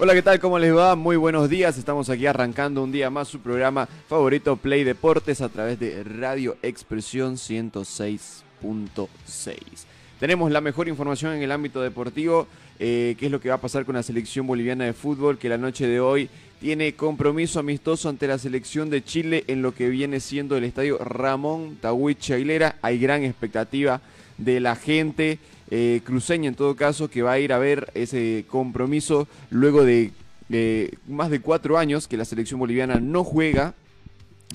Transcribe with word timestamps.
Hola, 0.00 0.14
¿qué 0.14 0.22
tal? 0.22 0.38
¿Cómo 0.38 0.60
les 0.60 0.72
va? 0.72 0.94
Muy 0.94 1.16
buenos 1.16 1.50
días. 1.50 1.76
Estamos 1.76 2.08
aquí 2.08 2.24
arrancando 2.24 2.84
un 2.84 2.92
día 2.92 3.10
más 3.10 3.26
su 3.26 3.40
programa 3.40 3.88
favorito 4.08 4.56
Play 4.56 4.84
Deportes 4.84 5.40
a 5.40 5.48
través 5.48 5.80
de 5.80 6.04
Radio 6.04 6.56
Expresión 6.62 7.34
106.6. 7.34 9.56
Tenemos 10.20 10.52
la 10.52 10.60
mejor 10.60 10.86
información 10.86 11.32
en 11.32 11.42
el 11.42 11.50
ámbito 11.50 11.82
deportivo, 11.82 12.46
eh, 12.78 13.16
qué 13.18 13.26
es 13.26 13.32
lo 13.32 13.40
que 13.40 13.48
va 13.48 13.56
a 13.56 13.60
pasar 13.60 13.84
con 13.84 13.96
la 13.96 14.04
selección 14.04 14.46
boliviana 14.46 14.84
de 14.84 14.92
fútbol, 14.92 15.36
que 15.36 15.48
la 15.48 15.58
noche 15.58 15.88
de 15.88 15.98
hoy 15.98 16.30
tiene 16.60 16.94
compromiso 16.94 17.58
amistoso 17.58 18.08
ante 18.08 18.28
la 18.28 18.38
selección 18.38 18.90
de 18.90 19.02
Chile 19.02 19.42
en 19.48 19.62
lo 19.62 19.74
que 19.74 19.88
viene 19.88 20.20
siendo 20.20 20.56
el 20.56 20.62
estadio 20.62 20.98
Ramón 20.98 21.76
Tawich 21.80 22.30
Aguilera. 22.30 22.76
Hay 22.82 23.00
gran 23.00 23.24
expectativa 23.24 24.00
de 24.36 24.60
la 24.60 24.76
gente 24.76 25.40
eh, 25.70 26.00
cruceña 26.04 26.48
en 26.48 26.54
todo 26.54 26.76
caso 26.76 27.08
que 27.08 27.22
va 27.22 27.32
a 27.32 27.38
ir 27.38 27.52
a 27.52 27.58
ver 27.58 27.90
ese 27.94 28.44
compromiso 28.48 29.28
luego 29.50 29.84
de 29.84 30.12
más 31.06 31.30
de 31.30 31.40
cuatro 31.40 31.76
años 31.76 32.08
que 32.08 32.16
la 32.16 32.24
selección 32.24 32.58
boliviana 32.58 33.00
no 33.00 33.22
juega 33.22 33.74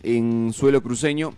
en 0.02 0.52
suelo 0.54 0.82
cruceño. 0.82 1.36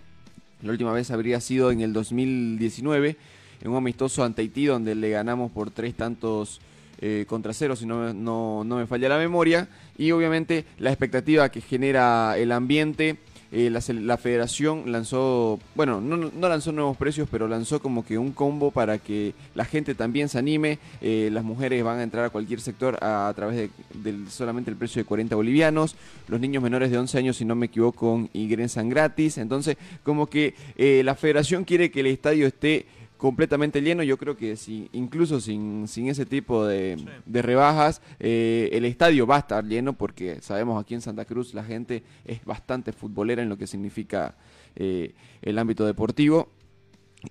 La 0.62 0.72
última 0.72 0.94
vez 0.94 1.12
habría 1.12 1.42
sido 1.42 1.72
en 1.72 1.82
el 1.82 1.92
2019 1.92 3.18
en 3.62 3.72
un 3.72 3.78
amistoso 3.78 4.24
ante 4.24 4.42
Haití 4.42 4.66
donde 4.66 4.96
le 4.96 5.10
ganamos 5.10 5.52
por 5.52 5.72
tres 5.72 5.96
tantos 5.96 6.62
eh, 7.02 7.26
contra 7.28 7.54
cero 7.54 7.76
si 7.76 7.86
no, 7.86 8.14
no, 8.14 8.64
no 8.64 8.78
me 8.78 8.88
falla 8.88 9.10
la 9.10 9.18
memoria 9.18 9.68
y 9.98 10.12
obviamente 10.12 10.66
la 10.78 10.92
expectativa 10.92 11.50
que 11.50 11.62
genera 11.62 12.38
el 12.38 12.52
ambiente 12.52 13.18
eh, 13.52 13.70
la, 13.70 14.18
federación 14.18 14.92
lanzó, 14.92 15.60
bueno, 15.76 16.02
no, 16.02 16.30
lanzó 16.50 16.72
nuevos 16.72 16.98
precios, 16.98 17.28
pero 17.32 17.48
lanzó 17.48 17.80
como 17.80 18.04
que 18.04 18.18
un 18.18 18.32
combo 18.32 18.72
para 18.72 18.98
que 18.98 19.34
la 19.54 19.66
gente 19.66 19.96
también 19.96 20.30
se 20.30 20.40
anime. 20.40 20.80
Eh, 21.02 21.30
las 21.32 21.44
mujeres 21.44 21.84
van 21.84 22.00
a 22.00 22.04
entrar 22.04 22.26
a 22.26 22.30
cualquier 22.30 22.60
sector 22.60 22.98
a, 23.02 23.32
través 23.36 23.70
de, 23.94 24.30
solamente 24.30 24.72
el 24.72 24.78
precio 24.78 25.02
de 25.02 25.06
40 25.06 25.36
bolivianos. 25.36 25.96
Los 26.28 26.40
niños 26.40 26.64
menores 26.64 26.92
de 26.92 26.98
11 26.98 27.18
años, 27.18 27.38
si 27.38 27.46
no 27.46 27.56
me 27.56 27.68
equivoco, 27.68 28.28
ingresan 28.34 28.90
gratis. 28.90 29.38
Entonces, 29.38 29.78
como 30.04 30.28
que 30.28 30.56
eh, 30.76 31.02
la 31.04 31.16
federación 31.16 31.64
quiere 31.64 31.92
que 31.92 32.02
el 32.02 32.08
estadio 32.08 32.48
esté 32.48 32.86
completamente 33.26 33.82
lleno. 33.82 34.04
Yo 34.04 34.18
creo 34.18 34.38
que 34.38 34.56
si, 34.56 34.88
incluso 34.94 35.42
sin, 35.42 35.88
sin 35.88 36.10
ese 36.10 36.28
tipo 36.28 36.64
de, 36.64 36.96
rebajas, 37.26 38.00
eh, 38.20 38.70
el 38.72 38.86
estadio 38.86 39.26
va 39.26 39.38
a 39.38 39.40
estar 39.40 39.66
lleno 39.66 39.94
porque 39.94 40.44
sabemos 40.44 40.80
aquí 40.80 40.94
en 40.94 41.02
Santa 41.02 41.26
Cruz 41.26 41.56
la 41.56 41.64
gente 41.64 42.04
es 42.24 42.46
bastante 42.46 42.94
futbolera 42.94 43.42
en 43.42 43.50
lo 43.50 43.58
que 43.58 43.66
significa 43.66 44.36
eh, 44.76 45.16
el 45.42 45.58
ámbito 45.58 45.88
deportivo 45.88 46.50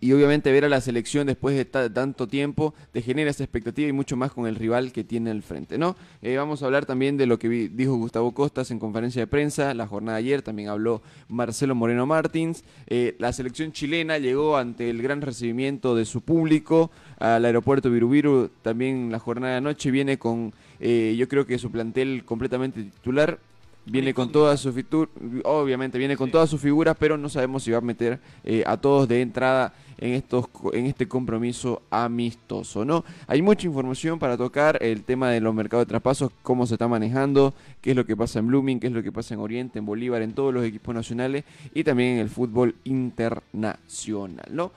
y 0.00 0.12
obviamente 0.12 0.52
ver 0.52 0.64
a 0.64 0.68
la 0.68 0.80
selección 0.80 1.26
después 1.26 1.56
de 1.56 1.64
tanto 1.64 2.28
tiempo 2.28 2.74
te 2.92 3.02
genera 3.02 3.30
esa 3.30 3.44
expectativa 3.44 3.88
y 3.88 3.92
mucho 3.92 4.16
más 4.16 4.32
con 4.32 4.46
el 4.46 4.56
rival 4.56 4.92
que 4.92 5.04
tiene 5.04 5.30
al 5.30 5.42
frente, 5.42 5.78
¿no? 5.78 5.96
Eh, 6.22 6.36
vamos 6.36 6.62
a 6.62 6.66
hablar 6.66 6.86
también 6.86 7.16
de 7.16 7.26
lo 7.26 7.38
que 7.38 7.48
dijo 7.48 7.94
Gustavo 7.96 8.32
Costas 8.32 8.70
en 8.70 8.78
conferencia 8.78 9.22
de 9.22 9.26
prensa, 9.26 9.74
la 9.74 9.86
jornada 9.86 10.18
de 10.18 10.24
ayer 10.24 10.42
también 10.42 10.68
habló 10.68 11.02
Marcelo 11.28 11.74
Moreno 11.74 12.06
Martins, 12.06 12.64
eh, 12.86 13.16
la 13.18 13.32
selección 13.32 13.72
chilena 13.72 14.18
llegó 14.18 14.56
ante 14.56 14.90
el 14.90 15.02
gran 15.02 15.20
recibimiento 15.20 15.94
de 15.94 16.04
su 16.04 16.20
público 16.20 16.90
al 17.18 17.44
aeropuerto 17.44 17.90
Virubiru, 17.90 18.50
también 18.62 19.10
la 19.10 19.18
jornada 19.18 19.52
de 19.52 19.58
anoche 19.58 19.90
viene 19.90 20.18
con, 20.18 20.52
eh, 20.80 21.14
yo 21.18 21.28
creo 21.28 21.46
que 21.46 21.58
su 21.58 21.70
plantel 21.70 22.24
completamente 22.24 22.82
titular, 22.82 23.38
viene 23.86 24.14
con 24.14 24.32
todas 24.32 24.60
sus 24.60 24.74
obviamente 25.44 25.98
viene 25.98 26.16
con 26.16 26.30
todas 26.30 26.48
sus 26.48 26.60
figuras, 26.60 26.96
pero 26.98 27.16
no 27.16 27.28
sabemos 27.28 27.62
si 27.62 27.70
va 27.70 27.78
a 27.78 27.82
meter 27.82 28.18
a 28.66 28.76
todos 28.76 29.08
de 29.08 29.20
entrada 29.20 29.74
en, 29.98 30.14
estos, 30.14 30.46
en 30.72 30.86
este 30.86 31.08
compromiso 31.08 31.82
amistoso. 31.90 32.84
¿no? 32.84 33.04
Hay 33.26 33.42
mucha 33.42 33.66
información 33.66 34.18
para 34.18 34.36
tocar, 34.36 34.78
el 34.82 35.02
tema 35.02 35.30
de 35.30 35.40
los 35.40 35.54
mercados 35.54 35.86
de 35.86 35.90
traspasos, 35.90 36.30
cómo 36.42 36.66
se 36.66 36.74
está 36.74 36.88
manejando, 36.88 37.54
qué 37.80 37.90
es 37.90 37.96
lo 37.96 38.06
que 38.06 38.16
pasa 38.16 38.38
en 38.38 38.48
Blooming, 38.48 38.80
qué 38.80 38.88
es 38.88 38.92
lo 38.92 39.02
que 39.02 39.12
pasa 39.12 39.34
en 39.34 39.40
Oriente, 39.40 39.78
en 39.78 39.86
Bolívar, 39.86 40.22
en 40.22 40.32
todos 40.32 40.52
los 40.52 40.64
equipos 40.64 40.94
nacionales 40.94 41.44
y 41.74 41.84
también 41.84 42.14
en 42.14 42.18
el 42.18 42.28
fútbol 42.28 42.74
internacional. 42.84 44.46
¿no? 44.50 44.72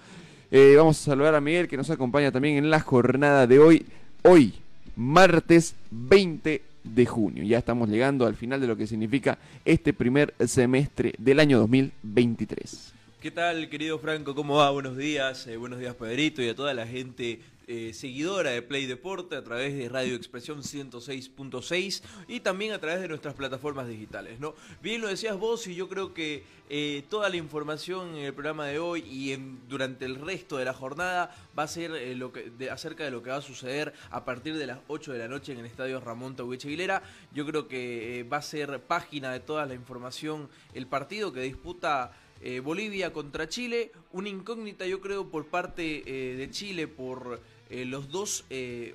Eh, 0.51 0.75
vamos 0.77 0.99
a 1.01 1.03
saludar 1.03 1.35
a 1.35 1.41
Miguel 1.41 1.67
que 1.67 1.77
nos 1.77 1.89
acompaña 1.89 2.31
también 2.31 2.57
en 2.57 2.69
la 2.69 2.79
jornada 2.79 3.47
de 3.47 3.59
hoy. 3.59 3.85
Hoy, 4.23 4.53
martes 4.95 5.75
20 5.91 6.61
de 6.87 7.05
junio. 7.05 7.43
Ya 7.43 7.59
estamos 7.59 7.89
llegando 7.89 8.25
al 8.25 8.35
final 8.35 8.61
de 8.61 8.67
lo 8.67 8.75
que 8.75 8.87
significa 8.87 9.37
este 9.65 9.93
primer 9.93 10.33
semestre 10.45 11.13
del 11.17 11.39
año 11.39 11.59
2023. 11.59 12.93
¿Qué 13.21 13.31
tal, 13.31 13.69
querido 13.69 13.97
Franco? 13.99 14.35
¿Cómo 14.35 14.55
va? 14.57 14.69
Buenos 14.69 14.95
días. 14.95 15.47
Eh, 15.47 15.57
buenos 15.57 15.79
días, 15.79 15.95
Pedrito, 15.95 16.41
y 16.41 16.49
a 16.49 16.55
toda 16.55 16.73
la 16.73 16.85
gente 16.85 17.39
eh, 17.69 17.91
seguidora 17.93 18.51
de 18.51 18.61
Play 18.61 18.85
Deporte 18.85 19.35
a 19.35 19.43
través 19.43 19.77
de 19.77 19.89
Radio 19.89 20.15
Expresión 20.15 20.61
106.6 20.61 22.01
y 22.29 22.39
también 22.39 22.71
a 22.71 22.79
través 22.79 23.01
de 23.01 23.09
nuestras 23.09 23.33
plataformas 23.33 23.89
digitales. 23.89 24.39
¿no? 24.39 24.55
Bien 24.81 25.01
lo 25.01 25.09
decías 25.09 25.37
vos 25.37 25.67
y 25.67 25.75
yo 25.75 25.89
creo 25.89 26.13
que 26.13 26.43
eh, 26.69 27.03
toda 27.09 27.27
la 27.27 27.35
información 27.35 28.15
en 28.15 28.23
el 28.23 28.33
programa 28.33 28.67
de 28.67 28.79
hoy 28.79 29.01
y 29.01 29.33
en, 29.33 29.59
durante 29.67 30.05
el 30.05 30.15
resto 30.15 30.55
de 30.55 30.63
la 30.63 30.73
jornada 30.73 31.35
va 31.59 31.63
a 31.63 31.67
ser 31.67 31.91
lo 32.15 32.31
que, 32.31 32.69
acerca 32.71 33.03
de 33.03 33.11
lo 33.11 33.21
que 33.21 33.31
va 33.31 33.37
a 33.37 33.41
suceder 33.41 33.93
a 34.11 34.23
partir 34.23 34.55
de 34.55 34.65
las 34.65 34.79
8 34.87 35.11
de 35.11 35.19
la 35.19 35.27
noche 35.27 35.51
en 35.51 35.59
el 35.59 35.65
Estadio 35.65 35.99
Ramón 35.99 36.37
Tawich 36.37 36.65
Aguilera. 36.65 37.03
Yo 37.33 37.45
creo 37.45 37.67
que 37.67 38.25
va 38.31 38.37
a 38.37 38.41
ser 38.41 38.81
página 38.81 39.31
de 39.31 39.41
toda 39.41 39.65
la 39.65 39.73
información 39.73 40.49
el 40.73 40.87
partido 40.87 41.33
que 41.33 41.41
disputa 41.41 42.13
eh, 42.41 42.59
Bolivia 42.59 43.11
contra 43.11 43.49
Chile, 43.49 43.91
una 44.11 44.29
incógnita 44.29 44.85
yo 44.85 45.01
creo 45.01 45.29
por 45.29 45.47
parte 45.47 46.03
eh, 46.05 46.35
de 46.35 46.51
Chile 46.51 46.87
por 46.87 47.41
eh, 47.69 47.85
los 47.85 48.09
dos 48.09 48.45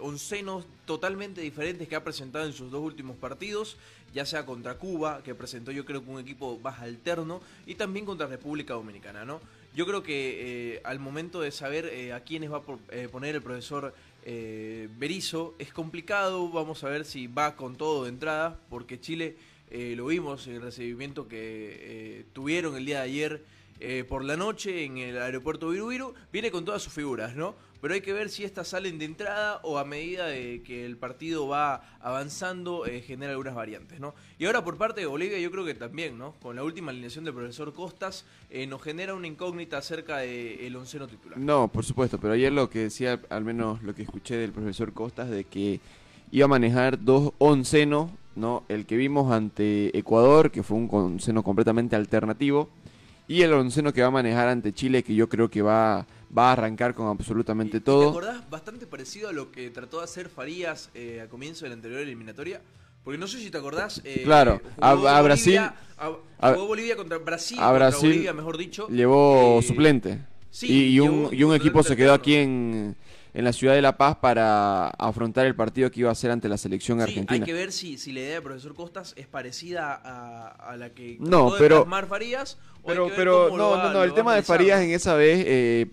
oncenos 0.01 0.67
totalmente 0.87 1.41
diferentes 1.41 1.89
que 1.89 1.97
ha 1.97 2.05
presentado 2.05 2.47
en 2.47 2.53
sus 2.53 2.71
dos 2.71 2.83
últimos 2.83 3.17
partidos, 3.17 3.77
ya 4.15 4.27
sea 4.27 4.45
contra 4.45 4.75
Cuba, 4.75 5.23
que 5.23 5.35
presentó 5.35 5.73
yo 5.73 5.85
creo 5.85 6.05
que 6.05 6.11
un 6.11 6.21
equipo 6.21 6.59
más 6.59 6.81
alterno, 6.81 7.41
y 7.67 7.75
también 7.75 8.05
contra 8.05 8.27
República 8.27 8.75
Dominicana, 8.75 9.25
¿no? 9.25 9.41
Yo 9.75 9.87
creo 9.87 10.03
que 10.03 10.83
al 10.85 10.99
momento 10.99 11.41
de 11.41 11.51
saber 11.51 12.13
a 12.13 12.21
quiénes 12.21 12.53
va 12.53 12.59
a 12.59 13.09
poner 13.11 13.35
el 13.35 13.43
profesor 13.43 13.95
Berizo 14.25 15.55
es 15.59 15.73
complicado, 15.73 16.51
vamos 16.51 16.85
a 16.85 16.91
ver 16.91 17.07
si 17.07 17.27
va 17.27 17.57
con 17.57 17.77
todo 17.77 18.05
de 18.05 18.11
entrada, 18.11 18.59
porque 18.69 19.01
Chile 19.01 19.37
eh, 19.75 19.95
lo 19.97 20.05
vimos 20.05 20.47
el 20.49 20.61
recibimiento 20.61 21.29
que 21.29 21.39
eh, 21.41 22.25
tuvieron 22.35 22.77
el 22.77 22.85
día 22.85 22.99
de 22.99 23.05
ayer 23.05 23.43
eh, 23.85 24.05
por 24.05 24.25
la 24.25 24.37
noche 24.37 24.85
en 24.85 24.99
el 24.99 25.21
aeropuerto 25.21 25.71
Virubiru, 25.71 26.15
viene 26.33 26.53
con 26.53 26.65
todas 26.65 26.83
sus 26.83 26.93
figuras, 26.93 27.35
¿no? 27.35 27.55
Pero 27.81 27.95
hay 27.95 28.01
que 28.01 28.13
ver 28.13 28.29
si 28.29 28.45
estas 28.45 28.69
salen 28.69 28.97
de 29.01 29.07
entrada 29.07 29.59
o 29.65 29.77
a 29.77 29.85
medida 29.85 30.27
de 30.27 30.63
que 30.63 30.87
el 30.87 30.97
partido 30.97 31.49
va 31.49 31.83
avanzando 32.01 32.85
genera 33.05 33.33
algunas 33.33 33.57
variantes, 33.57 33.99
¿no? 33.99 34.15
Y 34.39 34.47
ahora 34.47 34.63
por 34.63 34.77
parte 34.77 35.01
de 35.01 35.07
Bolivia 35.07 35.37
yo 35.41 35.51
creo 35.51 35.65
que 35.65 35.75
también, 35.75 36.17
¿no? 36.17 36.35
Con 36.41 36.55
la 36.55 36.63
última 36.63 36.93
alineación 36.93 37.25
del 37.25 37.35
profesor 37.35 37.73
Costas 37.73 38.25
nos 38.69 38.81
genera 38.81 39.15
una 39.15 39.27
incógnita 39.27 39.79
acerca 39.79 40.19
del 40.19 40.77
onceno 40.77 41.09
titular. 41.09 41.37
No, 41.39 41.67
por 41.67 41.85
supuesto, 41.85 42.21
pero 42.21 42.35
ayer 42.35 42.53
lo 42.53 42.71
que 42.71 42.85
decía, 42.85 43.21
al 43.31 43.45
menos 43.45 43.83
lo 43.83 43.97
que 43.97 44.03
escuché 44.03 44.37
del 44.37 44.53
profesor 44.53 44.93
Costas, 44.93 45.29
de 45.29 45.43
que 45.43 45.81
iba 46.31 46.45
a 46.45 46.49
manejar 46.49 47.03
dos 47.03 47.33
oncenos 47.39 48.13
¿no? 48.37 48.65
El 48.69 48.87
que 48.87 48.97
vimos 48.97 49.33
ante 49.33 49.97
Ecuador, 49.97 50.51
que 50.51 50.63
fue 50.63 50.77
un 50.77 50.89
onceno 50.91 51.43
completamente 51.43 51.97
alternativo, 51.97 52.69
y 53.29 53.43
el 53.43 53.53
onceno 53.53 53.93
que 53.93 54.03
va 54.03 54.09
a 54.09 54.11
manejar 54.11 54.49
ante 54.49 54.73
Chile, 54.73 55.03
que 55.03 55.15
yo 55.15 55.29
creo 55.29 55.51
que 55.51 55.63
va, 55.63 56.07
va 56.37 56.49
a 56.49 56.53
arrancar 56.53 56.95
con 56.95 57.09
absolutamente 57.09 57.81
todo. 57.81 58.05
¿Te 58.05 58.09
acordás? 58.11 58.51
Bastante 58.51 58.87
parecido 58.87 59.29
a 59.29 59.33
lo 59.33 59.51
que 59.51 59.71
trató 59.71 59.99
de 59.99 60.05
hacer 60.05 60.29
Farías 60.29 60.91
eh, 60.95 61.21
a 61.21 61.29
comienzo 61.29 61.65
de 61.65 61.71
la 61.71 61.75
anterior 61.75 62.01
eliminatoria. 62.01 62.61
Porque 63.05 63.19
no 63.19 63.27
sé 63.27 63.41
si 63.41 63.51
te 63.51 63.59
acordás. 63.59 64.01
Eh, 64.05 64.23
claro, 64.25 64.61
a, 64.81 65.21
Brasil. 65.23 65.59
A, 65.59 66.51
Bolivia 66.53 66.95
contra 66.95 67.19
Brasil. 67.19 67.59
A 67.61 67.73
Brasil, 67.73 68.11
Bolivia, 68.11 68.33
mejor 68.33 68.57
dicho. 68.57 68.87
Llevó 68.89 69.59
eh, 69.59 69.63
suplente. 69.63 70.21
y, 70.61 71.01
un, 71.01 71.29
y 71.33 71.43
un 71.43 71.55
equipo 71.55 71.83
se 71.83 71.97
quedó 71.97 72.13
aquí 72.13 72.37
en 72.37 72.97
en 73.35 73.45
la 73.45 73.53
ciudad 73.53 73.75
de 73.75 73.81
La 73.83 73.97
Paz 73.97 74.17
para 74.17 74.89
afrontar 74.89 75.47
el 75.47 75.55
partido 75.55 75.91
que 75.91 76.01
iba 76.01 76.11
a 76.11 76.15
ser 76.15 76.31
ante 76.31 76.49
la 76.49 76.59
selección 76.59 76.99
Sí, 76.99 77.03
argentina. 77.05 77.33
hay 77.33 77.41
que 77.41 77.53
ver 77.55 77.73
si, 77.73 77.97
si 77.97 78.13
la 78.13 78.21
idea 78.21 78.35
del 78.35 78.43
profesor 78.43 78.75
Costas 78.75 79.15
es 79.17 79.27
parecida 79.27 79.95
a, 79.95 80.49
a 80.49 80.77
la 80.77 80.91
que 80.91 81.17
No, 81.19 81.29
trató 81.49 81.53
de 81.55 81.59
pero- 81.61 81.77
plasmar 81.85 82.07
Farías. 82.07 82.59
o 82.83 82.91
hay 82.91 82.97
Pero, 82.97 83.11
pero 83.17 83.57
no, 83.57 83.71
va- 83.71 83.85
no, 83.85 83.93
no, 83.95 84.03
el 84.05 84.13
tema 84.13 84.35
de. 84.35 84.43
Farías 84.43 84.81
en 84.83 84.91
esa 84.91 85.15
vez, 85.15 85.45
eh, 85.47 85.87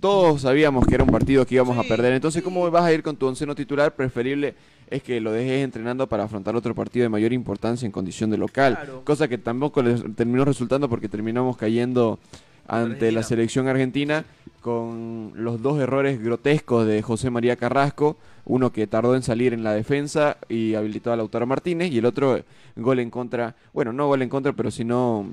todos 0.00 0.42
sabíamos 0.42 0.86
que 0.86 0.94
era 0.94 1.04
un 1.04 1.10
partido 1.10 1.46
que 1.46 1.54
íbamos 1.54 1.76
a 1.78 1.82
Sí, 1.82 1.88
perder. 1.88 2.12
Entonces. 2.14 2.42
¿cómo 2.42 2.70
vas 2.70 2.84
a 2.84 2.92
ir 2.92 3.02
con 3.02 3.16
tu 3.16 3.26
onceno 3.26 3.54
titular? 3.54 3.94
Preferible 3.94 4.54
es 4.90 5.02
que 5.02 5.20
lo 5.20 5.32
dejes 5.32 5.62
entrenando 5.62 6.06
para 6.08 6.24
afrontar 6.24 6.56
otro 6.56 6.74
partido 6.74 7.02
de 7.04 7.08
mayor 7.10 7.32
importancia 7.32 7.84
en 7.86 7.92
condición 7.92 8.30
de 8.30 8.38
local. 8.38 8.74
Claro. 8.74 9.04
Cosa 9.04 9.28
que 9.28 9.36
tampoco 9.38 9.82
les 9.82 10.02
terminó 10.16 10.44
resultando 10.44 10.88
porque 10.88 11.08
terminamos 11.08 11.56
cayendo 11.56 12.18
ante 12.68 13.10
la 13.10 13.22
selección 13.22 13.66
argentina 13.66 14.24
con 14.60 15.32
los 15.34 15.62
dos 15.62 15.80
errores 15.80 16.22
grotescos 16.22 16.86
de 16.86 17.02
José 17.02 17.30
María 17.30 17.56
Carrasco, 17.56 18.16
uno 18.44 18.72
que 18.72 18.86
tardó 18.86 19.16
en 19.16 19.22
salir 19.22 19.52
en 19.54 19.64
la 19.64 19.72
defensa 19.72 20.36
y 20.48 20.74
habilitó 20.74 21.12
a 21.12 21.16
Lautaro 21.16 21.46
Martínez 21.46 21.90
y 21.92 21.98
el 21.98 22.06
otro 22.06 22.42
gol 22.76 22.98
en 23.00 23.10
contra, 23.10 23.56
bueno, 23.72 23.92
no 23.92 24.06
gol 24.06 24.22
en 24.22 24.28
contra, 24.28 24.52
pero 24.52 24.70
si 24.70 24.84
no 24.84 25.26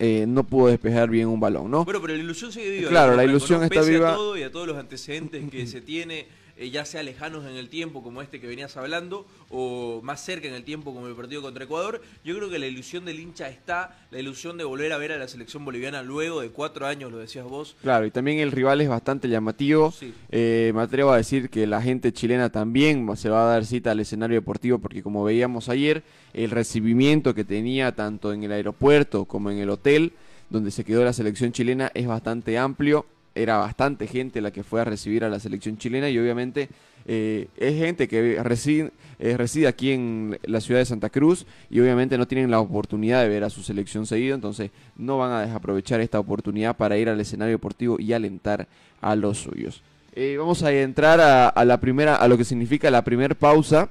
eh, 0.00 0.26
no 0.28 0.44
pudo 0.44 0.68
despejar 0.68 1.10
bien 1.10 1.26
un 1.26 1.40
balón, 1.40 1.70
¿no? 1.70 1.84
Bueno, 1.84 2.00
pero 2.00 2.14
la 2.14 2.22
ilusión 2.22 2.52
sigue 2.52 2.70
viva. 2.70 2.88
Claro, 2.88 3.12
¿no, 3.12 3.16
la 3.16 3.24
ilusión 3.24 3.64
está 3.64 3.82
viva. 3.82 4.12
A 4.12 4.14
todo 4.14 4.36
y 4.36 4.42
a 4.42 4.52
todos 4.52 4.66
los 4.66 4.76
antecedentes 4.76 5.50
que 5.50 5.66
se 5.66 5.80
tiene, 5.80 6.26
eh, 6.58 6.70
ya 6.70 6.84
sea 6.84 7.02
lejanos 7.02 7.44
en 7.46 7.56
el 7.56 7.68
tiempo, 7.68 8.02
como 8.02 8.20
este 8.20 8.40
que 8.40 8.46
venías 8.46 8.76
hablando, 8.76 9.26
o 9.48 10.00
más 10.02 10.24
cerca 10.24 10.48
en 10.48 10.54
el 10.54 10.64
tiempo, 10.64 10.92
como 10.92 11.06
el 11.06 11.14
partido 11.14 11.40
contra 11.42 11.64
Ecuador, 11.64 12.02
yo 12.24 12.36
creo 12.36 12.50
que 12.50 12.58
la 12.58 12.66
ilusión 12.66 13.04
del 13.04 13.20
hincha 13.20 13.48
está, 13.48 13.96
la 14.10 14.18
ilusión 14.18 14.58
de 14.58 14.64
volver 14.64 14.92
a 14.92 14.98
ver 14.98 15.12
a 15.12 15.18
la 15.18 15.28
selección 15.28 15.64
boliviana 15.64 16.02
luego 16.02 16.40
de 16.40 16.50
cuatro 16.50 16.86
años, 16.86 17.12
lo 17.12 17.18
decías 17.18 17.44
vos. 17.44 17.76
Claro, 17.82 18.06
y 18.06 18.10
también 18.10 18.38
el 18.38 18.52
rival 18.52 18.80
es 18.80 18.88
bastante 18.88 19.28
llamativo. 19.28 19.92
Sí. 19.92 20.12
Eh, 20.30 20.72
me 20.74 20.82
atrevo 20.82 21.12
a 21.12 21.16
decir 21.16 21.48
que 21.48 21.66
la 21.66 21.80
gente 21.80 22.12
chilena 22.12 22.50
también 22.50 23.16
se 23.16 23.30
va 23.30 23.44
a 23.44 23.52
dar 23.52 23.64
cita 23.64 23.92
al 23.92 24.00
escenario 24.00 24.36
deportivo 24.36 24.78
porque 24.78 25.02
como 25.02 25.24
veíamos 25.24 25.68
ayer, 25.68 26.02
el 26.34 26.50
recibimiento 26.50 27.34
que 27.34 27.44
tenía 27.44 27.92
tanto 27.92 28.32
en 28.32 28.42
el 28.42 28.52
aeropuerto 28.52 29.24
como 29.24 29.50
en 29.50 29.58
el 29.58 29.70
hotel 29.70 30.12
donde 30.50 30.70
se 30.70 30.84
quedó 30.84 31.04
la 31.04 31.12
selección 31.12 31.52
chilena 31.52 31.90
es 31.94 32.06
bastante 32.06 32.58
amplio. 32.58 33.06
Era 33.38 33.58
bastante 33.58 34.06
gente 34.06 34.40
la 34.40 34.50
que 34.50 34.64
fue 34.64 34.80
a 34.80 34.84
recibir 34.84 35.24
a 35.24 35.28
la 35.28 35.38
selección 35.38 35.78
chilena 35.78 36.10
y 36.10 36.18
obviamente 36.18 36.68
eh, 37.06 37.48
es 37.56 37.78
gente 37.78 38.08
que 38.08 38.42
reside, 38.42 38.90
eh, 39.18 39.36
reside 39.36 39.66
aquí 39.66 39.92
en 39.92 40.38
la 40.44 40.60
ciudad 40.60 40.80
de 40.80 40.86
Santa 40.86 41.08
Cruz 41.08 41.46
y 41.70 41.80
obviamente 41.80 42.18
no 42.18 42.26
tienen 42.26 42.50
la 42.50 42.60
oportunidad 42.60 43.22
de 43.22 43.28
ver 43.28 43.44
a 43.44 43.50
su 43.50 43.62
selección 43.62 44.06
seguido, 44.06 44.34
entonces 44.34 44.70
no 44.96 45.18
van 45.18 45.32
a 45.32 45.40
desaprovechar 45.40 46.00
esta 46.00 46.18
oportunidad 46.18 46.76
para 46.76 46.98
ir 46.98 47.08
al 47.08 47.20
escenario 47.20 47.54
deportivo 47.54 47.96
y 47.98 48.12
alentar 48.12 48.66
a 49.00 49.14
los 49.14 49.38
suyos. 49.38 49.82
Eh, 50.14 50.36
vamos 50.36 50.62
a 50.62 50.72
entrar 50.72 51.20
a, 51.20 51.48
a 51.48 51.64
la 51.64 51.78
primera, 51.78 52.16
a 52.16 52.28
lo 52.28 52.36
que 52.36 52.44
significa 52.44 52.90
la 52.90 53.02
primera 53.02 53.34
pausa 53.34 53.88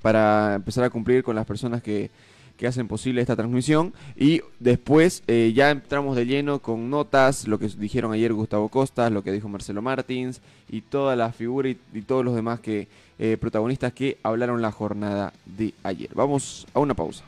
para 0.00 0.54
empezar 0.54 0.84
a 0.84 0.90
cumplir 0.90 1.22
con 1.22 1.36
las 1.36 1.46
personas 1.46 1.82
que, 1.82 2.10
que 2.56 2.66
hacen 2.66 2.88
posible 2.88 3.20
esta 3.20 3.36
transmisión 3.36 3.92
y 4.16 4.42
después 4.60 5.22
eh, 5.26 5.52
ya 5.54 5.70
entramos 5.70 6.16
de 6.16 6.26
lleno 6.26 6.60
con 6.60 6.90
notas, 6.90 7.48
lo 7.48 7.58
que 7.58 7.68
dijeron 7.68 8.12
ayer 8.12 8.32
Gustavo 8.32 8.68
Costas, 8.68 9.10
lo 9.10 9.22
que 9.22 9.32
dijo 9.32 9.48
Marcelo 9.48 9.82
Martins 9.82 10.40
y 10.68 10.82
toda 10.82 11.16
la 11.16 11.32
figura 11.32 11.68
y, 11.68 11.74
todos 12.02 12.24
los 12.24 12.34
demás 12.34 12.60
que 12.60 12.88
eh, 13.18 13.36
protagonistas 13.40 13.92
que 13.92 14.18
hablaron 14.22 14.62
la 14.62 14.72
jornada 14.72 15.32
de 15.44 15.74
ayer. 15.82 16.10
Vamos 16.14 16.66
a 16.74 16.80
una 16.80 16.94
pausa. 16.94 17.24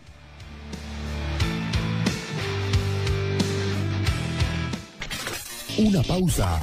Una 5.78 6.02
pausa. 6.02 6.62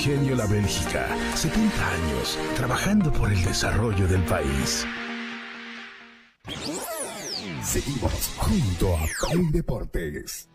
Ingenio 0.00 0.34
La 0.34 0.46
Bélgica, 0.46 1.14
70 1.34 1.92
años 1.92 2.38
trabajando 2.56 3.12
por 3.12 3.30
el 3.30 3.44
desarrollo 3.44 4.08
del 4.08 4.22
país. 4.22 4.86
Seguimos 7.62 8.30
junto 8.38 8.96
a 8.96 9.00
Play 9.28 9.50
Deportes. 9.52 10.48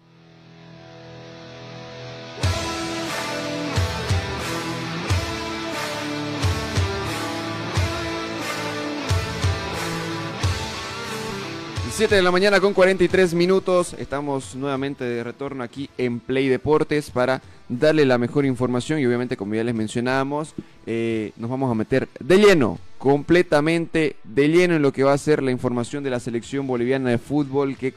Siete 11.91 12.15
de 12.15 12.23
la 12.23 12.31
mañana 12.31 12.59
con 12.59 12.73
43 12.73 13.35
minutos. 13.35 13.95
Estamos 13.99 14.55
nuevamente 14.55 15.03
de 15.03 15.23
retorno 15.23 15.63
aquí 15.63 15.89
en 15.99 16.19
Play 16.19 16.49
Deportes 16.49 17.11
para 17.11 17.43
darle 17.69 18.05
la 18.05 18.17
mejor 18.17 18.45
información 18.45 18.99
y 18.99 19.05
obviamente 19.05 19.37
como 19.37 19.55
ya 19.55 19.63
les 19.63 19.75
mencionábamos, 19.75 20.53
eh, 20.85 21.31
nos 21.37 21.49
vamos 21.49 21.71
a 21.71 21.75
meter 21.75 22.07
de 22.19 22.37
lleno, 22.37 22.79
completamente 22.97 24.15
de 24.23 24.49
lleno 24.49 24.75
en 24.75 24.81
lo 24.81 24.93
que 24.93 25.03
va 25.03 25.13
a 25.13 25.17
ser 25.17 25.41
la 25.41 25.51
información 25.51 26.03
de 26.03 26.09
la 26.09 26.19
selección 26.19 26.67
boliviana 26.67 27.09
de 27.09 27.17
fútbol 27.17 27.75
que, 27.77 27.93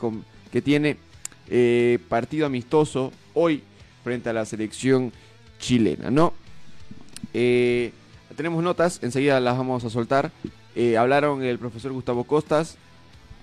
que 0.50 0.62
tiene 0.62 0.96
eh, 1.48 1.98
partido 2.08 2.46
amistoso 2.46 3.12
hoy 3.34 3.62
frente 4.04 4.30
a 4.30 4.32
la 4.32 4.44
selección 4.44 5.12
chilena, 5.58 6.10
¿no? 6.10 6.32
Eh, 7.34 7.92
tenemos 8.36 8.62
notas, 8.62 9.00
enseguida 9.02 9.40
las 9.40 9.56
vamos 9.58 9.84
a 9.84 9.90
soltar. 9.90 10.30
Hablaron 10.96 11.42
el 11.42 11.58
profesor 11.58 11.90
Gustavo 11.90 12.22
Costas, 12.22 12.78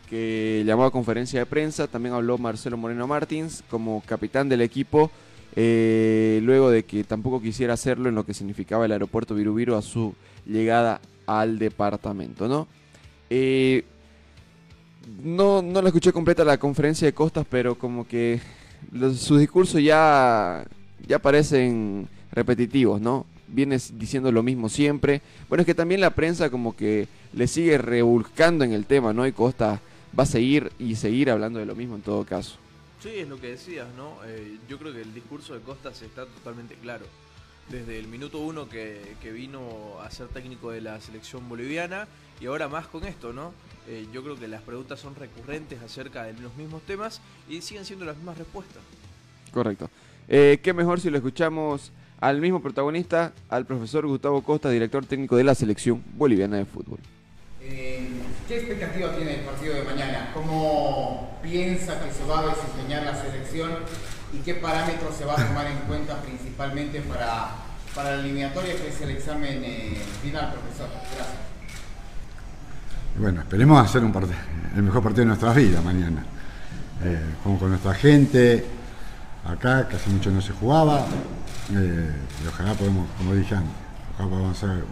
que 0.10 0.64
llamó 0.66 0.86
a 0.86 0.92
conferencia 0.92 1.40
de 1.40 1.46
prensa. 1.46 1.88
También 1.88 2.16
habló 2.16 2.38
Marcelo 2.38 2.78
Moreno 2.78 3.08
Martins 3.08 3.64
como 3.70 4.02
capitán 4.06 4.50
del 4.50 4.62
equipo, 4.62 5.12
eh, 5.56 6.40
luego 6.44 6.70
de 6.70 6.84
que 6.84 7.04
tampoco 7.04 7.42
quisiera 7.42 7.74
hacerlo 7.74 8.10
en 8.10 8.16
lo 8.16 8.26
que 8.26 8.34
significaba 8.34 8.86
el 8.86 8.92
aeropuerto 8.92 9.36
Virubiru 9.36 9.76
a 9.76 9.82
su 9.82 10.14
llegada 10.46 11.00
al 11.28 11.58
departamento, 11.60 12.48
¿no? 12.48 12.68
Eh, 13.30 13.84
no, 15.24 15.62
no 15.62 15.82
la 15.82 15.90
escuché 15.90 16.12
completa 16.12 16.44
la 16.44 16.58
conferencia 16.58 17.06
de 17.08 17.14
Costas, 17.14 17.46
pero 17.50 17.76
como 17.76 18.08
que 18.08 18.40
los- 18.92 19.20
sus 19.20 19.40
discursos 19.40 19.82
ya, 19.82 20.66
ya 21.08 21.20
parecen 21.20 22.08
repetitivos, 22.32 23.00
¿no? 23.02 23.26
Viene 23.48 23.78
diciendo 23.94 24.32
lo 24.32 24.44
mismo 24.44 24.70
siempre. 24.70 25.22
Bueno, 25.48 25.62
es 25.62 25.66
que 25.66 25.76
también 25.76 26.02
la 26.02 26.10
prensa 26.10 26.50
como 26.50 26.76
que 26.76 27.08
le 27.34 27.48
sigue 27.48 27.78
rebuscando 27.78 28.64
en 28.64 28.74
el 28.74 28.86
tema, 28.86 29.14
¿no? 29.14 29.26
Y 29.28 29.32
Costa 29.32 29.80
va 30.18 30.24
a 30.24 30.28
seguir 30.28 30.72
y 30.80 30.96
seguir 30.96 31.30
hablando 31.30 31.60
de 31.60 31.66
lo 31.66 31.76
mismo 31.76 31.96
en 31.96 32.02
todo 32.02 32.26
caso. 32.26 32.58
Sí, 33.06 33.20
es 33.20 33.30
lo 33.30 33.40
que 33.40 33.50
decías, 33.50 33.86
¿no? 33.96 34.18
Eh, 34.26 34.58
yo 34.68 34.80
creo 34.80 34.92
que 34.92 35.04
el 35.04 35.14
discurso 35.14 35.54
de 35.54 35.60
Costas 35.60 36.02
está 36.02 36.26
totalmente 36.26 36.74
claro. 36.74 37.06
Desde 37.70 38.00
el 38.00 38.08
minuto 38.08 38.40
uno 38.40 38.68
que, 38.68 39.16
que 39.22 39.32
vino 39.32 40.00
a 40.02 40.10
ser 40.10 40.28
técnico 40.30 40.72
de 40.72 40.82
la 40.82 41.00
selección 41.00 41.48
boliviana 41.48 42.08
y 42.42 42.48
ahora 42.48 42.68
más 42.68 42.88
con 42.88 43.04
esto, 43.06 43.32
¿no? 43.32 43.54
Eh, 43.88 44.08
yo 44.12 44.24
creo 44.24 44.40
que 44.40 44.48
las 44.48 44.64
preguntas 44.64 45.00
son 45.00 45.14
recurrentes 45.14 45.84
acerca 45.84 46.24
de 46.24 46.34
los 46.34 46.56
mismos 46.56 46.82
temas 46.82 47.22
y 47.48 47.62
siguen 47.62 47.86
siendo 47.86 48.06
las 48.06 48.16
mismas 48.16 48.40
respuestas. 48.40 48.82
Correcto. 49.54 49.88
Eh, 50.28 50.60
¿Qué 50.64 50.74
mejor 50.74 51.00
si 51.00 51.12
lo 51.12 51.18
escuchamos 51.18 51.92
al 52.20 52.42
mismo 52.42 52.60
protagonista, 52.60 53.34
al 53.50 53.68
profesor 53.68 54.08
Gustavo 54.08 54.42
Costa, 54.42 54.72
director 54.72 55.06
técnico 55.06 55.36
de 55.36 55.44
la 55.44 55.54
selección 55.54 56.04
boliviana 56.18 56.58
de 56.58 56.66
fútbol? 56.66 56.98
¿Qué 58.48 58.58
expectativa 58.58 59.16
tiene 59.16 59.40
el 59.40 59.42
partido 59.42 59.76
de 59.76 59.84
mañana? 59.84 60.32
¿Cómo 60.34 61.40
piensa 61.42 62.00
que 62.00 62.12
se 62.12 62.24
va 62.26 62.42
a 62.42 62.46
desempeñar 62.48 63.04
la 63.04 63.16
selección? 63.16 63.72
y 64.36 64.40
qué 64.40 64.56
parámetros 64.56 65.16
se 65.16 65.26
va 65.26 65.34
a 65.34 65.48
tomar 65.48 65.66
en 65.68 65.78
cuenta 65.88 66.22
principalmente 66.22 67.02
para, 67.02 67.50
para 67.94 68.16
la 68.16 68.22
eliminatoria 68.22 68.76
que 68.76 68.90
es 68.90 69.02
el 69.02 69.12
examen 69.12 69.62
eh, 69.64 69.98
final, 70.22 70.52
profesor. 70.52 70.88
Gracias. 71.16 71.40
Bueno, 73.18 73.42
esperemos 73.42 73.84
hacer 73.84 74.04
un 74.04 74.14
el 74.76 74.84
mejor 74.84 75.02
partido 75.02 75.22
de 75.22 75.28
nuestras 75.28 75.56
vidas 75.56 75.84
mañana. 75.84 76.24
Eh, 77.04 77.20
con 77.44 77.70
nuestra 77.70 77.94
gente, 77.94 78.66
acá, 79.46 79.88
que 79.88 79.96
hace 79.96 80.10
mucho 80.10 80.32
no 80.32 80.42
se 80.42 80.54
jugaba, 80.54 81.06
eh, 81.74 82.12
y 82.44 82.48
ojalá 82.48 82.74
podemos, 82.74 83.08
como 83.18 83.34
dije 83.34 83.56
antes, 83.56 83.74
ojalá 84.14 84.30
podamos 84.30 84.58
hacer 84.58 84.84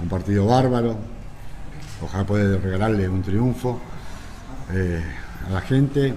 un 0.00 0.08
partido 0.08 0.46
bárbaro, 0.46 0.98
ojalá 2.02 2.24
poder 2.24 2.60
regalarle 2.62 3.08
un 3.08 3.22
triunfo 3.22 3.80
eh, 4.72 5.02
a 5.48 5.52
la 5.52 5.60
gente, 5.60 6.14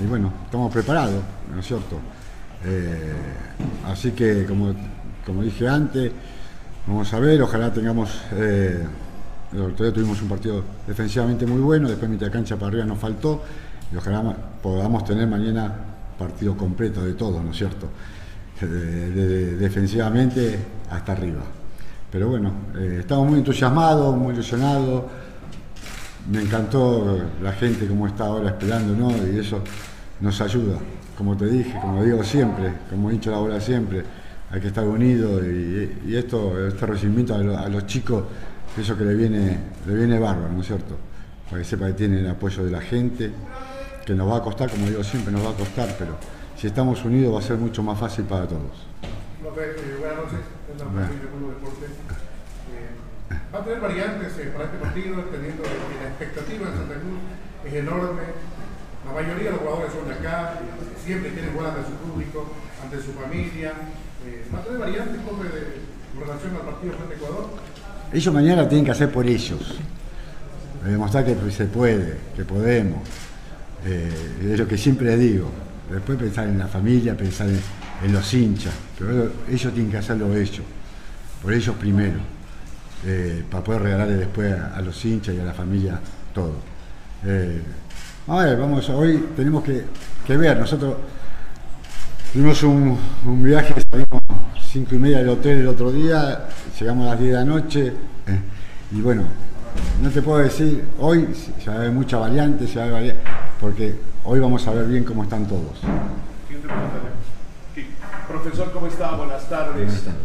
y 0.00 0.06
bueno, 0.06 0.32
estamos 0.44 0.72
preparados, 0.72 1.22
¿no 1.52 1.60
es 1.60 1.66
cierto? 1.66 1.98
Eh, 2.64 3.12
así 3.86 4.10
que, 4.12 4.44
como, 4.46 4.74
como 5.24 5.42
dije 5.42 5.68
antes, 5.68 6.12
vamos 6.86 7.12
a 7.12 7.18
ver, 7.20 7.40
ojalá 7.42 7.72
tengamos... 7.72 8.10
eh, 8.32 8.84
el 9.52 9.60
otro 9.60 9.84
día 9.86 9.94
tuvimos 9.94 10.20
un 10.20 10.28
partido 10.28 10.62
defensivamente 10.86 11.46
muy 11.46 11.60
bueno, 11.60 11.88
después 11.88 12.10
mitad 12.10 12.26
de 12.26 12.32
cancha 12.32 12.56
para 12.56 12.66
arriba 12.68 12.84
nos 12.84 12.98
faltó 12.98 13.42
y 13.92 13.96
ojalá 13.96 14.36
podamos 14.60 15.04
tener 15.04 15.26
mañana 15.28 15.72
partido 16.18 16.56
completo 16.56 17.04
de 17.04 17.14
todo, 17.14 17.40
¿no 17.42 17.52
es 17.52 17.56
cierto? 17.56 17.88
De- 18.60 18.66
de- 18.66 19.10
de- 19.28 19.56
defensivamente 19.56 20.58
hasta 20.90 21.12
arriba. 21.12 21.40
Pero 22.10 22.28
bueno, 22.28 22.52
eh, 22.78 22.98
estamos 23.00 23.28
muy 23.28 23.38
entusiasmados, 23.38 24.16
muy 24.16 24.34
ilusionados. 24.34 25.04
Me 26.30 26.42
encantó 26.42 27.18
la 27.42 27.52
gente 27.52 27.86
como 27.86 28.06
está 28.06 28.26
ahora 28.26 28.50
esperando, 28.50 29.12
Y 29.32 29.38
eso 29.38 29.62
nos 30.20 30.40
ayuda. 30.40 30.78
Como 31.16 31.36
te 31.36 31.46
dije, 31.46 31.78
como 31.80 32.04
digo 32.04 32.22
siempre, 32.22 32.72
como 32.90 33.10
he 33.10 33.14
dicho 33.14 33.30
la 33.30 33.38
bola 33.38 33.60
siempre, 33.60 34.04
hay 34.50 34.60
que 34.60 34.68
estar 34.68 34.84
unidos 34.84 35.42
y, 35.44 36.14
esto, 36.14 36.66
este 36.66 36.86
recibimiento 36.86 37.34
a 37.34 37.68
los 37.68 37.86
chicos, 37.86 38.24
eso 38.76 38.96
que 38.96 39.04
le 39.04 39.14
viene, 39.14 39.58
le 39.86 39.94
viene 39.94 40.18
bárbaro, 40.18 40.52
¿no 40.52 40.60
es 40.60 40.66
cierto? 40.66 40.96
Para 41.46 41.62
que 41.62 41.64
sepa 41.64 41.86
que 41.86 41.94
tiene 41.94 42.20
el 42.20 42.28
apoyo 42.28 42.64
de 42.64 42.70
la 42.70 42.80
gente, 42.80 43.30
que 44.04 44.14
nos 44.14 44.30
va 44.30 44.36
a 44.36 44.42
costar, 44.42 44.70
como 44.70 44.86
digo 44.86 45.02
siempre, 45.02 45.32
nos 45.32 45.44
va 45.44 45.50
a 45.50 45.54
costar, 45.54 45.94
pero 45.98 46.16
si 46.56 46.66
estamos 46.66 47.04
unidos 47.04 47.34
va 47.34 47.38
a 47.40 47.42
ser 47.42 47.56
mucho 47.56 47.82
más 47.82 47.98
fácil 47.98 48.24
para 48.24 48.46
todos. 48.46 48.85
Profe, 49.46 49.62
eh, 49.62 49.94
buenas 50.00 50.18
noches. 50.26 50.42
Es 50.42 50.74
la 50.74 50.90
Buenas. 50.90 51.10
de 51.22 51.30
Pueblo 51.30 51.54
Deporte. 51.54 51.86
Eh, 51.86 52.90
va 53.54 53.58
a 53.60 53.62
tener 53.62 53.78
variantes 53.78 54.34
eh, 54.42 54.50
para 54.50 54.64
este 54.66 54.78
partido, 54.82 55.22
teniendo 55.30 55.62
que 55.62 56.02
la 56.02 56.08
expectativa 56.10 56.66
en 56.66 56.74
Santa 56.74 56.96
Cruz 56.98 57.20
es 57.62 57.74
enorme. 57.78 58.26
La 59.06 59.12
mayoría 59.14 59.46
de 59.46 59.50
los 59.54 59.60
jugadores 59.62 59.92
son 59.94 60.08
de 60.10 60.14
acá, 60.18 60.58
siempre 60.98 61.30
quieren 61.30 61.54
jugar 61.54 61.78
ante 61.78 61.86
su 61.86 61.94
público, 61.94 62.42
ante 62.82 62.96
su 62.98 63.12
familia. 63.14 63.70
¿Va 64.50 64.58
a 64.58 64.62
tener 64.66 64.78
variantes, 64.80 65.22
profe, 65.22 65.46
de, 65.46 65.62
con 66.10 66.26
relación 66.26 66.50
al 66.56 66.66
partido 66.66 66.92
frente 66.98 67.14
a 67.14 67.16
Ecuador? 67.16 67.46
Ellos 68.12 68.34
mañana 68.34 68.68
tienen 68.68 68.84
que 68.84 68.90
hacer 68.90 69.12
por 69.12 69.26
ellos. 69.26 69.78
Demostrar 70.82 71.24
que 71.24 71.38
se 71.52 71.66
puede, 71.66 72.18
que 72.34 72.44
podemos. 72.44 72.98
Es 73.86 74.58
lo 74.58 74.66
que 74.66 74.76
siempre 74.76 75.16
digo. 75.16 75.46
Después 75.88 76.18
pensar 76.18 76.48
en 76.48 76.58
la 76.58 76.66
familia, 76.66 77.16
pensar 77.16 77.46
en, 77.46 77.60
en 78.04 78.12
los 78.12 78.32
hinchas. 78.34 78.74
Pero 78.98 79.30
ellos 79.48 79.72
tienen 79.72 79.90
que 79.90 79.98
hacerlo 79.98 80.34
ellos. 80.34 80.62
Por 81.42 81.52
ellos 81.52 81.74
primero. 81.76 82.18
eh, 83.04 83.44
para 83.50 83.62
poder 83.62 83.82
regalarle 83.82 84.16
después 84.16 84.52
a, 84.52 84.80
los 84.80 85.04
hinchas 85.04 85.34
y 85.34 85.40
a 85.40 85.44
la 85.44 85.52
familia 85.54 86.00
todo. 86.34 86.54
Eh, 87.24 87.62
a 88.28 88.36
ver, 88.38 88.58
vamos, 88.58 88.88
hoy 88.90 89.26
tenemos 89.36 89.62
que, 89.62 89.84
que 90.26 90.36
ver. 90.36 90.58
Nosotros 90.58 90.96
Tuvimos 92.32 92.62
un, 92.64 92.98
un 93.24 93.42
viaje, 93.42 93.74
salimos 93.90 94.20
cinco 94.70 94.94
y 94.94 94.98
media 94.98 95.18
del 95.18 95.30
hotel 95.30 95.58
el 95.60 95.68
otro 95.68 95.90
día, 95.90 96.46
llegamos 96.78 97.06
a 97.06 97.10
las 97.12 97.18
10 97.18 97.32
de 97.32 97.38
la 97.38 97.44
noche 97.46 97.86
eh, 98.26 98.40
y 98.92 99.00
bueno, 99.00 99.22
no 100.02 100.10
te 100.10 100.20
puedo 100.20 100.38
decir, 100.40 100.84
hoy 100.98 101.28
se 101.64 101.70
va 101.70 101.76
a 101.76 101.78
ver 101.78 101.92
mucha 101.92 102.18
variante, 102.18 102.66
se 102.66 102.78
va 102.78 102.82
a 102.82 102.86
ver 102.88 102.94
variante, 102.94 103.22
porque 103.58 103.94
hoy 104.24 104.38
vamos 104.38 104.66
a 104.66 104.72
ver 104.72 104.86
bien 104.86 105.04
cómo 105.04 105.22
están 105.22 105.46
todos. 105.46 105.80
Profesor, 108.46 108.70
¿cómo 108.70 108.86
está? 108.86 109.10
Buenas 109.16 109.48
tardes. 109.48 109.74
Buenas 109.74 110.02
tardes. 110.02 110.20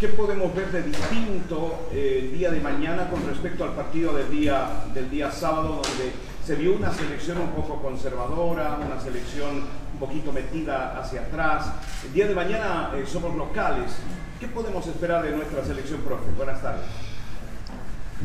¿Qué 0.00 0.08
podemos 0.08 0.52
ver 0.52 0.72
de 0.72 0.82
distinto 0.82 1.88
eh, 1.92 2.22
el 2.24 2.36
día 2.36 2.50
de 2.50 2.60
mañana 2.60 3.08
con 3.08 3.24
respecto 3.24 3.62
al 3.62 3.70
partido 3.70 4.12
del 4.14 4.28
día, 4.32 4.66
del 4.92 5.08
día 5.08 5.30
sábado, 5.30 5.80
donde 5.80 6.12
se 6.44 6.56
vio 6.56 6.74
una 6.74 6.92
selección 6.92 7.38
un 7.38 7.52
poco 7.52 7.80
conservadora, 7.80 8.80
una 8.84 9.00
selección 9.00 9.62
un 9.92 9.98
poquito 10.00 10.32
metida 10.32 10.98
hacia 10.98 11.20
atrás? 11.20 11.66
El 12.04 12.12
día 12.12 12.26
de 12.26 12.34
mañana 12.34 12.90
eh, 12.96 13.04
somos 13.06 13.36
locales. 13.36 13.92
¿Qué 14.40 14.48
podemos 14.48 14.84
esperar 14.88 15.22
de 15.22 15.30
nuestra 15.30 15.64
selección, 15.64 16.00
profe? 16.00 16.32
Buenas 16.36 16.60
tardes. 16.60 16.82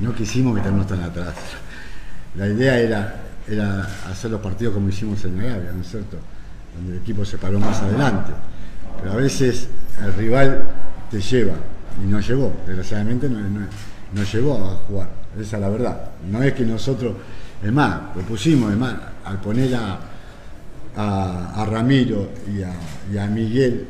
No 0.01 0.15
quisimos 0.15 0.55
meternos 0.55 0.87
tan 0.87 1.03
atrás. 1.03 1.35
La 2.33 2.47
idea 2.47 2.79
era, 2.79 3.21
era 3.47 3.87
hacer 4.09 4.31
los 4.31 4.41
partidos 4.41 4.73
como 4.73 4.89
hicimos 4.89 5.23
en 5.25 5.39
Arabia, 5.41 5.73
¿no 5.75 5.81
es 5.81 5.91
cierto? 5.91 6.17
Donde 6.75 6.93
el 6.93 7.03
equipo 7.03 7.23
se 7.23 7.37
paró 7.37 7.59
más 7.59 7.79
adelante. 7.83 8.33
Pero 8.99 9.13
a 9.13 9.15
veces 9.15 9.67
el 10.03 10.13
rival 10.13 10.63
te 11.09 11.21
lleva, 11.21 11.53
y 12.03 12.07
nos 12.07 12.27
llevó, 12.27 12.53
desgraciadamente 12.65 13.29
no, 13.29 13.39
no- 13.39 14.23
llevó 14.31 14.55
a 14.55 14.75
jugar, 14.87 15.09
esa 15.39 15.57
es 15.57 15.61
la 15.61 15.69
verdad. 15.69 16.09
No 16.29 16.41
es 16.41 16.53
que 16.53 16.65
nosotros, 16.65 17.13
es 17.61 17.71
más, 17.71 18.15
lo 18.15 18.21
pusimos, 18.23 18.71
es 18.71 18.77
más, 18.77 18.95
al 19.25 19.39
poner 19.39 19.75
a, 19.75 19.99
a, 20.95 21.65
Ramiro 21.65 22.29
y 22.51 23.17
a, 23.17 23.27
Miguel 23.27 23.85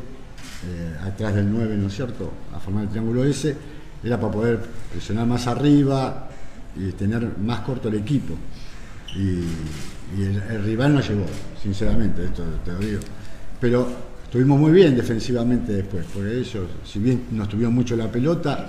eh, 0.66 1.08
atrás 1.08 1.36
del 1.36 1.50
9, 1.52 1.78
¿no 1.78 1.88
es 1.88 1.96
cierto?, 1.96 2.32
a 2.54 2.60
formar 2.60 2.84
el 2.84 2.90
triángulo 2.90 3.24
ese, 3.24 3.56
era 4.04 4.20
para 4.20 4.34
poder 4.34 4.60
presionar 4.92 5.26
más 5.26 5.48
arriba 5.48 6.28
y 6.76 6.92
tener 6.92 7.38
más 7.40 7.62
corto 7.62 7.88
el 7.88 7.96
equipo. 7.96 8.34
Y, 9.16 9.44
el, 10.22 10.64
rival 10.64 10.96
nos 10.96 11.10
llevó, 11.10 11.26
sinceramente, 11.62 12.26
esto 12.26 12.44
te 12.64 12.72
lo 12.72 12.80
digo. 12.80 13.00
Pero 13.60 13.88
estuvimos 14.38 14.60
muy 14.60 14.72
bien 14.72 14.96
defensivamente 14.96 15.74
después, 15.74 16.06
porque 16.14 16.38
ellos, 16.38 16.68
si 16.86 17.00
bien 17.00 17.24
nos 17.32 17.50
tuvieron 17.50 17.74
mucho 17.74 17.96
la 17.96 18.12
pelota, 18.12 18.68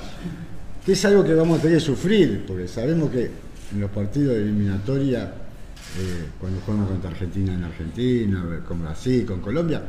que 0.83 0.93
es 0.93 1.05
algo 1.05 1.23
que 1.23 1.35
vamos 1.35 1.59
a 1.59 1.63
tener 1.63 1.77
que 1.77 1.85
sufrir, 1.85 2.45
porque 2.47 2.67
sabemos 2.67 3.11
que 3.11 3.31
en 3.75 3.79
los 3.79 3.91
partidos 3.91 4.35
de 4.35 4.45
eliminatoria, 4.45 5.25
eh, 5.25 6.25
cuando 6.41 6.63
jugamos 6.63 6.89
contra 6.89 7.11
Argentina 7.11 7.53
en 7.53 7.65
Argentina, 7.65 8.63
con 8.67 8.81
Brasil, 8.81 9.27
con 9.27 9.41
Colombia, 9.43 9.83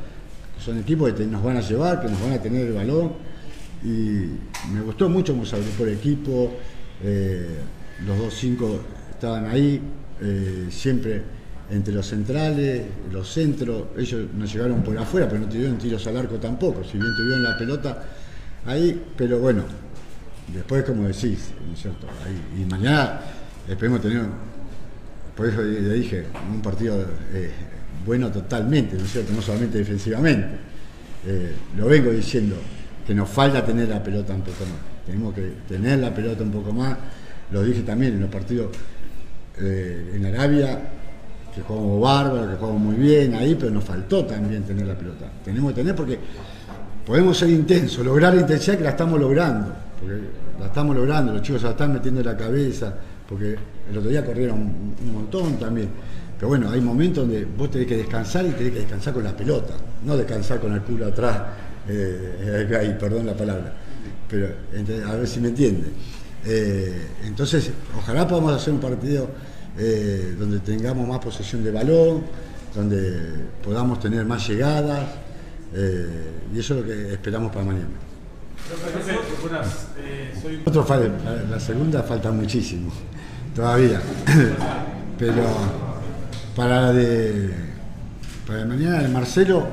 son 0.60 0.80
equipos 0.80 1.14
que 1.14 1.26
nos 1.26 1.42
van 1.42 1.56
a 1.56 1.62
llevar, 1.62 2.02
que 2.02 2.10
nos 2.10 2.22
van 2.22 2.34
a 2.34 2.42
tener 2.42 2.68
el 2.68 2.74
balón. 2.74 3.14
Y 3.82 4.34
me 4.74 4.82
gustó 4.84 5.08
mucho 5.08 5.32
cómo 5.32 5.46
se 5.46 5.56
el 5.56 5.90
equipo, 5.94 6.58
eh, 7.02 7.56
los 8.06 8.18
dos 8.18 8.34
cinco 8.34 8.82
estaban 9.12 9.46
ahí, 9.46 9.80
eh, 10.20 10.68
siempre 10.72 11.39
entre 11.70 11.94
los 11.94 12.08
centrales, 12.08 12.84
los 13.12 13.32
centros, 13.32 13.84
ellos 13.98 14.28
nos 14.36 14.52
llegaron 14.52 14.82
por 14.82 14.98
afuera, 14.98 15.28
pero 15.28 15.42
no 15.42 15.48
tuvieron 15.48 15.78
tiros 15.78 16.06
al 16.08 16.18
arco 16.18 16.36
tampoco, 16.36 16.84
si 16.84 16.98
bien 16.98 17.14
tuvieron 17.16 17.44
la 17.44 17.58
pelota 17.58 18.04
ahí, 18.66 19.02
pero 19.16 19.40
bueno, 19.40 19.64
después 20.54 20.84
como 20.84 21.08
decís, 21.08 21.52
¿no 21.68 21.74
es 21.74 21.82
cierto? 21.82 22.08
Y 22.60 22.66
mañana 22.66 23.22
esperemos 23.68 24.02
tener, 24.02 24.24
por 25.36 25.48
eso 25.48 25.62
le 25.62 25.94
dije, 25.94 26.26
un 26.52 26.62
partido 26.62 27.06
eh, 27.34 27.52
bueno 28.06 28.32
totalmente, 28.32 28.98
¿no 28.98 29.04
es 29.04 29.12
cierto? 29.12 29.34
No 29.34 29.42
solamente 29.42 29.78
defensivamente. 29.78 30.48
Eh, 31.26 31.54
lo 31.78 31.86
vengo 31.88 32.12
diciendo, 32.12 32.56
que 33.06 33.14
nos 33.14 33.30
falta 33.30 33.66
tener 33.66 33.90
la 33.90 34.04
pelota 34.04 34.34
un 34.34 34.42
poco 34.42 34.66
más. 34.66 35.06
Tenemos 35.06 35.34
que 35.34 35.54
tener 35.68 36.00
la 36.00 36.14
pelota 36.14 36.44
un 36.44 36.52
poco 36.52 36.72
más. 36.72 36.96
Lo 37.52 37.64
dije 37.64 37.82
también 37.82 38.14
en 38.14 38.22
los 38.22 38.30
partidos 38.30 38.68
eh, 39.60 40.12
en 40.14 40.26
Arabia, 40.26 40.80
que 41.54 41.62
jugamos 41.62 42.02
bárbaro, 42.02 42.50
que 42.50 42.56
jugamos 42.56 42.82
muy 42.82 42.96
bien 42.96 43.34
ahí, 43.36 43.56
pero 43.56 43.72
nos 43.72 43.84
faltó 43.84 44.26
también 44.26 44.64
tener 44.64 44.86
la 44.86 44.96
pelota. 44.96 45.26
Tenemos 45.44 45.72
que 45.72 45.76
tener 45.82 45.96
porque 45.96 46.20
podemos 47.06 47.38
ser 47.38 47.50
intensos, 47.50 48.06
lograr 48.06 48.34
la 48.34 48.42
intensidad 48.42 48.78
que 48.78 48.84
la 48.84 48.92
estamos 48.92 49.20
logrando, 49.20 49.74
porque 50.00 50.20
la 50.60 50.68
estamos 50.68 50.96
logrando, 50.96 51.34
los 51.34 51.42
chicos 51.42 51.62
se 51.62 51.68
la 51.68 51.72
están 51.72 51.94
metiendo 51.94 52.20
en 52.22 52.28
la 52.28 52.38
cabeza, 52.38 52.94
porque 53.28 53.56
el 53.90 53.98
otro 53.98 54.10
día 54.10 54.26
corrieron 54.26 54.60
un, 54.60 55.14
montón 55.14 55.58
también. 55.58 55.90
Pero 56.38 56.50
bueno, 56.50 56.70
hay 56.70 56.80
momentos 56.80 57.28
donde 57.28 57.46
vos 57.46 57.70
tenés 57.70 57.88
que 57.88 57.98
descansar 57.98 58.46
y 58.46 58.52
tenés 58.52 58.74
que 58.74 58.80
descansar 58.80 59.14
con 59.14 59.24
la 59.24 59.36
pelota, 59.36 59.74
no 60.06 60.16
descansar 60.16 60.60
con 60.60 60.74
el 60.74 60.82
culo 60.82 61.08
atrás, 61.08 61.42
eh, 61.88 62.78
ahí, 62.80 62.96
perdón 63.00 63.26
la 63.26 63.34
palabra, 63.34 63.74
pero 64.30 64.48
a 65.08 65.16
ver 65.16 65.28
si 65.28 65.40
me 65.40 65.50
entiende. 65.50 65.88
Eh, 66.46 67.08
entonces, 67.26 67.72
ojalá 67.98 68.28
podamos 68.28 68.54
hacer 68.54 68.74
un 68.74 68.80
partido 68.80 69.28
eh, 69.80 70.36
donde 70.38 70.60
tengamos 70.60 71.08
más 71.08 71.20
posesión 71.20 71.64
de 71.64 71.72
balón, 71.72 72.24
donde 72.76 73.46
podamos 73.64 74.00
tener 74.00 74.26
más 74.26 74.48
llegadas, 74.48 75.06
eh, 75.74 76.08
y 76.54 76.60
eso 76.60 76.76
es 76.76 76.82
lo 76.82 76.86
que 76.88 77.14
esperamos 77.14 77.52
para 77.52 77.66
mañana. 77.66 77.88
Otro 80.66 80.86
fal- 80.86 81.12
la, 81.50 81.60
segunda 81.60 82.04
falta 82.04 82.32
muchísimo, 82.32 82.92
todavía. 83.56 84.02
Pero 85.18 85.44
para 86.56 86.82
la 86.82 86.94
de 86.94 87.50
para 88.46 88.66
mañana 88.66 89.02
de 89.02 89.08
Marcelo, 89.10 89.68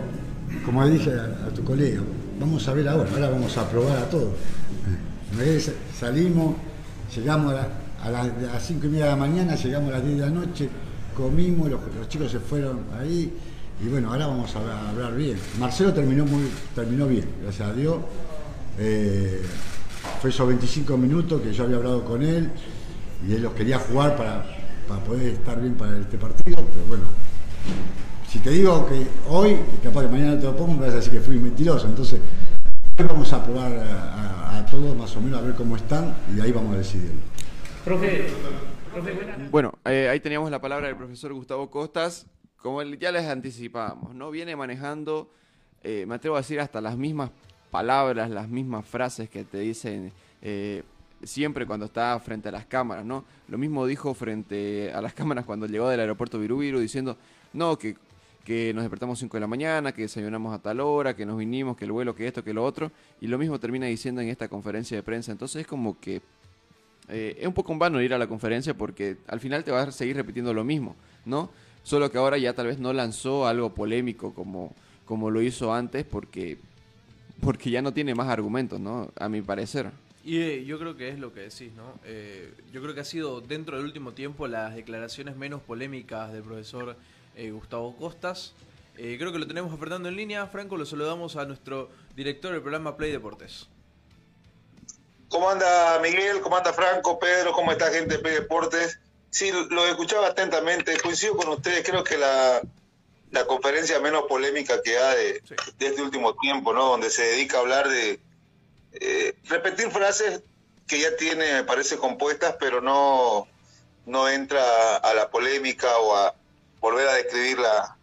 como 0.64 0.86
dije 0.88 1.12
a, 1.12 1.48
tu 1.54 1.62
colega, 1.64 2.00
vamos 2.38 2.66
a 2.68 2.72
ver 2.74 2.88
ahora, 2.88 3.08
ahora 3.12 3.30
vamos 3.30 3.56
a 3.56 3.68
probar 3.68 3.96
a 3.98 4.08
vez 5.38 5.66
de 5.66 5.72
salimos, 5.98 6.56
llegamos 7.14 7.52
a, 7.52 7.56
la- 7.56 7.68
a 8.06 8.10
las- 8.10 8.54
a 8.54 8.60
5 8.60 8.86
y 8.86 8.90
media 8.90 9.06
de 9.06 9.10
la 9.10 9.16
mañana, 9.16 9.56
llegamos 9.56 9.90
a 9.90 9.94
las 9.94 10.04
10 10.04 10.18
de 10.18 10.26
la 10.26 10.30
noche, 10.30 10.68
comimos, 11.16 11.68
los, 11.68 11.80
chicos 12.08 12.30
se 12.30 12.38
fueron 12.38 12.80
ahí 12.98 13.32
y 13.84 13.88
bueno, 13.88 14.12
ahora 14.12 14.28
vamos 14.28 14.54
a 14.54 14.90
hablar, 14.90 15.14
bien. 15.14 15.36
Marcelo 15.58 15.92
terminó, 15.92 16.24
muy, 16.24 16.44
terminó 16.74 17.06
bien, 17.06 17.26
gracias 17.42 17.68
a 17.68 17.72
Dios. 17.72 17.96
Eh, 18.78 19.42
fue 20.20 20.30
esos 20.30 20.46
25 20.46 20.96
minutos 20.96 21.42
que 21.42 21.52
yo 21.52 21.64
había 21.64 21.76
hablado 21.76 22.04
con 22.04 22.22
él 22.22 22.50
y 23.28 23.32
él 23.32 23.42
los 23.42 23.54
quería 23.54 23.78
jugar 23.80 24.16
para, 24.16 24.44
para 24.86 25.00
poder 25.02 25.32
estar 25.32 25.60
bien 25.60 25.74
para 25.74 25.98
este 25.98 26.16
partido, 26.16 26.58
pero 26.72 26.86
bueno, 26.86 27.04
si 28.30 28.38
te 28.38 28.50
digo 28.50 28.86
que 28.86 29.04
hoy, 29.28 29.56
capaz 29.82 30.02
que 30.02 30.08
mañana 30.08 30.38
te 30.38 30.44
lo 30.44 30.56
pongo, 30.56 30.74
me 30.74 30.86
vas 30.86 30.92
a 30.92 30.96
decir 30.96 31.12
que 31.12 31.20
fui 31.20 31.38
mentiroso. 31.38 31.86
Entonces, 31.86 32.20
hoy 32.98 33.06
vamos 33.08 33.32
a 33.32 33.44
probar 33.44 33.72
a, 33.72 34.64
todos 34.70 34.96
más 34.96 35.14
o 35.16 35.20
menos 35.20 35.38
a 35.38 35.42
ver 35.42 35.54
cómo 35.54 35.76
están 35.76 36.14
y 36.36 36.40
ahí 36.40 36.50
vamos 36.52 36.74
a 36.74 36.78
decidir. 36.78 37.12
Profe, 37.86 38.24
profe. 38.92 39.14
Bueno, 39.48 39.72
eh, 39.84 40.08
ahí 40.08 40.18
teníamos 40.18 40.50
la 40.50 40.60
palabra 40.60 40.88
del 40.88 40.96
profesor 40.96 41.32
Gustavo 41.32 41.70
Costas. 41.70 42.26
Como 42.56 42.82
ya 42.82 43.12
les 43.12 43.26
anticipábamos, 43.26 44.12
¿no? 44.12 44.32
Viene 44.32 44.56
manejando, 44.56 45.30
eh, 45.84 46.04
me 46.04 46.16
atrevo 46.16 46.34
a 46.34 46.40
decir, 46.40 46.58
hasta 46.58 46.80
las 46.80 46.96
mismas 46.96 47.30
palabras, 47.70 48.28
las 48.28 48.48
mismas 48.48 48.84
frases 48.84 49.30
que 49.30 49.44
te 49.44 49.60
dicen 49.60 50.10
eh, 50.42 50.82
siempre 51.22 51.64
cuando 51.64 51.86
está 51.86 52.18
frente 52.18 52.48
a 52.48 52.52
las 52.52 52.66
cámaras, 52.66 53.04
¿no? 53.04 53.24
Lo 53.46 53.56
mismo 53.56 53.86
dijo 53.86 54.14
frente 54.14 54.90
a 54.92 55.00
las 55.00 55.14
cámaras 55.14 55.44
cuando 55.44 55.66
llegó 55.66 55.88
del 55.88 56.00
aeropuerto 56.00 56.40
Virubiru 56.40 56.80
diciendo, 56.80 57.16
no, 57.52 57.78
que, 57.78 57.94
que 58.44 58.74
nos 58.74 58.82
despertamos 58.82 59.20
5 59.20 59.36
de 59.36 59.40
la 59.42 59.46
mañana, 59.46 59.92
que 59.92 60.02
desayunamos 60.02 60.52
a 60.52 60.58
tal 60.58 60.80
hora, 60.80 61.14
que 61.14 61.24
nos 61.24 61.38
vinimos, 61.38 61.76
que 61.76 61.84
el 61.84 61.92
vuelo, 61.92 62.16
que 62.16 62.26
esto, 62.26 62.42
que 62.42 62.52
lo 62.52 62.64
otro. 62.64 62.90
Y 63.20 63.28
lo 63.28 63.38
mismo 63.38 63.60
termina 63.60 63.86
diciendo 63.86 64.20
en 64.20 64.28
esta 64.28 64.48
conferencia 64.48 64.96
de 64.96 65.04
prensa. 65.04 65.30
Entonces 65.30 65.60
es 65.60 65.68
como 65.68 66.00
que 66.00 66.20
eh, 67.08 67.36
es 67.40 67.46
un 67.46 67.52
poco 67.52 67.72
en 67.72 67.78
vano 67.78 68.02
ir 68.02 68.14
a 68.14 68.18
la 68.18 68.26
conferencia 68.26 68.74
porque 68.74 69.16
al 69.26 69.40
final 69.40 69.64
te 69.64 69.70
vas 69.70 69.88
a 69.88 69.92
seguir 69.92 70.16
repitiendo 70.16 70.52
lo 70.52 70.64
mismo, 70.64 70.96
¿no? 71.24 71.50
Solo 71.82 72.10
que 72.10 72.18
ahora 72.18 72.38
ya 72.38 72.52
tal 72.52 72.66
vez 72.66 72.78
no 72.78 72.92
lanzó 72.92 73.46
algo 73.46 73.74
polémico 73.74 74.34
como, 74.34 74.74
como 75.04 75.30
lo 75.30 75.40
hizo 75.40 75.72
antes 75.72 76.04
porque, 76.04 76.58
porque 77.40 77.70
ya 77.70 77.82
no 77.82 77.92
tiene 77.92 78.14
más 78.14 78.28
argumentos, 78.28 78.80
¿no? 78.80 79.10
A 79.16 79.28
mi 79.28 79.42
parecer. 79.42 79.90
Y 80.24 80.38
eh, 80.38 80.64
yo 80.64 80.80
creo 80.80 80.96
que 80.96 81.08
es 81.08 81.20
lo 81.20 81.32
que 81.32 81.42
decís, 81.42 81.72
¿no? 81.76 82.00
Eh, 82.04 82.52
yo 82.72 82.82
creo 82.82 82.94
que 82.94 83.00
ha 83.00 83.04
sido 83.04 83.40
dentro 83.40 83.76
del 83.76 83.86
último 83.86 84.12
tiempo 84.12 84.48
las 84.48 84.74
declaraciones 84.74 85.36
menos 85.36 85.62
polémicas 85.62 86.32
del 86.32 86.42
profesor 86.42 86.96
eh, 87.36 87.50
Gustavo 87.52 87.94
Costas. 87.96 88.54
Eh, 88.98 89.16
creo 89.18 89.30
que 89.30 89.38
lo 89.38 89.46
tenemos 89.46 89.72
a 89.72 89.96
en 89.96 90.16
línea. 90.16 90.46
Franco, 90.46 90.76
lo 90.76 90.86
saludamos 90.86 91.36
a 91.36 91.44
nuestro 91.44 91.90
director 92.16 92.52
del 92.52 92.62
programa 92.62 92.96
Play 92.96 93.12
Deportes. 93.12 93.68
¿Cómo 95.28 95.50
anda 95.50 95.98
Miguel? 96.00 96.40
¿Cómo 96.40 96.56
anda 96.56 96.72
Franco? 96.72 97.18
Pedro, 97.18 97.52
¿cómo 97.52 97.72
está 97.72 97.90
gente 97.90 98.18
de 98.18 98.30
Deportes? 98.30 98.98
Sí, 99.30 99.50
lo 99.70 99.86
escuchaba 99.86 100.28
atentamente. 100.28 100.96
Coincido 100.98 101.36
con 101.36 101.48
ustedes. 101.48 101.84
Creo 101.88 102.04
que 102.04 102.16
la, 102.16 102.60
la 103.30 103.44
conferencia 103.46 104.00
menos 104.00 104.24
polémica 104.28 104.80
que 104.82 104.98
ha 104.98 105.14
de, 105.14 105.42
de 105.78 105.86
este 105.86 106.02
último 106.02 106.34
tiempo, 106.36 106.72
¿no? 106.72 106.86
Donde 106.86 107.10
se 107.10 107.22
dedica 107.22 107.58
a 107.58 107.60
hablar 107.60 107.88
de 107.88 108.20
eh, 108.92 109.36
repetir 109.44 109.90
frases 109.90 110.42
que 110.86 111.00
ya 111.00 111.16
tiene, 111.16 111.52
me 111.54 111.64
parece, 111.64 111.96
compuestas, 111.96 112.56
pero 112.60 112.80
no, 112.80 113.48
no 114.06 114.28
entra 114.28 114.96
a 114.96 115.14
la 115.14 115.28
polémica 115.30 115.98
o 115.98 116.16
a 116.16 116.34
volver 116.80 117.08
a 117.08 117.14
describir 117.14 117.58
la, 117.58 117.96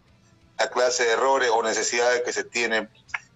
la 0.60 0.70
clase 0.70 1.06
de 1.06 1.13
errores 1.13 1.50
o 1.51 1.63
necesidades 1.63 2.22
que 2.24 2.34
se 2.34 2.44
tienen. 2.44 2.89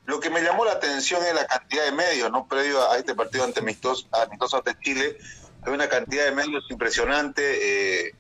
Lo 0.08 0.22
que 0.22 0.30
me 0.30 0.42
llamó 0.42 0.64
la 0.64 0.72
atención 0.72 1.22
es 1.26 1.34
la 1.34 1.46
cantidad 1.46 1.84
de 1.84 1.92
medios, 1.92 2.32
¿no? 2.32 2.48
Previo 2.48 2.90
a 2.90 2.98
este 2.98 3.14
partido 3.14 3.44
ante 3.44 3.60
amistoso, 3.60 4.08
amistoso 4.14 4.58
ante 4.58 4.80
Chile, 4.80 5.18
hay 5.62 5.74
una 5.74 5.90
cantidad 5.90 6.24
de 6.24 6.32
medios 6.32 6.64
impresionante 6.70 8.08
eh, 8.08 8.16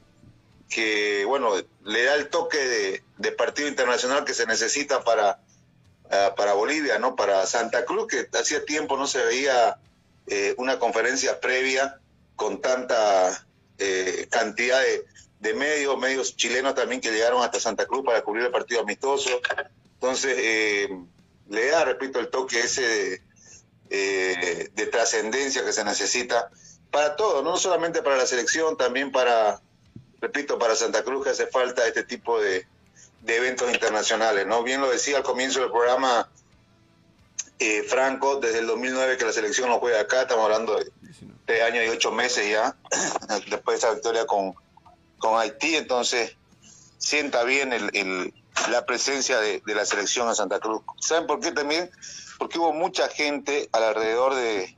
que, 0.69 1.23
bueno, 1.23 1.53
le 1.85 2.03
da 2.03 2.15
el 2.15 2.27
toque 2.27 3.01
de, 3.17 3.31
partido 3.31 3.69
internacional 3.69 4.25
que 4.25 4.33
se 4.33 4.45
necesita 4.45 5.01
para, 5.05 5.39
ah, 6.11 6.33
para 6.35 6.53
Bolivia, 6.53 6.99
¿no? 6.99 7.15
Para 7.15 7.45
Santa 7.45 7.85
Cruz, 7.85 8.07
que 8.07 8.27
hacía 8.37 8.65
tiempo 8.65 8.97
no 8.97 9.07
se 9.07 9.23
veía 9.23 9.77
eh, 10.27 10.55
una 10.57 10.79
conferencia 10.79 11.39
previa 11.39 12.01
con 12.35 12.59
tanta 12.59 13.45
eh, 13.77 14.27
cantidad 14.29 14.81
de, 14.81 15.05
de 15.39 15.53
medios, 15.53 15.97
medios 15.97 16.35
chilenos 16.35 16.75
también 16.75 16.99
que 16.99 17.11
llegaron 17.11 17.41
hasta 17.43 17.61
Santa 17.61 17.85
Cruz 17.85 18.03
para 18.03 18.21
cubrir 18.23 18.43
el 18.43 18.51
partido 18.51 18.81
amistoso. 18.81 19.29
Entonces, 19.93 20.35
eh, 20.37 20.89
le 21.49 21.67
da, 21.67 21.85
repito, 21.85 22.19
el 22.19 22.29
toque 22.29 22.59
ese 22.59 22.81
de, 22.81 23.21
eh, 23.89 24.69
de 24.73 24.85
trascendencia 24.87 25.63
que 25.63 25.73
se 25.73 25.83
necesita 25.83 26.49
para 26.91 27.15
todo, 27.15 27.41
no 27.43 27.57
solamente 27.57 28.01
para 28.01 28.17
la 28.17 28.25
selección, 28.25 28.77
también 28.77 29.11
para, 29.11 29.61
repito, 30.21 30.57
para 30.59 30.75
Santa 30.75 31.03
Cruz 31.03 31.23
que 31.23 31.29
hace 31.31 31.47
falta 31.47 31.87
este 31.87 32.03
tipo 32.03 32.39
de, 32.39 32.65
de 33.21 33.35
eventos 33.37 33.71
internacionales, 33.71 34.45
¿no? 34.47 34.63
Bien 34.63 34.81
lo 34.81 34.89
decía 34.89 35.17
al 35.17 35.23
comienzo 35.23 35.59
del 35.61 35.71
programa 35.71 36.29
eh, 37.59 37.83
Franco, 37.83 38.39
desde 38.39 38.59
el 38.59 38.67
2009 38.67 39.17
que 39.17 39.25
la 39.25 39.33
selección 39.33 39.69
no 39.69 39.79
juega 39.79 40.01
acá, 40.01 40.21
estamos 40.23 40.45
hablando 40.45 40.75
de 40.77 40.91
tres 41.45 41.63
años 41.63 41.85
y 41.85 41.89
ocho 41.89 42.11
meses 42.11 42.49
ya, 42.49 42.75
después 43.49 43.79
de 43.81 43.87
esa 43.87 43.93
victoria 43.93 44.25
con, 44.25 44.53
con 45.17 45.39
Haití, 45.39 45.75
entonces 45.75 46.35
sienta 46.99 47.43
bien 47.43 47.73
el- 47.73 48.33
la 48.69 48.85
presencia 48.85 49.39
de, 49.39 49.61
de 49.65 49.75
la 49.75 49.85
selección 49.85 50.27
en 50.27 50.35
Santa 50.35 50.59
Cruz. 50.59 50.81
¿Saben 50.99 51.27
por 51.27 51.39
qué 51.39 51.51
también? 51.51 51.89
Porque 52.37 52.59
hubo 52.59 52.73
mucha 52.73 53.07
gente 53.07 53.69
alrededor 53.71 54.35
de, 54.35 54.75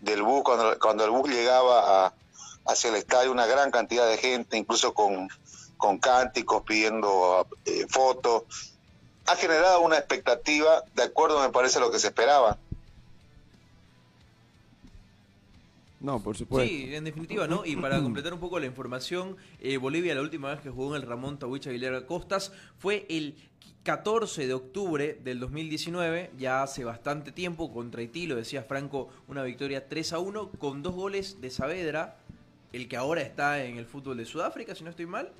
del 0.00 0.22
bus, 0.22 0.42
cuando, 0.44 0.78
cuando 0.78 1.04
el 1.04 1.10
bus 1.10 1.28
llegaba 1.28 2.06
a, 2.06 2.14
hacia 2.66 2.90
el 2.90 2.96
estadio, 2.96 3.32
una 3.32 3.46
gran 3.46 3.70
cantidad 3.70 4.06
de 4.06 4.18
gente, 4.18 4.56
incluso 4.56 4.94
con, 4.94 5.28
con 5.76 5.98
cánticos 5.98 6.62
pidiendo 6.62 7.46
eh, 7.64 7.86
fotos. 7.88 8.44
Ha 9.26 9.36
generado 9.36 9.80
una 9.80 9.98
expectativa, 9.98 10.82
de 10.94 11.04
acuerdo 11.04 11.40
me 11.40 11.50
parece 11.50 11.78
a 11.78 11.80
lo 11.80 11.90
que 11.90 11.98
se 11.98 12.08
esperaba. 12.08 12.58
No, 16.02 16.20
por 16.20 16.36
supuesto. 16.36 16.68
Sí, 16.68 16.92
en 16.94 17.04
definitiva, 17.04 17.46
¿no? 17.46 17.64
Y 17.64 17.76
para 17.76 18.02
completar 18.02 18.34
un 18.34 18.40
poco 18.40 18.58
la 18.58 18.66
información, 18.66 19.36
eh, 19.60 19.76
Bolivia 19.76 20.16
la 20.16 20.20
última 20.20 20.50
vez 20.50 20.60
que 20.60 20.68
jugó 20.68 20.96
en 20.96 21.02
el 21.02 21.08
Ramón 21.08 21.38
Tawich 21.38 21.68
Aguilera 21.68 22.06
Costas 22.06 22.52
fue 22.76 23.06
el 23.08 23.36
14 23.84 24.48
de 24.48 24.52
octubre 24.52 25.20
del 25.22 25.38
2019, 25.38 26.32
ya 26.36 26.64
hace 26.64 26.84
bastante 26.84 27.30
tiempo, 27.30 27.72
contra 27.72 28.00
Haití, 28.00 28.26
lo 28.26 28.34
decía 28.34 28.64
Franco, 28.64 29.10
una 29.28 29.44
victoria 29.44 29.88
3 29.88 30.12
a 30.14 30.18
1 30.18 30.50
con 30.58 30.82
dos 30.82 30.94
goles 30.94 31.40
de 31.40 31.50
Saavedra, 31.50 32.16
el 32.72 32.88
que 32.88 32.96
ahora 32.96 33.22
está 33.22 33.62
en 33.64 33.78
el 33.78 33.86
fútbol 33.86 34.16
de 34.16 34.24
Sudáfrica, 34.24 34.74
si 34.74 34.82
no 34.82 34.90
estoy 34.90 35.06
mal, 35.06 35.32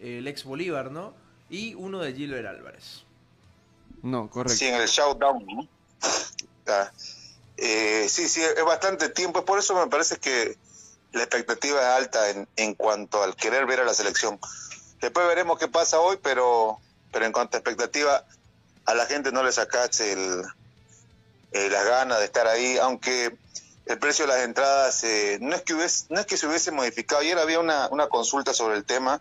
el 0.00 0.26
ex 0.26 0.44
Bolívar, 0.44 0.90
¿no? 0.90 1.12
Y 1.50 1.74
uno 1.74 1.98
de 2.00 2.14
Gilbert 2.14 2.46
Álvarez. 2.46 3.04
No, 4.02 4.30
correcto. 4.30 4.56
Sí, 4.56 4.66
en 4.66 4.76
el 4.76 4.86
showdown. 4.86 5.44
¿no? 5.46 5.68
Ah, 6.66 6.90
eh, 7.58 8.06
sí, 8.08 8.28
sí, 8.28 8.42
es 8.42 8.64
bastante 8.64 9.08
tiempo. 9.10 9.44
Por 9.44 9.58
eso 9.58 9.74
me 9.74 9.90
parece 9.90 10.16
que 10.18 10.56
la 11.12 11.22
expectativa 11.22 11.80
es 11.80 11.86
alta 11.86 12.30
en, 12.30 12.48
en 12.56 12.74
cuanto 12.74 13.22
al 13.22 13.36
querer 13.36 13.66
ver 13.66 13.80
a 13.80 13.84
la 13.84 13.94
selección. 13.94 14.38
Después 15.00 15.26
veremos 15.26 15.58
qué 15.58 15.68
pasa 15.68 16.00
hoy, 16.00 16.18
pero, 16.22 16.78
pero 17.12 17.24
en 17.26 17.32
cuanto 17.32 17.56
a 17.56 17.60
expectativa, 17.60 18.24
a 18.84 18.94
la 18.94 19.06
gente 19.06 19.32
no 19.32 19.42
le 19.42 19.52
sacaste 19.52 20.12
el, 20.12 20.42
eh, 21.52 21.68
las 21.70 21.84
ganas 21.84 22.18
de 22.18 22.24
estar 22.24 22.46
ahí, 22.46 22.78
aunque 22.78 23.36
el 23.86 23.98
precio 23.98 24.26
de 24.26 24.32
las 24.34 24.44
entradas 24.44 25.02
eh, 25.04 25.38
no, 25.40 25.54
es 25.56 25.62
que 25.62 25.74
hubiese- 25.74 26.06
no 26.10 26.20
es 26.20 26.26
que 26.26 26.36
se 26.36 26.46
hubiese 26.46 26.70
modificado. 26.72 27.20
Ayer 27.22 27.38
había 27.38 27.58
una, 27.60 27.88
una 27.88 28.08
consulta 28.08 28.52
sobre 28.54 28.76
el 28.76 28.84
tema, 28.84 29.20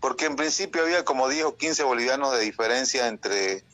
porque 0.00 0.26
en 0.26 0.36
principio 0.36 0.82
había 0.82 1.04
como 1.04 1.28
10 1.28 1.44
o 1.46 1.56
15 1.56 1.82
bolivianos 1.82 2.32
de 2.32 2.40
diferencia 2.40 3.08
entre 3.08 3.64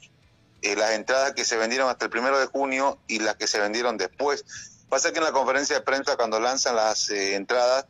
eh, 0.62 0.76
las 0.76 0.92
entradas 0.92 1.32
que 1.32 1.44
se 1.44 1.56
vendieron 1.56 1.88
hasta 1.88 2.04
el 2.06 2.10
primero 2.10 2.38
de 2.38 2.46
junio 2.46 2.98
y 3.06 3.18
las 3.20 3.36
que 3.36 3.46
se 3.46 3.58
vendieron 3.60 3.96
después. 3.98 4.44
Pasa 4.88 5.12
que 5.12 5.18
en 5.18 5.24
la 5.24 5.32
conferencia 5.32 5.76
de 5.76 5.82
prensa, 5.82 6.16
cuando 6.16 6.40
lanzan 6.40 6.76
las 6.76 7.08
eh, 7.10 7.34
entradas, 7.36 7.86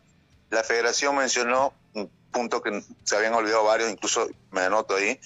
la 0.51 0.63
federación 0.65 1.17
mencionó 1.17 1.73
un 1.95 2.11
punto 2.31 2.61
que 2.63 2.85
se 3.05 3.17
habían 3.17 3.35
olvidado 3.35 3.65
varios, 3.65 3.91
incluso 3.91 4.29
me 4.51 4.61
anoto 4.61 4.97
ahí, 4.97 5.19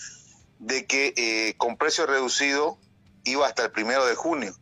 de 0.59 0.87
que 0.87 1.13
eh, 1.17 1.55
con 1.59 1.77
precio 1.77 2.07
reducido 2.07 2.79
iba 3.25 3.47
hasta 3.47 3.65
el 3.65 3.71
primero 3.73 4.07
de 4.07 4.15
junio. 4.15 4.55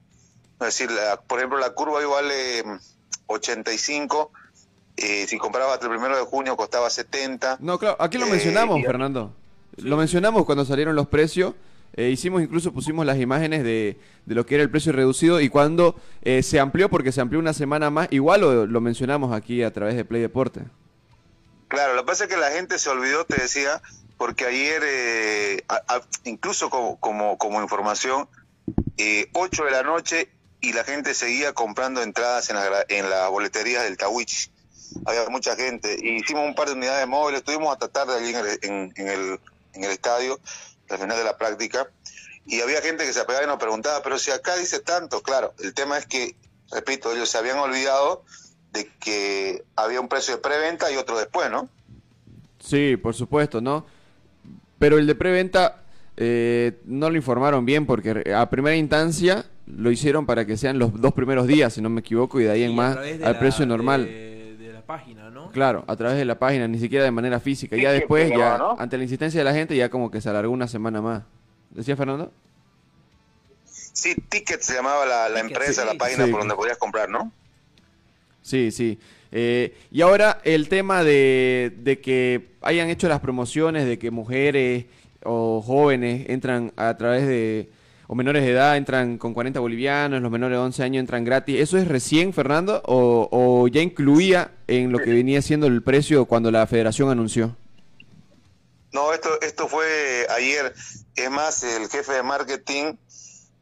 Es 0.61 0.67
decir, 0.67 0.91
la- 0.91 1.21
por 1.21 1.39
ejemplo, 1.39 1.59
la 1.59 1.71
curva 1.71 1.99
hoy 1.99 2.05
vale 2.07 2.63
mm, 2.65 2.79
85, 3.27 4.31
eh, 4.97 5.27
si 5.29 5.39
compraba 5.39 5.75
hasta 5.75 5.87
el 5.87 5.93
primero 5.93 6.17
de 6.17 6.23
junio 6.25 6.57
costaba 6.57 6.89
70. 6.91 7.59
No, 7.61 7.79
claro, 7.79 7.97
aquí 8.01 8.19
lo 8.19 8.27
mencionamos, 8.27 8.81
Fernando. 8.85 9.33
Lo 9.77 9.97
mencionamos 9.97 10.45
cuando 10.45 10.65
salieron 10.65 10.95
los 10.95 11.09
precios. 11.09 11.55
Eh, 11.95 12.09
hicimos 12.11 12.43
incluso, 12.43 12.73
pusimos 12.73 13.05
las 13.05 13.19
imágenes 13.19 13.65
de, 13.65 13.99
de 14.25 14.35
lo 14.35 14.47
que 14.47 14.55
era 14.55 14.65
el 14.65 14.71
precio 14.71 14.93
reducido 14.93 15.41
y 15.41 15.49
cuando 15.49 15.95
eh, 16.23 16.43
se 16.43 16.59
amplió, 16.59 16.89
porque 16.89 17.13
se 17.13 17.21
amplió 17.21 17.39
una 17.39 17.53
semana 17.53 17.91
más, 17.91 18.09
igual 18.11 18.41
lo, 18.41 18.67
lo 18.67 18.81
mencionamos 18.81 19.33
aquí 19.35 19.63
a 19.63 19.73
través 19.73 19.95
de 19.97 20.05
Play 20.05 20.23
Deporte. 20.23 20.63
Claro, 21.69 21.95
lo 21.95 22.03
que 22.03 22.07
pasa 22.07 22.25
es 22.25 22.31
que 22.31 22.37
la 22.37 22.51
gente 22.51 22.79
se 22.79 22.89
olvidó, 22.91 23.25
te 23.25 23.41
decía, 23.41 23.81
porque 24.19 24.45
ayer, 24.47 24.83
eh, 24.85 25.65
incluso 26.25 26.71
como, 26.71 26.99
como, 26.99 27.63
información, 27.63 28.29
eh, 28.99 29.29
8 29.33 29.65
de 29.65 29.71
la 29.71 29.83
noche 29.83 30.29
y 30.61 30.73
la 30.75 30.85
gente 30.85 31.15
seguía 31.15 31.53
comprando 31.55 32.03
entradas 32.03 32.49
en, 32.51 32.57
la, 32.57 32.69
gra- 32.69 32.87
en 32.89 33.09
las 33.11 33.29
boleterías 33.31 33.85
del 33.85 33.97
Tawichi. 33.97 34.51
Había 35.07 35.29
mucha 35.31 35.57
gente. 35.57 35.97
Y 36.01 36.17
hicimos 36.17 36.47
un 36.47 36.55
par 36.55 36.69
de 36.69 36.75
unidades 36.75 37.09
móviles, 37.09 37.41
estuvimos 37.41 37.73
hasta 37.73 37.89
tarde 37.89 38.15
allí 38.17 38.35
en 38.63 38.93
el, 39.09 39.41
en 39.73 39.85
el 39.85 39.91
estadio, 39.91 40.39
al 40.93 41.01
final 41.01 41.17
de 41.17 41.25
la 41.25 41.37
práctica. 41.37 41.89
Y 42.47 42.61
había 42.61 42.81
gente 42.83 43.05
que 43.05 43.13
se 43.13 43.21
apegaba 43.21 43.45
y 43.45 43.49
nos 43.49 43.59
preguntaba, 43.59 44.03
pero 44.03 44.19
si 44.19 44.31
acá 44.31 44.57
dice 44.57 44.81
tanto, 44.81 45.23
claro, 45.23 45.55
el 45.63 45.75
tema 45.75 45.97
es 45.99 46.07
que, 46.07 46.35
repito, 46.73 47.13
ellos 47.13 47.29
se 47.29 47.39
habían 47.39 47.59
olvidado 47.59 48.25
de 48.73 48.91
que 49.01 49.63
había 49.77 50.01
un 50.01 50.09
precio 50.09 50.35
de 50.37 50.41
preventa 50.43 50.91
y 50.91 50.97
otro 50.97 51.19
después, 51.19 51.51
¿no? 51.51 51.69
Sí, 52.59 52.97
por 52.97 53.15
supuesto, 53.15 53.61
¿no? 53.61 53.87
Pero 54.79 54.99
el 54.99 55.07
de 55.07 55.15
preventa 55.15 55.83
eh, 56.17 56.81
no 56.85 57.11
lo 57.11 57.17
informaron 57.17 57.65
bien 57.65 57.87
porque 57.87 58.33
a 58.35 58.51
primera 58.51 58.77
instancia 58.77 59.45
lo 59.67 59.91
hicieron 59.91 60.27
para 60.27 60.45
que 60.45 60.57
sean 60.57 60.79
los 60.79 61.01
dos 61.01 61.13
primeros 61.15 61.47
días, 61.47 61.73
si 61.75 61.81
no 61.81 61.89
me 61.91 62.01
equivoco, 62.01 62.41
y 62.41 62.45
de 62.45 62.51
ahí 62.51 62.63
en 62.65 62.75
más 62.75 62.97
al 62.97 63.21
la- 63.21 63.39
precio 63.39 63.65
normal. 63.67 64.05
De, 64.07 64.32
página, 64.97 65.31
¿no? 65.31 65.51
Claro, 65.53 65.85
a 65.87 65.97
través 65.97 66.19
de 66.19 66.25
la 66.25 66.39
página, 66.39 66.69
ni 66.69 66.79
siquiera 66.79 67.05
de 67.05 67.11
manera 67.11 67.41
física. 67.41 67.77
Sí, 67.77 67.83
Ya 67.83 67.93
después, 67.93 68.29
ya 68.31 68.59
no. 68.59 68.77
ante 68.79 68.97
la 68.99 69.05
insistencia 69.05 69.41
de 69.41 69.45
la 69.45 69.55
gente, 69.55 69.75
ya 69.77 69.89
como 69.89 70.11
que 70.11 70.21
se 70.21 70.29
alargó 70.29 70.53
una 70.53 70.69
semana 70.69 71.01
más. 71.01 71.23
¿Decía 71.71 71.97
Fernando? 71.97 72.31
Sí, 73.65 74.15
Ticket 74.29 74.61
se 74.61 74.75
llamaba 74.75 75.07
la, 75.07 75.29
la 75.29 75.37
Ticket, 75.43 75.51
empresa, 75.53 75.83
sí. 75.83 75.89
la 75.89 75.95
página 75.95 76.25
Sí. 76.27 76.31
por 76.31 76.41
donde 76.41 76.55
podías 76.55 76.77
comprar, 76.79 77.09
¿no? 77.09 77.33
Sí, 78.43 78.71
sí. 78.71 78.99
Eh, 79.31 79.75
y 79.91 80.03
ahora 80.03 80.41
el 80.45 80.69
tema 80.69 81.03
de, 81.05 81.73
de 81.79 82.01
que 82.01 82.51
hayan 82.61 82.91
hecho 82.91 83.09
las 83.09 83.21
promociones, 83.21 83.87
de 83.87 83.99
que 83.99 84.11
mujeres 84.11 84.87
o 85.25 85.63
jóvenes 85.63 86.29
entran 86.29 86.73
a 86.77 86.97
través 86.99 87.27
de, 87.27 87.71
o 88.07 88.15
menores 88.15 88.43
de 88.43 88.51
edad 88.51 88.77
entran 88.77 89.19
con 89.19 89.35
40 89.35 89.61
bolivianos, 89.61 90.21
los 90.21 90.31
menores 90.31 90.57
de 90.57 90.63
11 90.63 90.83
años 90.83 91.01
entran 91.01 91.25
gratis. 91.25 91.61
¿Eso 91.61 91.79
es 91.79 91.89
recién, 91.89 92.33
Fernando? 92.33 92.83
¿O, 92.87 93.29
o 93.31 93.69
ya 93.69 93.81
incluía 93.81 94.53
en 94.67 94.93
lo 94.93 94.99
que 94.99 95.11
venía 95.11 95.43
siendo 95.43 95.67
el 95.67 95.83
precio 95.83 96.27
cuando 96.27 96.51
la 96.51 96.67
federación 96.67 97.11
anunció? 97.11 97.57
No, 98.93 99.13
esto, 99.13 99.41
esto 99.41 99.69
fue 99.69 100.27
ayer. 100.31 100.75
Es 101.17 101.31
más, 101.31 101.63
el 101.65 101.89
jefe 101.89 102.13
de 102.13 102.23
marketing 102.23 102.95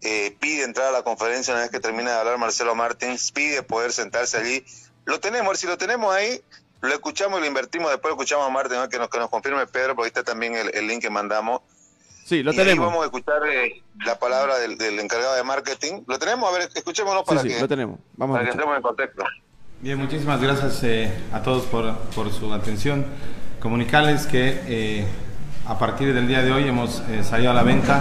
eh, 0.02 0.36
pide 0.40 0.64
entrar 0.64 0.88
a 0.88 0.92
la 0.92 1.02
conferencia 1.02 1.54
una 1.54 1.62
vez 1.62 1.70
que 1.70 1.78
termina 1.78 2.10
de 2.10 2.18
hablar 2.18 2.38
Marcelo 2.38 2.74
Martins, 2.74 3.30
pide 3.32 3.62
poder 3.62 3.92
sentarse 3.92 4.38
allí. 4.38 4.64
Lo 5.04 5.20
tenemos, 5.20 5.46
a 5.46 5.50
ver 5.50 5.56
si 5.56 5.66
lo 5.66 5.78
tenemos 5.78 6.12
ahí, 6.12 6.42
lo 6.80 6.92
escuchamos 6.92 7.38
y 7.38 7.42
lo 7.42 7.46
invertimos, 7.46 7.90
después 7.90 8.10
lo 8.10 8.16
escuchamos 8.16 8.46
a 8.46 8.50
Martín, 8.50 8.78
¿no? 8.78 8.88
que, 8.88 8.98
nos, 8.98 9.08
que 9.08 9.18
nos 9.18 9.30
confirme 9.30 9.66
Pedro, 9.66 9.94
porque 9.94 10.06
ahí 10.06 10.08
está 10.08 10.24
también 10.24 10.56
el, 10.56 10.74
el 10.74 10.86
link 10.86 11.02
que 11.02 11.10
mandamos. 11.10 11.60
Sí, 12.30 12.44
lo 12.44 12.52
y 12.52 12.58
ahí 12.60 12.64
tenemos. 12.64 12.86
vamos 12.86 13.02
a 13.02 13.06
escuchar 13.06 13.42
eh, 13.52 13.82
la 14.06 14.16
palabra 14.16 14.56
del, 14.60 14.78
del 14.78 15.00
encargado 15.00 15.34
de 15.34 15.42
marketing. 15.42 16.02
¿Lo 16.06 16.16
tenemos? 16.16 16.48
A 16.48 16.56
ver, 16.56 16.70
escuchémoslo 16.72 17.22
Sí, 17.22 17.26
para 17.26 17.42
sí, 17.42 17.48
que, 17.48 17.58
lo 17.60 17.66
tenemos. 17.66 17.98
Vamos 18.16 18.36
a 18.36 18.38
para 18.38 18.44
que 18.44 18.50
escuchar. 18.50 18.68
entremos 18.68 18.76
en 18.76 18.82
contexto. 18.82 19.24
Bien, 19.80 19.98
muchísimas 19.98 20.40
gracias 20.40 20.80
eh, 20.84 21.12
a 21.32 21.42
todos 21.42 21.64
por, 21.64 21.92
por 22.14 22.30
su 22.32 22.54
atención. 22.54 23.04
Comunicarles 23.58 24.28
que 24.28 24.62
eh, 24.68 25.06
a 25.66 25.76
partir 25.76 26.14
del 26.14 26.28
día 26.28 26.42
de 26.42 26.52
hoy 26.52 26.68
hemos 26.68 27.00
eh, 27.08 27.24
salido 27.24 27.50
a 27.50 27.54
la 27.54 27.64
venta 27.64 27.98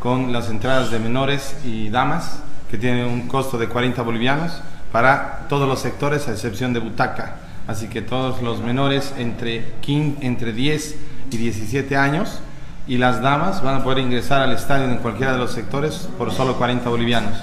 con 0.00 0.32
las 0.32 0.50
entradas 0.50 0.90
de 0.90 0.98
menores 0.98 1.54
y 1.64 1.88
damas, 1.88 2.42
que 2.72 2.78
tienen 2.78 3.04
un 3.06 3.28
costo 3.28 3.58
de 3.58 3.68
40 3.68 4.02
bolivianos 4.02 4.60
para 4.90 5.46
todos 5.48 5.68
los 5.68 5.78
sectores, 5.78 6.26
a 6.26 6.32
excepción 6.32 6.72
de 6.72 6.80
butaca. 6.80 7.36
Así 7.68 7.88
que 7.88 8.02
todos 8.02 8.42
los 8.42 8.60
menores 8.60 9.14
entre, 9.18 9.74
15 9.82 10.26
entre 10.26 10.52
10 10.52 10.96
y 11.30 11.36
17 11.36 11.96
años 11.96 12.40
y 12.88 12.96
las 12.96 13.20
damas 13.20 13.62
van 13.62 13.76
a 13.76 13.84
poder 13.84 13.98
ingresar 13.98 14.40
al 14.40 14.52
estadio 14.52 14.86
en 14.86 14.96
cualquiera 14.96 15.32
de 15.32 15.38
los 15.38 15.52
sectores 15.52 16.08
por 16.16 16.32
solo 16.32 16.56
40 16.56 16.88
bolivianos. 16.88 17.34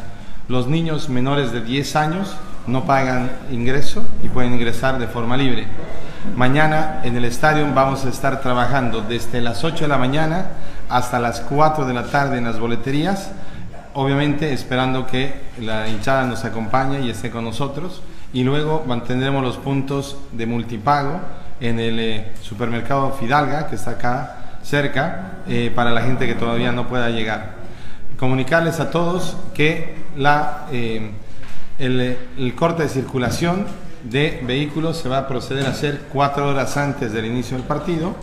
Los 0.47 0.67
niños 0.67 1.07
menores 1.07 1.51
de 1.51 1.61
10 1.61 1.95
años 1.95 2.35
no 2.65 2.85
pagan 2.85 3.29
ingreso 3.51 4.03
y 4.23 4.27
pueden 4.27 4.53
ingresar 4.53 4.97
de 4.97 5.07
forma 5.07 5.37
libre. 5.37 5.67
Mañana 6.35 7.01
en 7.03 7.15
el 7.15 7.25
estadio 7.25 7.67
vamos 7.75 8.05
a 8.05 8.09
estar 8.09 8.41
trabajando 8.41 9.01
desde 9.01 9.39
las 9.39 9.63
8 9.63 9.83
de 9.83 9.87
la 9.87 9.99
mañana 9.99 10.47
hasta 10.89 11.19
las 11.19 11.41
4 11.41 11.85
de 11.85 11.93
la 11.93 12.05
tarde 12.07 12.39
en 12.39 12.45
las 12.45 12.59
boleterías, 12.59 13.29
obviamente 13.93 14.51
esperando 14.51 15.05
que 15.05 15.41
la 15.61 15.87
hinchada 15.87 16.25
nos 16.25 16.43
acompañe 16.43 17.01
y 17.01 17.11
esté 17.11 17.29
con 17.29 17.45
nosotros 17.45 18.01
y 18.33 18.43
luego 18.43 18.83
mantendremos 18.87 19.43
los 19.43 19.57
puntos 19.57 20.17
de 20.31 20.47
multipago 20.47 21.19
en 21.59 21.79
el 21.79 21.99
eh, 21.99 22.31
supermercado 22.41 23.11
Fidalga 23.13 23.67
que 23.67 23.75
está 23.75 23.91
acá 23.91 24.44
cerca 24.65 25.43
eh, 25.47 25.71
para 25.73 25.91
la 25.91 26.01
gente 26.01 26.27
que 26.27 26.35
todavía 26.35 26.73
no 26.73 26.87
pueda 26.87 27.09
llegar 27.09 27.55
comunicarles 28.17 28.79
a 28.79 28.91
todos 28.91 29.37
que 29.53 29.95
la, 30.17 30.67
eh, 30.71 31.11
el, 31.79 32.17
el 32.37 32.55
corte 32.55 32.83
de 32.83 32.89
circulación 32.89 33.65
de 34.03 34.41
vehículos 34.45 34.97
se 34.97 35.09
va 35.09 35.19
a 35.19 35.27
proceder 35.27 35.65
a 35.65 35.69
hacer 35.69 36.03
cuatro 36.11 36.47
horas 36.47 36.77
antes 36.77 37.11
del 37.11 37.25
inicio 37.25 37.57
del 37.57 37.65
partido 37.65 38.15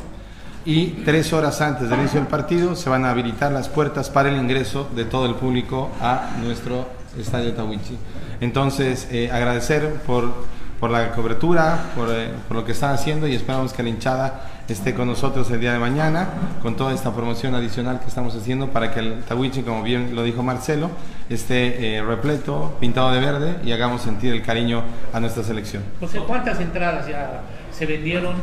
y 0.64 0.87
tres 1.05 1.33
horas 1.33 1.61
antes 1.61 1.90
del 1.90 1.98
inicio 1.98 2.20
del 2.20 2.28
partido 2.28 2.76
se 2.76 2.88
van 2.88 3.05
a 3.05 3.11
habilitar 3.11 3.52
las 3.52 3.68
puertas 3.68 4.11
para 4.11 4.28
el 4.28 4.37
ingreso 4.37 4.88
de 4.94 5.05
todo 5.05 5.26
el 5.26 5.35
público 5.35 5.90
a 6.00 6.31
nuestro 6.42 6.87
estadio 7.18 7.52
Tawichi. 7.52 7.98
Entonces, 8.40 9.09
eh, 9.11 9.31
agradecer 9.31 9.94
por, 10.07 10.33
por 10.78 10.90
la 10.90 11.12
cobertura, 11.12 11.90
por, 11.96 12.09
eh, 12.11 12.31
por 12.48 12.59
lo 12.59 12.64
que 12.64 12.72
están 12.72 12.94
haciendo 12.94 13.26
y 13.26 13.35
esperamos 13.35 13.72
que 13.72 13.83
la 13.83 13.88
hinchada 13.88 14.62
esté 14.68 14.94
con 14.94 15.09
nosotros 15.09 15.51
el 15.51 15.61
día 15.61 15.72
de 15.72 15.79
mañana 15.79 16.29
con 16.62 16.77
toda 16.77 16.92
esta 16.94 17.12
promoción 17.12 17.55
adicional 17.55 18.01
que 18.01 18.07
estamos 18.09 18.35
haciendo 18.37 18.68
para 18.68 18.92
que 18.94 19.01
el 19.01 19.22
Tawichi, 19.25 19.62
como 19.62 19.83
bien 19.83 20.14
lo 20.14 20.22
dijo 20.22 20.42
Marcelo, 20.42 20.90
esté 21.29 21.96
eh, 21.96 22.03
repleto, 22.03 22.77
pintado 22.81 23.11
de 23.12 23.20
verde 23.20 23.57
y 23.64 23.72
hagamos 23.72 24.03
sentir 24.03 24.33
el 24.33 24.42
cariño 24.42 24.83
a 25.12 25.20
nuestra 25.20 25.42
selección. 25.42 25.83
José, 26.01 26.20
¿cuántas 26.27 26.61
entradas 26.61 27.07
ya 27.09 27.42
se 27.72 27.87
vendieron? 27.87 28.35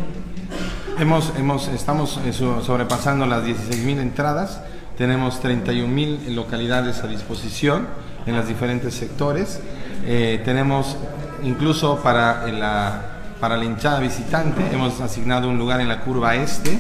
Hemos, 0.99 1.31
hemos, 1.37 1.67
estamos 1.69 2.19
eh, 2.25 2.33
so- 2.33 2.61
sobrepasando 2.61 3.25
las 3.25 3.43
16.000 3.43 3.99
entradas, 3.99 4.61
tenemos 4.97 5.41
31.000 5.41 6.33
localidades 6.35 7.03
a 7.03 7.07
disposición 7.07 7.87
en 8.25 8.35
los 8.35 8.47
diferentes 8.47 8.93
sectores, 8.93 9.59
Eh, 10.05 10.41
tenemos 10.45 10.95
incluso 11.43 11.97
para 12.01 12.47
la, 12.47 13.18
para 13.39 13.57
la 13.57 13.65
hinchada 13.65 13.99
visitante, 13.99 14.61
hemos 14.71 14.99
asignado 15.01 15.49
un 15.49 15.57
lugar 15.57 15.79
en 15.81 15.87
la 15.87 16.01
curva 16.01 16.35
este 16.35 16.77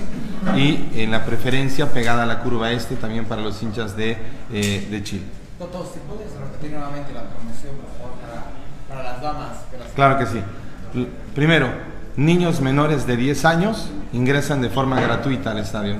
y 0.55 0.89
en 0.95 1.11
la 1.11 1.25
preferencia 1.25 1.91
pegada 1.91 2.23
a 2.23 2.25
la 2.25 2.39
curva 2.39 2.71
este 2.71 2.95
también 2.95 3.25
para 3.25 3.41
los 3.41 3.61
hinchas 3.63 3.95
de, 3.95 4.17
eh, 4.51 4.87
de 4.89 5.03
Chile. 5.03 5.23
Toto, 5.57 5.89
si 5.93 5.99
puedes 5.99 6.31
repetir 6.33 6.71
nuevamente 6.71 7.13
la 7.13 7.23
promoción, 7.23 7.75
por 7.75 7.97
favor, 7.97 8.17
para, 8.19 8.43
para 8.87 9.11
las 9.11 9.21
damas. 9.21 9.57
Claro 9.95 10.17
que 10.17 10.25
sí. 10.25 10.41
Primero, 11.35 11.69
niños 12.15 12.61
menores 12.61 13.05
de 13.07 13.15
10 13.15 13.45
años 13.45 13.89
ingresan 14.13 14.61
de 14.61 14.69
forma 14.69 14.99
gratuita 14.99 15.51
al 15.51 15.59
estadio. 15.59 15.97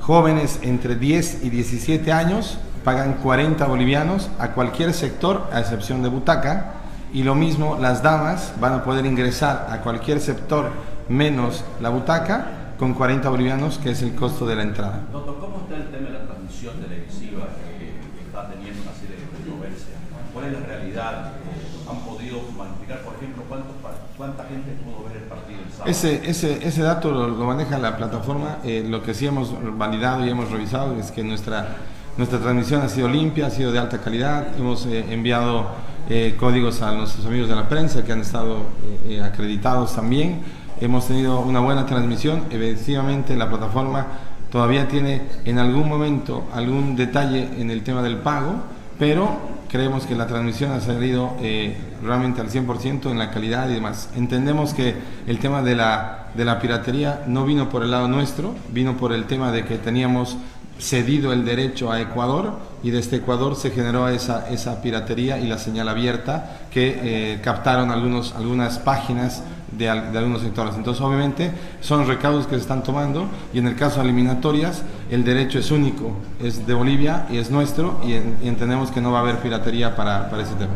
Jóvenes 0.00 0.58
entre 0.62 0.96
10 0.96 1.44
y 1.44 1.50
17 1.50 2.12
años 2.12 2.58
pagan 2.84 3.14
40 3.14 3.66
bolivianos 3.66 4.30
a 4.38 4.52
cualquier 4.52 4.94
sector, 4.94 5.48
a 5.52 5.60
excepción 5.60 6.02
de 6.02 6.08
butaca. 6.08 6.79
Y 7.12 7.24
lo 7.24 7.34
mismo, 7.34 7.76
las 7.80 8.02
damas 8.02 8.52
van 8.60 8.74
a 8.74 8.84
poder 8.84 9.04
ingresar 9.04 9.66
a 9.70 9.80
cualquier 9.80 10.20
sector 10.20 10.70
menos 11.08 11.64
la 11.80 11.88
butaca 11.88 12.74
con 12.78 12.94
40 12.94 13.28
bolivianos, 13.28 13.78
que 13.78 13.90
es 13.90 14.02
el 14.02 14.14
costo 14.14 14.46
de 14.46 14.56
la 14.56 14.62
entrada. 14.62 15.00
Doctor, 15.12 15.38
¿cómo 15.40 15.58
está 15.62 15.76
el 15.76 15.90
tema 15.90 16.06
de 16.08 16.12
la 16.14 16.24
transmisión 16.24 16.74
televisiva 16.76 17.48
que, 17.78 18.24
está 18.24 18.48
teniendo 18.48 18.82
una 18.82 18.92
serie 18.92 19.16
de 19.16 19.26
controversias? 19.26 19.98
¿Cuál 20.32 20.46
es 20.46 20.52
la 20.52 20.66
realidad? 20.66 21.32
¿Han 21.90 21.98
podido 22.00 22.38
cuantificar, 22.56 23.00
por 23.00 23.16
ejemplo, 23.16 23.42
cuánta 24.16 24.44
gente 24.44 24.70
pudo 24.84 25.08
ver 25.08 25.16
el 25.16 25.24
partido 25.24 25.60
el 25.66 25.70
sábado? 25.72 25.90
Ese, 25.90 26.30
ese, 26.30 26.66
ese 26.66 26.82
dato 26.82 27.10
lo, 27.10 27.26
lo 27.26 27.44
maneja 27.44 27.76
la 27.76 27.96
plataforma. 27.96 28.58
Eh, 28.64 28.86
lo 28.88 29.02
que 29.02 29.12
sí 29.12 29.26
hemos 29.26 29.52
validado 29.76 30.24
y 30.24 30.30
hemos 30.30 30.50
revisado 30.50 30.96
es 30.96 31.10
que 31.10 31.24
nuestra, 31.24 31.76
nuestra 32.20 32.38
transmisión 32.38 32.82
ha 32.82 32.88
sido 32.90 33.08
limpia, 33.08 33.46
ha 33.46 33.50
sido 33.50 33.72
de 33.72 33.78
alta 33.78 33.96
calidad. 33.96 34.48
Hemos 34.58 34.84
eh, 34.84 35.06
enviado 35.08 35.68
eh, 36.10 36.36
códigos 36.38 36.82
a 36.82 36.92
nuestros 36.92 37.24
amigos 37.24 37.48
de 37.48 37.56
la 37.56 37.66
prensa 37.66 38.04
que 38.04 38.12
han 38.12 38.20
estado 38.20 38.58
eh, 39.08 39.22
acreditados 39.22 39.96
también. 39.96 40.42
Hemos 40.82 41.08
tenido 41.08 41.40
una 41.40 41.60
buena 41.60 41.86
transmisión. 41.86 42.42
Efectivamente, 42.50 43.34
la 43.36 43.48
plataforma 43.48 44.06
todavía 44.52 44.86
tiene 44.86 45.22
en 45.46 45.58
algún 45.58 45.88
momento 45.88 46.46
algún 46.52 46.94
detalle 46.94 47.48
en 47.58 47.70
el 47.70 47.82
tema 47.82 48.02
del 48.02 48.18
pago, 48.18 48.52
pero 48.98 49.38
creemos 49.70 50.04
que 50.04 50.14
la 50.14 50.26
transmisión 50.26 50.72
ha 50.72 50.80
salido 50.82 51.36
realmente 52.04 52.42
al 52.42 52.50
100% 52.50 53.10
en 53.10 53.18
la 53.18 53.30
calidad 53.30 53.70
y 53.70 53.74
demás. 53.74 54.10
Entendemos 54.14 54.74
que 54.74 54.94
el 55.26 55.38
tema 55.38 55.62
de 55.62 55.74
la, 55.74 56.26
de 56.34 56.44
la 56.44 56.60
piratería 56.60 57.22
no 57.26 57.46
vino 57.46 57.70
por 57.70 57.82
el 57.82 57.92
lado 57.92 58.08
nuestro, 58.08 58.54
vino 58.72 58.98
por 58.98 59.14
el 59.14 59.24
tema 59.24 59.52
de 59.52 59.64
que 59.64 59.78
teníamos 59.78 60.36
cedido 60.80 61.32
el 61.32 61.44
derecho 61.44 61.92
a 61.92 62.00
Ecuador 62.00 62.54
y 62.82 62.90
desde 62.90 63.18
Ecuador 63.18 63.54
se 63.56 63.70
generó 63.70 64.08
esa, 64.08 64.48
esa 64.50 64.80
piratería 64.82 65.38
y 65.38 65.46
la 65.46 65.58
señal 65.58 65.88
abierta 65.88 66.60
que 66.70 66.98
eh, 67.34 67.40
captaron 67.42 67.90
algunos, 67.90 68.34
algunas 68.34 68.78
páginas 68.78 69.42
de, 69.76 69.88
al- 69.88 70.12
de 70.12 70.18
algunos 70.18 70.42
sectores. 70.42 70.74
Entonces, 70.76 71.02
obviamente, 71.02 71.52
son 71.80 72.06
recaudos 72.06 72.46
que 72.46 72.56
se 72.56 72.62
están 72.62 72.82
tomando 72.82 73.28
y 73.52 73.58
en 73.58 73.66
el 73.66 73.76
caso 73.76 73.96
de 74.00 74.04
eliminatorias, 74.06 74.82
el 75.10 75.22
derecho 75.24 75.58
es 75.58 75.70
único, 75.70 76.12
es 76.42 76.66
de 76.66 76.74
Bolivia 76.74 77.26
y 77.30 77.36
es 77.36 77.50
nuestro 77.50 78.00
y, 78.04 78.12
y 78.44 78.48
entendemos 78.48 78.90
que 78.90 79.00
no 79.00 79.12
va 79.12 79.18
a 79.18 79.22
haber 79.22 79.36
piratería 79.38 79.94
para, 79.94 80.28
para 80.30 80.42
ese 80.42 80.54
tema. 80.54 80.72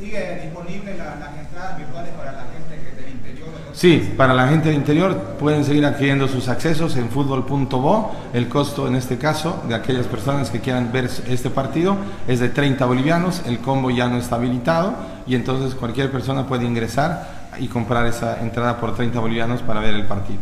¿Sigue 0.00 0.40
disponible 0.42 0.96
la- 0.96 1.16
las 1.16 1.38
entradas 1.38 1.76
virtuales 1.78 2.10
para 2.16 2.32
la 2.32 2.44
gente 2.52 3.00
del 3.02 3.10
interior? 3.10 3.48
Sí, 3.74 4.14
para 4.16 4.32
la 4.34 4.48
gente 4.48 4.68
del 4.68 4.78
interior 4.78 5.14
pueden 5.38 5.64
seguir 5.64 5.84
adquiriendo 5.84 6.26
sus 6.26 6.48
accesos 6.48 6.96
en 6.96 7.10
fútbol.bo. 7.10 8.12
El 8.32 8.48
costo 8.48 8.88
en 8.88 8.96
este 8.96 9.18
caso 9.18 9.62
de 9.68 9.74
aquellas 9.74 10.06
personas 10.06 10.50
que 10.50 10.60
quieran 10.60 10.90
ver 10.90 11.04
este 11.28 11.50
partido 11.50 11.96
es 12.26 12.40
de 12.40 12.48
30 12.48 12.84
bolivianos. 12.86 13.42
El 13.46 13.58
combo 13.60 13.90
ya 13.90 14.08
no 14.08 14.16
está 14.16 14.36
habilitado 14.36 14.94
y 15.26 15.34
entonces 15.34 15.74
cualquier 15.74 16.10
persona 16.10 16.46
puede 16.46 16.64
ingresar 16.64 17.50
y 17.58 17.68
comprar 17.68 18.06
esa 18.06 18.40
entrada 18.40 18.78
por 18.80 18.94
30 18.96 19.20
bolivianos 19.20 19.60
para 19.62 19.80
ver 19.80 19.94
el 19.94 20.06
partido. 20.06 20.40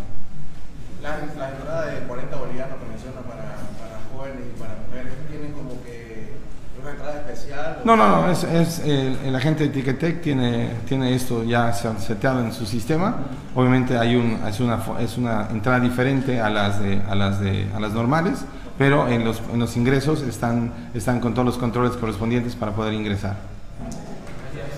Las, 1.03 1.19
las 1.37 1.53
entradas 1.53 1.87
de 1.95 1.99
40 2.07 2.37
bolivianos 2.37 2.77
que 2.79 2.87
menciona 2.91 3.21
para, 3.23 3.43
para 3.79 3.99
jóvenes 4.15 4.45
y 4.55 4.61
para 4.61 4.75
mujeres, 4.87 5.13
¿tienen 5.29 5.53
como 5.53 5.83
que 5.85 6.35
una 6.81 6.91
entrada 6.91 7.15
especial? 7.39 7.79
No, 7.85 7.97
no, 7.97 8.09
no, 8.23 8.31
es, 8.31 8.45
es 8.45 8.81
el, 8.81 9.17
el 9.25 9.35
agente 9.37 9.65
de 9.65 9.71
Ticketek 9.71 10.21
tiene, 10.21 10.71
tiene 10.87 11.15
esto 11.15 11.45
ya 11.45 11.73
se- 11.73 11.99
seteado 11.99 12.41
en 12.45 12.53
su 12.53 12.67
sistema. 12.67 13.17
Obviamente 13.55 13.97
hay 13.97 14.17
un, 14.17 14.39
es, 14.47 14.61
una, 14.61 14.81
es 15.01 15.17
una 15.19 15.49
entrada 15.51 15.81
diferente 15.81 16.41
a 16.41 16.51
las, 16.51 16.81
de, 16.83 17.01
a 17.09 17.15
las, 17.15 17.41
de, 17.41 17.67
a 17.75 17.81
las 17.81 17.93
normales, 17.93 18.45
pero 18.77 19.09
en 19.09 19.25
los, 19.25 19.41
en 19.53 19.59
los 19.59 19.77
ingresos 19.77 20.23
están, 20.23 20.73
están 20.95 21.21
con 21.21 21.35
todos 21.35 21.47
los 21.47 21.59
controles 21.59 21.93
correspondientes 21.97 22.55
para 22.55 22.73
poder 22.73 22.93
ingresar. 22.95 23.37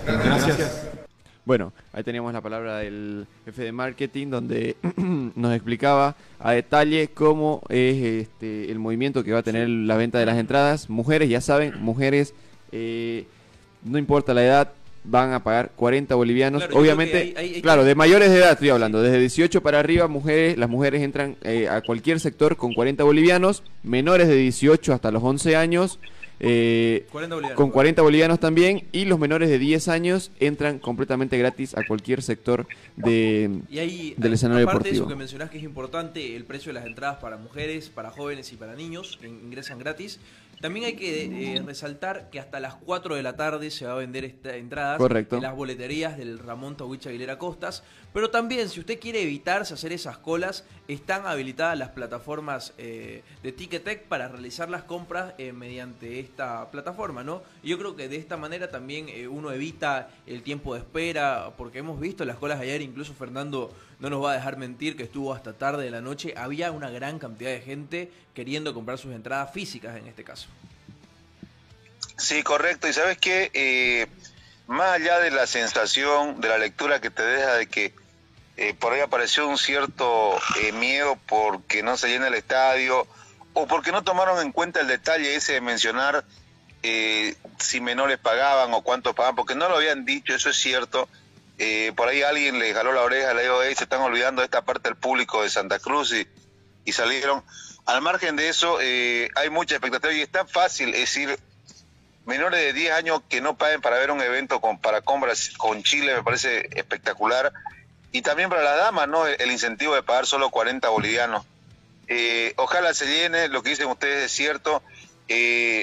Gracias. 0.07 0.87
Bueno, 1.45 1.73
ahí 1.93 2.05
teníamos 2.05 2.33
la 2.33 2.41
palabra 2.41 2.79
del 2.79 3.27
jefe 3.45 3.63
de 3.65 3.73
marketing 3.73 4.29
donde 4.29 4.77
nos 5.35 5.53
explicaba 5.55 6.15
a 6.39 6.53
detalle 6.53 7.09
cómo 7.09 7.63
es 7.69 7.97
este, 8.29 8.71
el 8.71 8.79
movimiento 8.79 9.25
que 9.25 9.33
va 9.33 9.41
a 9.41 9.43
tener 9.43 9.69
la 9.69 9.97
venta 9.97 10.19
de 10.19 10.27
las 10.27 10.37
entradas. 10.37 10.89
Mujeres, 10.91 11.29
ya 11.29 11.41
saben, 11.41 11.83
mujeres, 11.83 12.35
eh, 12.73 13.25
no 13.85 13.99
importa 13.99 14.35
la 14.35 14.45
edad, 14.45 14.73
van 15.03 15.33
a 15.33 15.43
pagar 15.43 15.71
40 15.77 16.15
bolivianos. 16.15 16.63
Claro, 16.65 16.79
Obviamente, 16.79 17.13
creo 17.23 17.35
que 17.35 17.41
hay- 17.41 17.47
hay- 17.49 17.55
hay 17.57 17.63
claro, 17.63 17.85
de 17.85 17.95
mayores 17.95 18.31
de 18.31 18.37
edad 18.37 18.53
estoy 18.53 18.69
hablando, 18.69 19.01
desde 19.01 19.19
18 19.19 19.63
para 19.63 19.79
arriba, 19.79 20.09
mujeres, 20.09 20.59
las 20.59 20.69
mujeres 20.69 21.03
entran 21.03 21.37
eh, 21.43 21.69
a 21.69 21.81
cualquier 21.81 22.21
sector 22.21 22.57
con 22.57 22.75
40 22.75 23.03
bolivianos, 23.05 23.63
menores 23.83 24.29
de 24.29 24.37
18 24.37 24.93
hasta 24.93 25.11
los 25.11 25.23
11 25.23 25.57
años. 25.57 25.99
eh, 26.43 27.05
40 27.13 27.35
bolivianos. 27.35 27.57
con 27.59 27.71
40 27.71 28.01
bolivianos 28.01 28.41
también 28.41 28.85
y 28.93 29.05
los 29.05 29.19
menores 29.19 29.51
de 29.51 29.59
10 29.59 29.89
años 29.89 30.31
entran 30.41 30.79
completamente 30.79 31.37
gratis 31.37 31.77
a 31.77 31.85
cualquier 31.87 32.23
sector 32.23 32.67
de, 32.97 33.51
Y 33.69 33.79
ahí, 33.79 34.15
del 34.17 34.33
escenario 34.33 34.67
aparte 34.67 34.89
de 34.89 34.95
eso 34.95 35.07
que 35.07 35.17
mencionás 35.17 35.51
que 35.51 35.59
es 35.59 35.65
importante, 35.65 36.35
el 36.37 36.45
precio 36.45 36.71
de 36.73 36.81
las 36.81 36.87
entradas 36.87 37.19
para 37.19 37.37
mujeres, 37.37 37.91
para 37.91 38.11
jóvenes 38.11 38.55
y 38.55 38.57
para 38.57 38.75
niños 38.75 39.19
ingresan 39.23 39.79
gratis. 39.79 40.19
También 40.61 40.87
hay 40.87 40.95
que 40.95 41.25
eh, 41.25 41.63
resaltar 41.65 42.31
que 42.31 42.39
hasta 42.39 42.61
las 42.61 42.75
4 42.75 43.15
de 43.15 43.23
la 43.23 43.37
tarde 43.37 43.71
se 43.71 43.87
va 43.87 43.93
a 43.93 43.97
vender 43.97 44.25
esta 44.25 44.57
entradas 44.57 44.99
Correcto. 44.99 45.37
en 45.37 45.43
las 45.43 45.55
boleterías 45.55 46.17
del 46.17 46.39
Ramón 46.39 46.77
Tawich 46.77 47.07
Aguilera 47.07 47.39
Costas. 47.39 47.83
Pero 48.13 48.31
también, 48.31 48.69
si 48.69 48.81
usted 48.81 48.99
quiere 48.99 49.23
evitarse 49.23 49.75
hacer 49.75 49.93
esas 49.93 50.19
colas, 50.19 50.65
están 50.89 51.27
habilitadas 51.27 51.79
las 51.79 51.91
plataformas 51.91 52.75
eh, 52.77 53.23
de 53.43 53.53
Ticketek 53.53 54.05
para 54.05 54.27
realizar 54.27 54.69
las 54.69 54.83
compras 54.83 55.35
eh, 55.39 55.53
mediante 55.53 56.19
esta 56.19 56.71
plataforma, 56.73 57.23
¿no? 57.23 57.43
Y 57.63 57.69
yo 57.69 57.79
creo 57.79 57.95
que 57.95 58.09
de 58.09 58.17
esta 58.17 58.37
manera 58.37 58.69
también 58.69 59.09
eh, 59.09 59.29
uno 59.29 59.53
evita 59.53 60.11
el 60.27 60.43
tiempo 60.43 60.75
de 60.75 60.81
espera, 60.81 61.53
porque 61.57 61.79
hemos 61.79 62.01
visto 62.01 62.25
las 62.25 62.37
colas 62.37 62.59
ayer, 62.61 62.83
incluso 62.83 63.15
Fernando 63.15 63.73
no 64.01 64.11
nos 64.11 64.25
va 64.25 64.33
a 64.33 64.35
dejar 64.35 64.57
mentir 64.57 64.97
que 64.97 65.05
estuvo 65.05 65.35
hasta 65.35 65.53
tarde 65.53 65.85
de 65.85 65.91
la 65.91 66.01
noche, 66.01 66.35
había 66.37 66.71
una 66.73 66.91
gran 66.91 67.19
cantidad 67.19 67.51
de 67.51 67.61
gente 67.61 68.11
queriendo 68.35 68.75
comprar 68.75 68.99
sus 68.99 69.13
entradas 69.15 69.53
físicas 69.53 69.97
en 69.97 70.07
este 70.07 70.25
caso. 70.25 70.49
Sí, 72.17 72.43
correcto. 72.43 72.89
Y 72.89 72.93
sabes 72.93 73.19
que 73.19 73.51
eh, 73.55 74.07
más 74.67 74.93
allá 74.93 75.19
de 75.21 75.31
la 75.31 75.47
sensación, 75.47 76.41
de 76.41 76.49
la 76.49 76.59
lectura 76.59 77.01
que 77.01 77.11
te 77.11 77.23
deja 77.23 77.55
de 77.55 77.67
que 77.67 77.95
eh, 78.57 78.75
por 78.75 78.93
ahí 78.93 79.01
apareció 79.01 79.49
un 79.49 79.59
cierto 79.59 80.39
eh, 80.61 80.73
miedo 80.73 81.19
porque 81.27 81.83
no 81.83 81.97
se 81.97 82.09
llena 82.09 82.29
el 82.29 82.35
estadio 82.35 83.07
o 83.55 83.67
porque 83.67 83.91
no 83.91 84.05
tomaron 84.05 84.41
en 84.41 84.53
cuenta 84.53 84.81
el 84.81 84.87
detalle 84.87 85.35
ese 85.35 85.55
de 85.55 85.61
mencionar 85.61 86.25
eh, 86.83 87.37
si 87.59 87.81
menores 87.81 88.19
pagaban 88.19 88.73
o 88.73 88.83
cuánto 88.83 89.15
pagaban, 89.15 89.37
porque 89.37 89.55
no 89.55 89.69
lo 89.69 89.77
habían 89.77 90.05
dicho, 90.05 90.35
eso 90.35 90.51
es 90.51 90.57
cierto. 90.57 91.09
Eh, 91.63 91.93
por 91.95 92.09
ahí 92.09 92.23
alguien 92.23 92.59
le 92.59 92.73
jaló 92.73 92.91
la 92.95 93.03
oreja, 93.03 93.35
le 93.35 93.43
dijo, 93.43 93.63
"Ey, 93.63 93.75
se 93.75 93.85
están 93.85 94.01
olvidando 94.01 94.41
de 94.41 94.47
esta 94.47 94.63
parte 94.63 94.89
del 94.89 94.97
público 94.97 95.43
de 95.43 95.51
Santa 95.51 95.79
Cruz 95.79 96.11
y, 96.11 96.27
y 96.87 96.93
salieron. 96.93 97.45
Al 97.85 98.01
margen 98.01 98.35
de 98.35 98.49
eso, 98.49 98.79
eh, 98.81 99.29
hay 99.35 99.51
mucha 99.51 99.75
expectativa 99.75 100.11
y 100.15 100.23
es 100.23 100.31
tan 100.31 100.49
fácil, 100.49 100.93
decir, 100.93 101.39
menores 102.25 102.61
de 102.61 102.73
10 102.73 102.93
años 102.95 103.21
que 103.29 103.43
no 103.43 103.59
paguen 103.59 103.83
para 103.83 103.99
ver 103.99 104.11
un 104.11 104.23
evento 104.23 104.59
para 104.81 105.03
compras 105.03 105.51
con 105.59 105.83
Chile 105.83 106.15
me 106.15 106.23
parece 106.23 106.67
espectacular. 106.75 107.53
Y 108.11 108.23
también 108.23 108.49
para 108.49 108.63
las 108.63 108.79
damas 108.79 109.07
no 109.07 109.27
el, 109.27 109.51
incentivo 109.51 109.95
de 109.95 110.03
pagar 110.03 110.25
solo 110.25 110.49
40 110.49 110.89
bolivianos. 110.89 111.45
Eh, 112.09 112.55
ojalá 112.57 112.95
se 112.95 113.05
llene 113.05 113.49
lo 113.49 113.63
que 113.63 113.69
dicen 113.69 113.89
ustedes 113.89 114.25
es 114.25 114.33
cierto. 114.33 114.83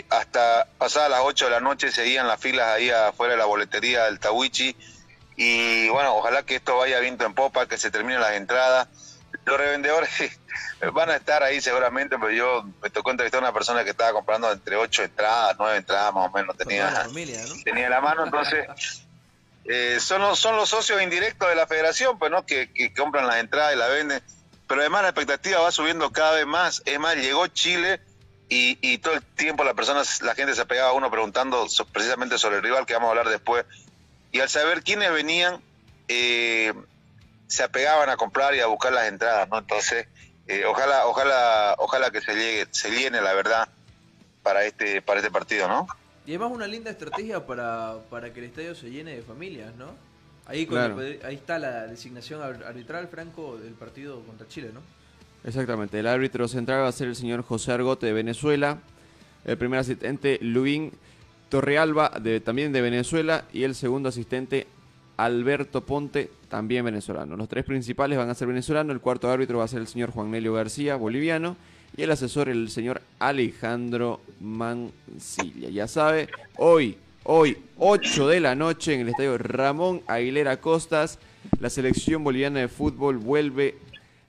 Hasta 0.10 0.68
pasadas 0.80 1.12
las 1.12 1.22
8 1.22 1.46
de 1.46 1.52
la 1.52 1.60
noche 1.60 1.92
seguían 1.92 2.28
las 2.28 2.42
filas 2.42 2.68
ahí 2.68 2.90
afuera 2.90 3.34
de 3.34 3.38
la 3.38 3.46
boletería 3.46 4.06
del 4.06 4.20
Tawichi 4.20 4.76
y 5.38 5.88
bueno 5.89 6.15
ojalá 6.15 6.43
que 6.43 6.56
esto 6.56 6.76
vaya 6.78 7.00
viento 7.00 7.23
en 7.23 7.36
popa 7.36 7.67
que 7.67 7.78
se 7.78 7.91
terminen 7.91 8.19
las 8.19 8.34
entradas. 8.34 8.89
Los 9.45 9.58
revendedores 9.58 10.10
van 10.93 11.12
a 11.12 11.15
estar 11.15 11.43
ahí 11.43 11.62
seguramente, 11.62 12.17
pero 12.17 12.32
yo 12.32 12.65
me 12.82 12.89
tocó 12.89 13.12
entrevistar 13.12 13.39
a 13.39 13.43
una 13.45 13.54
persona 13.54 13.84
que 13.84 13.91
estaba 13.91 14.12
comprando 14.13 14.52
entre 14.52 14.76
ocho 14.76 15.04
entradas, 15.04 15.56
nueve 15.60 15.78
entradas 15.78 16.13
más 16.13 16.28
o 16.28 16.32
menos 16.32 16.58
tenía, 16.58 16.89
la 16.89 17.04
familia, 17.04 17.39
¿no? 17.47 17.56
tenía 17.63 17.86
en 17.86 17.91
la 17.91 18.02
mano, 18.02 18.26
entonces 18.26 18.65
eh, 19.65 20.00
son, 20.00 20.21
los, 20.21 20.39
son 20.39 20.56
los 20.56 20.69
socios 20.69 21.02
indirectos 21.02 21.47
de 21.47 21.56
la 21.56 21.67
federación, 21.67 22.17
pues 22.17 22.32
no 22.32 22.45
que, 22.45 22.73
que 22.73 22.93
compran 22.93 23.28
las 23.28 23.38
entradas 23.38 23.76
y 23.76 23.78
las 23.78 23.89
venden, 23.89 24.23
pero 24.67 24.82
además 24.82 25.04
la 25.04 25.10
expectativa 25.10 25.60
va 25.60 25.71
subiendo 25.71 26.12
cada 26.12 26.32
vez 26.32 26.47
más, 26.47 26.82
es 26.86 27.00
más, 27.00 27.15
llegó 27.15 27.45
Chile 27.47 28.02
y, 28.50 28.80
y 28.82 28.97
todo 28.97 29.13
el 29.13 29.21
tiempo 29.21 29.63
la 29.63 29.76
persona, 29.76 30.02
la 30.21 30.34
gente 30.34 30.56
se 30.56 30.65
pegaba 30.65 30.89
a 30.89 30.93
uno 30.93 31.12
preguntando 31.12 31.67
precisamente 31.93 32.39
sobre 32.39 32.58
el 32.58 32.63
rival 32.63 32.86
que 32.86 32.93
vamos 32.93 33.08
a 33.08 33.12
hablar 33.12 33.30
después, 33.30 33.65
y 34.32 34.40
al 34.40 34.50
saber 34.50 34.84
quiénes 34.84 35.12
venían, 35.12 35.62
eh, 36.08 36.74
se 37.48 37.63
apegaban 37.63 38.10
a 38.10 38.18
comprar 38.18 38.56
y 38.56 38.60
a 38.60 38.68
buscar 38.68 38.92
las 38.94 39.08
entradas, 39.08 39.48
¿no? 39.50 39.58
Entonces, 39.60 40.08
eh, 40.48 40.63
ojalá, 40.66 41.06
ojalá, 41.08 41.76
ojalá 41.80 42.12
que 42.12 42.22
se 42.22 42.34
llegue, 42.36 42.68
se 42.72 42.90
llene 42.92 43.22
la 43.22 43.34
verdad 43.34 43.68
para 44.44 44.63
este, 44.66 45.02
para 45.02 45.20
este 45.20 45.32
partido, 45.32 45.68
¿no? 45.68 45.88
Y 46.26 46.32
además 46.32 46.52
una 46.52 46.68
linda 46.68 46.92
estrategia 46.92 47.46
para, 47.46 47.96
para 48.10 48.34
que 48.34 48.40
el 48.40 48.46
estadio 48.48 48.76
se 48.76 48.90
llene 48.90 49.16
de 49.16 49.22
familias, 49.24 49.74
¿no? 49.76 49.92
Ahí, 50.46 50.66
con 50.66 50.78
Claro. 50.78 51.02
el- 51.02 51.20
ahí 51.26 51.36
está 51.36 51.60
la 51.60 51.88
designación 51.88 52.42
ar- 52.42 52.63
arbitral, 52.66 53.08
Franco, 53.10 53.58
del 53.58 53.74
partido 53.74 54.22
contra 54.26 54.48
Chile, 54.48 54.72
¿no? 54.74 54.82
Exactamente, 55.44 56.00
el 56.00 56.08
árbitro 56.08 56.48
central 56.48 56.82
va 56.84 56.88
a 56.88 56.92
ser 56.92 57.08
el 57.08 57.16
señor 57.16 57.44
José 57.44 57.72
Argote 57.72 58.06
de 58.08 58.13
Venezuela, 58.13 58.80
el 59.46 59.58
primer 59.58 59.80
asistente 59.80 60.38
Luín 60.42 60.92
Torrealba 61.49 62.12
de, 62.21 62.39
también 62.39 62.71
de 62.71 62.81
Venezuela 62.81 63.45
y 63.53 63.63
el 63.63 63.75
segundo 63.75 64.10
asistente 64.10 64.67
Alberto 65.17 65.81
Ponte, 65.81 66.29
también 66.49 66.86
venezolano. 66.86 67.36
Los 67.36 67.49
tres 67.49 67.65
principales 67.65 68.17
van 68.17 68.29
a 68.29 68.36
ser 68.36 68.47
venezolanos, 68.47 68.93
el 68.93 69.01
cuarto 69.01 69.29
árbitro 69.29 69.57
va 69.57 69.65
a 69.65 69.67
ser 69.67 69.81
el 69.81 69.88
señor 69.88 70.12
Juan 70.12 70.31
Nelio 70.31 70.53
García, 70.53 70.95
boliviano, 70.95 71.57
y 71.95 72.03
el 72.03 72.12
asesor 72.12 72.49
el 72.49 72.69
señor 72.69 73.01
Alejandro 73.19 74.21
Mancilla. 74.39 75.69
Ya 75.69 75.88
sabe, 75.88 76.29
hoy, 76.57 76.97
hoy, 77.23 77.57
8 77.77 78.27
de 78.27 78.39
la 78.39 78.55
noche 78.55 78.93
en 78.93 79.01
el 79.01 79.10
estadio 79.10 79.38
Ramón 79.38 80.03
Aguilera 80.07 80.62
Costas, 80.62 81.17
la 81.60 81.69
selección 81.69 82.23
boliviana 82.23 82.60
de 82.60 82.67
fútbol 82.67 83.17
vuelve 83.17 83.75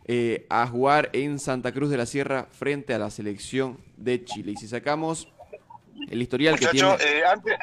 eh, 0.07 0.47
a 0.49 0.67
jugar 0.67 1.11
en 1.13 1.39
Santa 1.39 1.73
Cruz 1.73 1.91
de 1.91 1.99
la 1.99 2.07
Sierra 2.07 2.47
frente 2.51 2.95
a 2.95 2.99
la 2.99 3.11
selección 3.11 3.77
de 3.99 4.25
Chile. 4.25 4.53
Y 4.53 4.57
si 4.57 4.69
sacamos 4.69 5.29
el 6.11 6.23
historial 6.23 6.59
que 6.59 6.67
Muchachos, 6.67 6.99
tiene... 6.99 7.19
eh, 7.19 7.25
antes, 7.27 7.59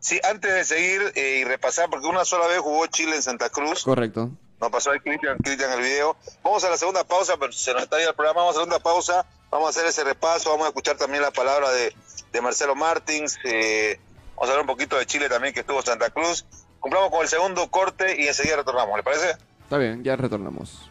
sí, 0.00 0.20
antes 0.28 0.52
de 0.54 0.64
seguir 0.64 1.12
eh, 1.14 1.38
y 1.40 1.44
repasar, 1.44 1.88
porque 1.90 2.06
una 2.06 2.24
sola 2.24 2.46
vez 2.46 2.58
jugó 2.58 2.86
Chile 2.86 3.16
en 3.16 3.22
Santa 3.22 3.50
Cruz, 3.50 3.84
Correcto. 3.84 4.30
nos 4.60 4.70
pasó 4.70 4.90
ahí 4.90 5.00
Cristian, 5.00 5.36
Cristian 5.38 5.72
el 5.72 5.80
video. 5.80 6.16
Vamos 6.42 6.62
a 6.64 6.70
la 6.70 6.76
segunda 6.76 7.04
pausa, 7.04 7.36
pero 7.38 7.52
se 7.52 7.72
nos 7.72 7.82
está 7.82 7.96
yendo 7.96 8.10
el 8.10 8.16
programa, 8.16 8.40
vamos 8.40 8.56
a 8.56 8.58
la 8.58 8.64
segunda 8.64 8.78
pausa, 8.82 9.26
vamos 9.50 9.66
a 9.66 9.70
hacer 9.70 9.86
ese 9.86 10.04
repaso, 10.04 10.50
vamos 10.50 10.66
a 10.66 10.68
escuchar 10.68 10.96
también 10.96 11.22
la 11.22 11.30
palabra 11.30 11.70
de, 11.72 11.94
de 12.32 12.40
Marcelo 12.40 12.74
Martins, 12.74 13.36
eh, 13.44 13.98
vamos 14.36 14.48
a 14.48 14.52
hablar 14.52 14.60
un 14.60 14.66
poquito 14.66 14.96
de 14.98 15.06
Chile 15.06 15.28
también 15.28 15.54
que 15.54 15.60
estuvo 15.60 15.78
en 15.78 15.86
Santa 15.86 16.10
Cruz. 16.10 16.44
Cumplamos 16.80 17.10
con 17.10 17.22
el 17.22 17.28
segundo 17.28 17.70
corte 17.70 18.20
y 18.20 18.28
enseguida 18.28 18.56
retornamos, 18.56 18.96
¿le 18.96 19.02
parece? 19.02 19.36
Está 19.62 19.78
bien, 19.78 20.04
ya 20.04 20.16
retornamos. 20.16 20.90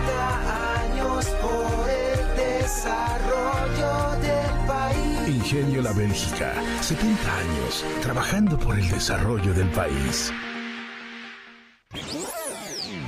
Ingenio 5.31 5.81
La 5.81 5.93
Bélgica, 5.93 6.53
70 6.81 7.37
años 7.37 7.85
trabajando 8.01 8.59
por 8.59 8.77
el 8.77 8.89
desarrollo 8.89 9.53
del 9.53 9.69
país. 9.69 10.29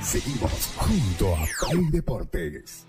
Seguimos 0.02 0.72
junto 0.76 1.36
a 1.36 1.46
Play 1.68 1.90
Deportes. 1.90 2.86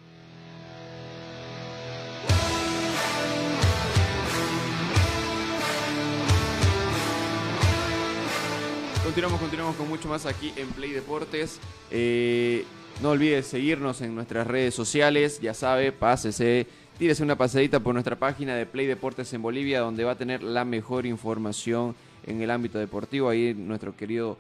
Continuamos, 9.04 9.40
continuamos 9.42 9.76
con 9.76 9.90
mucho 9.90 10.08
más 10.08 10.26
aquí 10.26 10.54
en 10.56 10.70
Play 10.70 10.92
Deportes. 10.92 11.60
Eh, 11.92 12.66
no 13.02 13.10
olvides 13.10 13.48
seguirnos 13.48 14.00
en 14.02 14.16
nuestras 14.16 14.48
redes 14.48 14.74
sociales, 14.74 15.42
ya 15.42 15.54
sabe, 15.54 15.92
pásese, 15.92 16.68
tírese 16.98 17.24
una 17.24 17.38
pasadita 17.38 17.80
por 17.80 17.94
nuestra 17.94 18.16
página 18.16 18.56
de 18.56 18.66
Play 18.66 18.86
Deportes 18.88 19.34
en 19.34 19.42
Bolivia, 19.42 19.82
donde 19.82 20.04
va 20.04 20.12
a 20.12 20.18
tener 20.18 20.42
la 20.44 20.66
mejor 20.66 21.06
información 21.06 21.96
en 22.26 22.42
el 22.42 22.50
ámbito 22.50 22.80
deportivo. 22.80 23.30
Ahí 23.30 23.54
nuestro 23.54 23.96
querido 23.96 24.38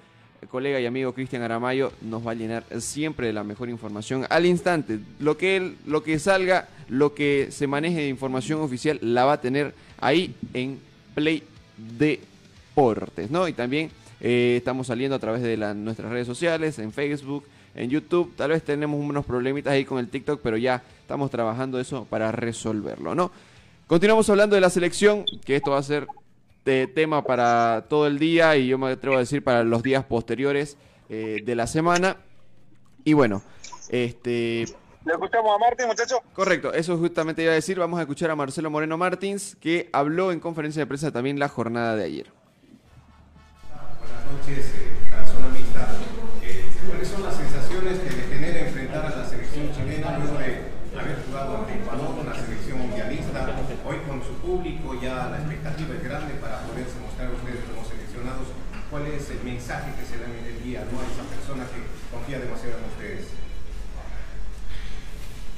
colega 0.49 0.79
y 0.79 0.85
amigo 0.85 1.13
Cristian 1.13 1.41
Aramayo 1.41 1.91
nos 2.01 2.25
va 2.25 2.31
a 2.31 2.35
llenar 2.35 2.63
siempre 2.79 3.27
de 3.27 3.33
la 3.33 3.43
mejor 3.43 3.69
información 3.69 4.25
al 4.29 4.45
instante. 4.45 4.99
Lo 5.19 5.37
que, 5.37 5.57
él, 5.57 5.77
lo 5.85 6.03
que 6.03 6.19
salga, 6.19 6.69
lo 6.87 7.13
que 7.13 7.47
se 7.51 7.67
maneje 7.67 8.01
de 8.01 8.07
información 8.07 8.61
oficial, 8.61 8.99
la 9.01 9.25
va 9.25 9.33
a 9.33 9.41
tener 9.41 9.73
ahí 9.99 10.33
en 10.53 10.79
Play 11.13 11.43
Deportes, 11.97 13.31
¿no? 13.31 13.47
Y 13.47 13.53
también 13.53 13.91
eh, 14.21 14.55
estamos 14.57 14.87
saliendo 14.87 15.15
a 15.15 15.19
través 15.19 15.41
de 15.41 15.57
nuestras 15.75 16.11
redes 16.11 16.27
sociales, 16.27 16.79
en 16.79 16.93
Facebook, 16.93 17.43
en 17.75 17.89
YouTube. 17.89 18.33
Tal 18.35 18.51
vez 18.51 18.63
tenemos 18.63 18.99
unos 18.99 19.25
problemitas 19.25 19.73
ahí 19.73 19.83
con 19.83 19.99
el 19.99 20.07
TikTok, 20.07 20.39
pero 20.41 20.57
ya 20.57 20.83
estamos 21.05 21.29
trabajando 21.29 21.79
eso 21.79 22.07
para 22.09 22.31
resolverlo, 22.31 23.13
¿no? 23.13 23.31
Continuamos 23.85 24.27
hablando 24.31 24.55
de 24.55 24.61
la 24.61 24.71
selección, 24.71 25.23
que 25.45 25.55
esto 25.55 25.71
va 25.71 25.77
a 25.77 25.83
ser 25.83 26.07
de 26.65 26.87
tema 26.87 27.23
para 27.23 27.85
todo 27.87 28.07
el 28.07 28.17
día 28.17 28.57
y 28.57 28.65
yo 28.65 28.79
me 28.79 28.89
atrevo 28.89 29.15
a 29.15 29.19
decir 29.19 29.43
para 29.43 29.63
los 29.63 29.83
días 29.83 30.03
posteriores 30.03 30.77
eh, 31.07 31.43
de 31.45 31.55
la 31.55 31.67
semana. 31.67 32.17
Y 33.03 33.13
bueno, 33.13 33.43
este... 33.89 34.65
¿Le 35.05 35.13
escuchamos 35.13 35.55
a 35.55 35.59
Martín, 35.59 35.85
muchachos? 35.85 36.17
Correcto, 36.33 36.73
eso 36.73 36.97
justamente 36.97 37.43
iba 37.43 37.51
a 37.51 37.55
decir. 37.55 37.77
Vamos 37.77 37.99
a 37.99 38.01
escuchar 38.01 38.31
a 38.31 38.35
Marcelo 38.35 38.71
Moreno 38.71 38.97
Martins, 38.97 39.55
que 39.57 39.91
habló 39.93 40.31
en 40.31 40.39
conferencia 40.39 40.79
de 40.79 40.87
prensa 40.87 41.11
también 41.11 41.37
la 41.37 41.49
jornada 41.49 41.95
de 41.95 42.03
ayer. 42.05 42.31
Buenas 43.99 44.25
noches, 44.31 44.73
eh, 44.73 45.13
a 45.13 45.17
la 45.17 45.25
zona 45.27 45.49
mixta. 45.49 45.87
Eh, 46.41 46.65
¿Cuáles 46.89 47.07
son 47.07 47.21
las 47.21 47.35
sensaciones 47.35 47.99
que 47.99 48.09
le 48.09 48.23
genera 48.23 48.59
enfrentar 48.61 49.05
a 49.05 49.15
la 49.17 49.29
selección 49.29 49.71
chilena 49.71 50.17
luego 50.17 50.39
de 50.39 50.64
haber 51.05 51.23
jugado 51.25 51.57
ante 51.57 51.75
Ecuador, 51.75 52.15
una 52.19 52.33
selección 52.33 52.79
mundialista? 52.79 53.45
Hoy 53.85 53.97
con 54.07 54.21
su 54.23 54.33
público 54.41 54.99
ya 54.99 55.29
la 55.29 55.37
expectativa 55.37 55.93
es 55.95 56.03
grande 56.03 56.33
para 56.35 56.61
poderse 56.61 56.99
mostrar 56.99 57.29
ustedes 57.31 57.61
como 57.69 57.85
seleccionados. 57.85 58.47
¿Cuál 58.89 59.07
es 59.07 59.29
el 59.29 59.43
mensaje 59.43 59.91
que 59.99 60.05
se 60.05 60.17
le 60.17 60.25
envía 60.25 60.83
¿no? 60.91 60.99
a 60.99 61.05
esa 61.05 61.23
persona 61.29 61.65
que 61.65 61.85
confía 62.09 62.39
demasiado 62.39 62.77
en 62.79 62.85
ustedes? 62.85 63.27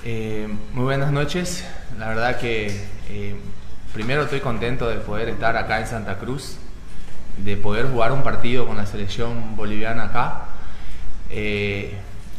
Eh, 0.03 0.47
muy 0.73 0.83
buenas 0.83 1.12
noches. 1.12 1.63
La 1.97 2.10
verdad 2.10 2.38
que 2.38 2.67
eh, 3.10 3.36
primero 3.93 4.23
estoy 4.23 4.41
contento 4.41 4.89
de 4.89 4.97
poder 4.97 5.29
estar 5.29 5.55
acá 5.55 5.79
en 5.79 5.88
Santa 5.88 6.17
Cruz, 6.17 6.57
de 7.38 7.55
poder 7.55 7.88
jugar 7.88 8.12
un 8.12 8.23
partido 8.23 8.67
con 8.67 8.75
la 8.75 8.86
selección 8.86 9.55
boliviana 9.55 10.05
acá. 10.05 10.45
Eh, 11.29 11.95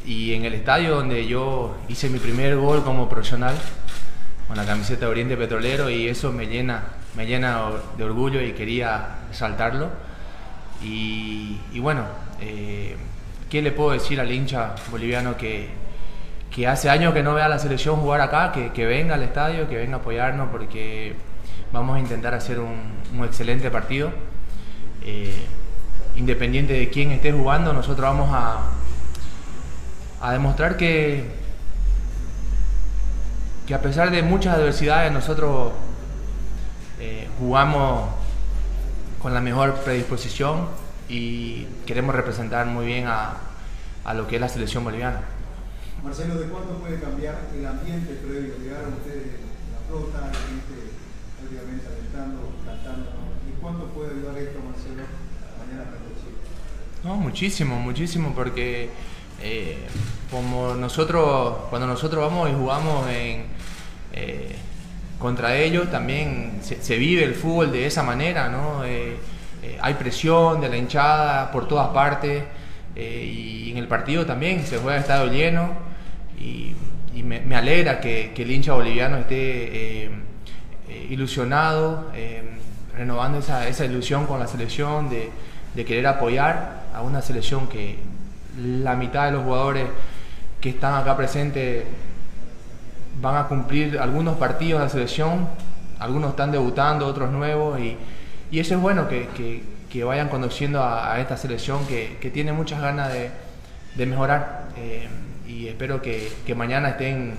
y 0.06 0.34
en 0.34 0.44
el 0.44 0.54
estadio 0.54 0.96
donde 0.96 1.26
yo 1.26 1.76
hice 1.88 2.08
mi 2.08 2.18
primer 2.18 2.56
gol 2.56 2.82
como 2.84 3.08
profesional, 3.08 3.54
con 4.46 4.56
la 4.56 4.64
camiseta 4.64 5.06
de 5.06 5.10
Oriente 5.10 5.36
Petrolero, 5.36 5.90
y 5.90 6.08
eso 6.08 6.32
me 6.32 6.46
llena, 6.46 6.82
me 7.14 7.26
llena 7.26 7.64
de 7.96 8.04
orgullo 8.04 8.40
y 8.40 8.52
quería 8.52 9.18
saltarlo. 9.30 9.90
Y, 10.82 11.58
bueno, 11.80 12.04
eh, 12.40 12.96
¿qué 13.50 13.60
le 13.60 13.72
puedo 13.72 13.90
decir 13.90 14.20
al 14.20 14.30
hincha 14.30 14.74
boliviano 14.90 15.36
que, 15.36 15.68
que 16.50 16.66
hace 16.66 16.88
años 16.88 17.12
que 17.12 17.22
no 17.22 17.34
vea 17.34 17.46
a 17.46 17.48
la 17.48 17.58
selección 17.58 17.96
jugar 17.96 18.20
acá, 18.20 18.52
que, 18.52 18.72
que 18.72 18.86
venga 18.86 19.14
al 19.14 19.22
estadio, 19.22 19.68
que 19.68 19.76
venga 19.76 19.96
a 19.96 20.00
apoyarnos 20.00 20.48
porque 20.50 21.14
vamos 21.72 21.96
a 21.96 22.00
intentar 22.00 22.32
hacer 22.34 22.58
un, 22.60 22.76
un 23.16 23.24
excelente 23.24 23.70
partido. 23.70 24.10
Eh, 25.02 25.34
independiente 26.16 26.72
de 26.72 26.88
quién 26.90 27.12
esté 27.12 27.32
jugando, 27.32 27.72
nosotros 27.72 28.00
vamos 28.00 28.30
a, 28.32 28.60
a 30.20 30.32
demostrar 30.32 30.76
que, 30.76 31.24
que 33.66 33.74
a 33.74 33.80
pesar 33.80 34.10
de 34.10 34.22
muchas 34.22 34.56
adversidades 34.56 35.12
nosotros 35.12 35.72
eh, 37.00 37.28
jugamos 37.38 38.10
con 39.20 39.34
la 39.34 39.40
mejor 39.40 39.74
predisposición 39.80 40.68
y 41.08 41.64
queremos 41.86 42.14
representar 42.14 42.66
muy 42.66 42.86
bien 42.86 43.06
a, 43.06 43.36
a 44.04 44.14
lo 44.14 44.26
que 44.26 44.36
es 44.36 44.40
la 44.40 44.48
selección 44.48 44.84
boliviana. 44.84 45.20
Marcelo, 46.02 46.36
¿de 46.36 46.46
cuánto 46.46 46.74
puede 46.78 47.00
cambiar 47.00 47.36
el 47.54 47.66
ambiente 47.66 48.14
previo? 48.14 48.54
Llegaron 48.62 48.94
ustedes 48.94 49.26
la 49.72 49.88
flota, 49.88 50.20
la 50.20 50.32
gente 50.32 50.94
prácticamente 51.38 51.86
alentando, 51.86 52.52
cantando. 52.64 53.10
¿no? 53.10 53.50
¿Y 53.50 53.60
cuánto 53.60 53.86
puede 53.86 54.12
ayudar 54.12 54.38
esto, 54.38 54.60
Marcelo, 54.60 55.02
mañana 55.58 55.90
frente 55.90 56.08
a 56.08 56.22
Chile? 56.22 56.36
No, 57.04 57.16
muchísimo, 57.16 57.80
muchísimo, 57.80 58.32
porque 58.34 58.90
eh, 59.42 59.86
como 60.30 60.74
nosotros, 60.74 61.54
cuando 61.70 61.86
nosotros 61.86 62.22
vamos 62.22 62.50
y 62.50 62.54
jugamos 62.54 63.08
en, 63.10 63.44
eh, 64.12 64.56
contra 65.18 65.56
ellos, 65.56 65.90
también 65.90 66.60
se, 66.62 66.96
vive 66.96 67.24
el 67.24 67.34
fútbol 67.34 67.72
de 67.72 67.86
esa 67.86 68.02
manera, 68.02 68.48
¿no? 68.48 68.84
Eh, 68.84 69.16
eh, 69.62 69.78
hay 69.80 69.94
presión 69.94 70.60
de 70.60 70.68
la 70.68 70.76
hinchada 70.76 71.50
por 71.50 71.66
todas 71.66 71.88
partes 71.88 72.44
eh, 72.94 73.24
y 73.24 73.70
en 73.70 73.78
el 73.78 73.88
partido 73.88 74.24
también 74.24 74.64
se 74.64 74.78
juega 74.78 74.98
a 74.98 75.00
estadio 75.00 75.32
lleno 75.32 75.72
y, 76.38 76.74
y 77.14 77.22
me, 77.24 77.56
alegra 77.56 78.00
que, 78.00 78.32
que 78.34 78.42
el 78.42 78.50
hincha 78.52 78.74
boliviano 78.74 79.16
esté 79.18 80.10
ilusionado, 81.10 82.12
renovando 82.96 83.38
esa, 83.38 83.66
esa 83.66 83.84
ilusión 83.84 84.26
con 84.26 84.38
la 84.38 84.46
selección 84.46 85.08
de, 85.10 85.30
de 85.74 85.84
querer 85.84 86.06
apoyar 86.06 86.84
a 86.94 87.02
una 87.02 87.22
selección 87.22 87.66
que 87.66 87.98
la 88.58 88.94
mitad 88.96 89.26
de 89.26 89.32
los 89.32 89.44
jugadores 89.44 89.86
que 90.60 90.70
están 90.70 90.94
acá 90.94 91.16
presentes 91.16 91.84
van 93.20 93.36
a 93.36 93.48
cumplir 93.48 93.98
algunos 93.98 94.36
partidos 94.36 94.80
de 94.80 94.86
la 94.86 94.90
selección, 94.90 95.48
algunos 95.98 96.30
están 96.30 96.52
debutando, 96.52 97.06
otros 97.06 97.30
nuevos, 97.30 97.78
y, 97.80 97.96
y 98.50 98.58
eso 98.60 98.74
es 98.74 98.80
bueno 98.80 99.08
que, 99.08 99.28
que- 99.36 99.78
vayan 100.04 100.28
conociendo 100.28 100.82
a, 100.82 101.18
esta 101.18 101.36
selección 101.36 101.84
que, 101.86 102.18
que 102.20 102.30
tiene 102.30 102.52
muchas 102.52 102.80
ganas 102.80 103.12
de, 103.12 103.30
de 103.96 104.06
mejorar. 104.06 104.68
eh, 104.76 105.08
y 105.46 105.66
espero 105.66 106.02
que, 106.02 106.30
mañana 106.54 106.90
estén 106.90 107.34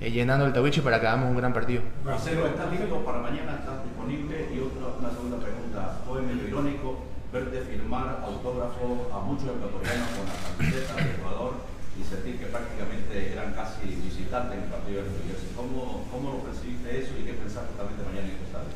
eh, 0.00 0.10
llenando 0.10 0.44
el 0.44 0.52
tabuche 0.52 0.82
para 0.82 1.00
que 1.00 1.06
hagamos 1.06 1.30
un 1.30 1.36
gran 1.36 1.52
partido. 1.54 1.82
Marcelo, 2.04 2.46
¿estás 2.48 2.70
listo 2.72 2.96
para 3.04 3.18
mañana? 3.20 3.52
¿Estás 3.60 3.84
disponible? 3.84 4.48
Y 4.54 4.58
otra, 4.58 4.98
una 4.98 5.10
segunda 5.10 5.36
pregunta. 5.38 5.98
Medio 6.26 6.48
irónico 6.48 6.98
verte 7.32 7.60
firmar 7.60 8.22
autógrafo 8.24 9.10
a 9.12 9.20
muchos 9.20 9.48
ecuatorianos 9.56 10.08
con 10.16 10.24
la 10.24 10.36
camiseta 10.48 10.94
de 10.96 11.10
Ecuador 11.20 11.54
y 12.00 12.04
sentir 12.04 12.38
que 12.38 12.46
prácticamente 12.46 13.32
eran 13.32 13.52
casi 13.52 13.86
visitantes 13.86 14.56
en 14.56 14.64
el 14.64 14.70
partido 14.70 15.02
de 15.02 15.08
New. 15.08 15.36
¿Cómo, 15.54 16.06
¿Cómo 16.10 16.32
lo 16.32 16.38
percibiste 16.44 16.98
eso 16.98 17.12
y 17.20 17.24
qué 17.24 17.32
pensás 17.34 17.64
justamente 17.68 18.02
mañana 18.04 18.28
en 18.28 18.34
el 18.34 18.46
estadio? 18.46 18.72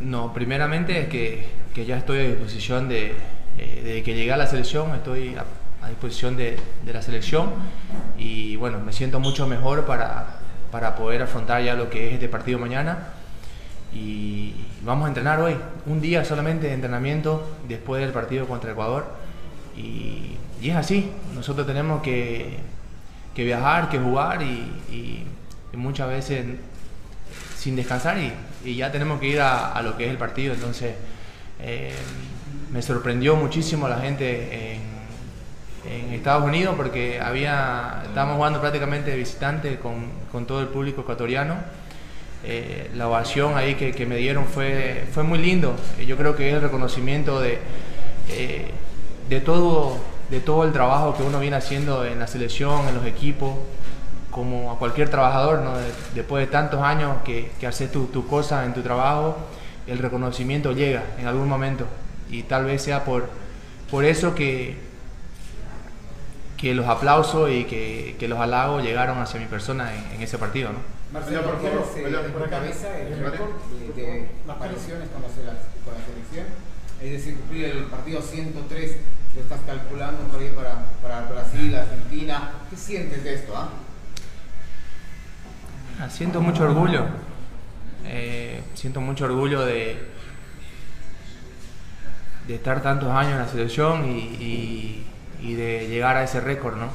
No, 0.00 0.32
primeramente 0.32 1.02
es 1.02 1.08
que, 1.08 1.46
que 1.74 1.84
ya 1.84 1.98
estoy 1.98 2.18
a 2.18 2.22
disposición 2.22 2.88
de, 2.88 3.14
eh, 3.58 3.82
de 3.84 4.02
que 4.02 4.14
llegué 4.14 4.32
a 4.32 4.36
la 4.36 4.46
selección, 4.46 4.94
estoy 4.94 5.36
a, 5.36 5.44
a 5.84 5.88
disposición 5.88 6.36
de, 6.36 6.58
de, 6.84 6.92
la 6.92 7.02
selección 7.02 7.50
y 8.18 8.56
bueno, 8.56 8.80
me 8.80 8.92
siento 8.92 9.20
mucho 9.20 9.46
mejor 9.46 9.84
para, 9.84 10.40
para 10.72 10.96
poder 10.96 11.22
afrontar 11.22 11.62
ya 11.62 11.74
lo 11.74 11.90
que 11.90 12.08
es 12.08 12.14
este 12.14 12.28
partido 12.28 12.58
mañana 12.58 13.08
y 13.92 14.54
vamos 14.86 15.06
a 15.06 15.08
entrenar 15.08 15.40
hoy, 15.40 15.56
un 15.86 16.00
día 16.00 16.24
solamente 16.24 16.68
de 16.68 16.74
entrenamiento 16.74 17.44
después 17.68 18.00
del 18.00 18.12
partido 18.12 18.46
contra 18.46 18.70
Ecuador 18.70 19.04
y, 19.76 20.36
es 20.62 20.74
así, 20.74 21.10
nosotros 21.34 21.66
tenemos 21.66 22.02
que, 22.02 22.56
que 23.34 23.44
viajar, 23.44 23.88
que 23.90 23.98
jugar 23.98 24.42
y, 24.42 25.26
muchas 25.74 26.08
veces 26.08 26.46
sin 27.58 27.76
descansar 27.76 28.16
y, 28.64 28.76
ya 28.76 28.90
tenemos 28.90 29.20
que 29.20 29.26
ir 29.26 29.40
a, 29.40 29.72
a, 29.72 29.82
lo 29.82 29.96
que 29.96 30.06
es 30.06 30.10
el 30.10 30.16
partido, 30.16 30.54
entonces 30.54 30.94
eh, 31.60 31.92
me 32.72 32.80
sorprendió 32.80 33.36
muchísimo 33.36 33.88
la 33.88 33.98
gente 33.98 34.74
en, 34.74 34.82
en, 35.92 36.12
Estados 36.14 36.44
Unidos 36.44 36.74
porque 36.76 37.20
había, 37.20 38.02
estábamos 38.06 38.36
jugando 38.36 38.60
prácticamente 38.60 39.10
de 39.10 39.16
visitante 39.16 39.78
con, 39.78 40.06
con 40.32 40.46
todo 40.46 40.60
el 40.60 40.68
público 40.68 41.02
ecuatoriano. 41.02 41.56
Eh, 42.48 42.90
la 42.94 43.08
ovación 43.08 43.56
ahí 43.56 43.74
que, 43.74 44.06
me 44.06 44.16
dieron 44.16 44.46
fue, 44.46 45.04
fue 45.12 45.22
muy 45.22 45.38
lindo. 45.38 45.76
Yo 46.06 46.16
creo 46.16 46.36
que 46.36 46.48
es 46.48 46.54
el 46.54 46.62
reconocimiento 46.62 47.40
de, 47.40 47.58
eh, 48.30 48.70
de, 49.28 49.40
todo, 49.40 49.98
de 50.30 50.40
todo 50.40 50.64
el 50.64 50.72
trabajo 50.72 51.16
que 51.16 51.22
uno 51.22 51.40
viene 51.40 51.56
haciendo 51.56 52.04
en 52.04 52.20
la 52.20 52.26
selección, 52.26 52.88
en 52.88 52.94
los 52.94 53.04
equipos, 53.04 53.54
como 54.30 54.70
a 54.70 54.78
cualquier 54.78 55.08
trabajador, 55.08 55.62
después 56.14 56.46
de 56.46 56.52
tantos 56.52 56.82
años 56.82 57.16
que, 57.24 57.50
que 57.58 57.66
haces 57.66 57.90
tu, 57.90 58.06
tu 58.06 58.26
cosa 58.26 58.64
en 58.64 58.74
tu 58.74 58.82
trabajo, 58.82 59.36
el 59.86 59.98
reconocimiento 59.98 60.72
llega 60.72 61.02
en 61.18 61.26
algún 61.26 61.48
momento 61.48 61.86
y 62.30 62.42
tal 62.42 62.64
vez 62.64 62.82
sea 62.82 63.04
por, 63.04 63.28
por 63.90 64.04
eso 64.04 64.34
que, 64.34 64.76
que 66.56 66.74
los 66.74 66.86
aplausos 66.86 67.50
y 67.50 67.64
que, 67.64 68.26
los 68.28 68.38
halagos 68.38 68.82
llegaron 68.82 69.18
hacia 69.18 69.38
mi 69.38 69.46
persona 69.46 69.92
en, 70.14 70.22
ese 70.22 70.38
partido. 70.38 70.70
Marcelo, 71.16 71.42
por 71.44 71.62
favor, 71.62 72.32
por 72.32 72.50
cabeza 72.50 72.98
el 73.00 73.18
récord 73.18 73.48
de, 73.96 74.02
de 74.02 74.28
apariciones 74.46 75.08
con 75.08 75.22
la, 75.22 75.28
con 75.28 75.94
la 75.94 76.04
selección, 76.04 76.44
es 77.00 77.10
decir, 77.10 77.36
cumplir 77.38 77.64
el 77.64 77.84
partido 77.84 78.20
103, 78.20 78.96
lo 79.34 79.40
estás 79.40 79.60
calculando 79.66 80.24
por 80.24 80.40
ahí 80.40 80.52
para, 80.54 80.84
para 81.02 81.22
Brasil, 81.22 81.74
Argentina. 81.74 82.50
¿Qué 82.68 82.76
sientes 82.76 83.24
de 83.24 83.34
esto? 83.34 83.54
Ah? 83.56 83.70
Ah, 86.00 86.10
siento 86.10 86.42
mucho 86.42 86.64
orgullo, 86.64 87.06
eh, 88.04 88.60
siento 88.74 89.00
mucho 89.00 89.24
orgullo 89.24 89.64
de, 89.64 89.96
de 92.46 92.54
estar 92.54 92.82
tantos 92.82 93.10
años 93.10 93.32
en 93.32 93.38
la 93.38 93.48
selección 93.48 94.06
y, 94.06 94.18
y, 94.18 95.06
y 95.40 95.54
de 95.54 95.88
llegar 95.88 96.18
a 96.18 96.24
ese 96.24 96.40
récord, 96.40 96.76
¿no? 96.76 96.90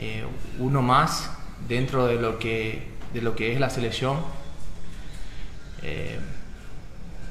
Eh, 0.00 0.24
uno 0.58 0.82
más 0.82 1.30
dentro 1.68 2.08
de 2.08 2.16
lo 2.16 2.40
que, 2.40 2.97
de 3.12 3.22
lo 3.22 3.34
que 3.34 3.52
es 3.52 3.60
la 3.60 3.70
selección, 3.70 4.18
eh, 5.82 6.18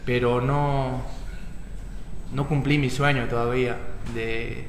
pero 0.06 0.42
no, 0.42 1.04
no 2.34 2.48
cumplí 2.48 2.78
mi 2.78 2.90
sueño 2.90 3.28
todavía, 3.28 3.78
eh, 4.16 4.66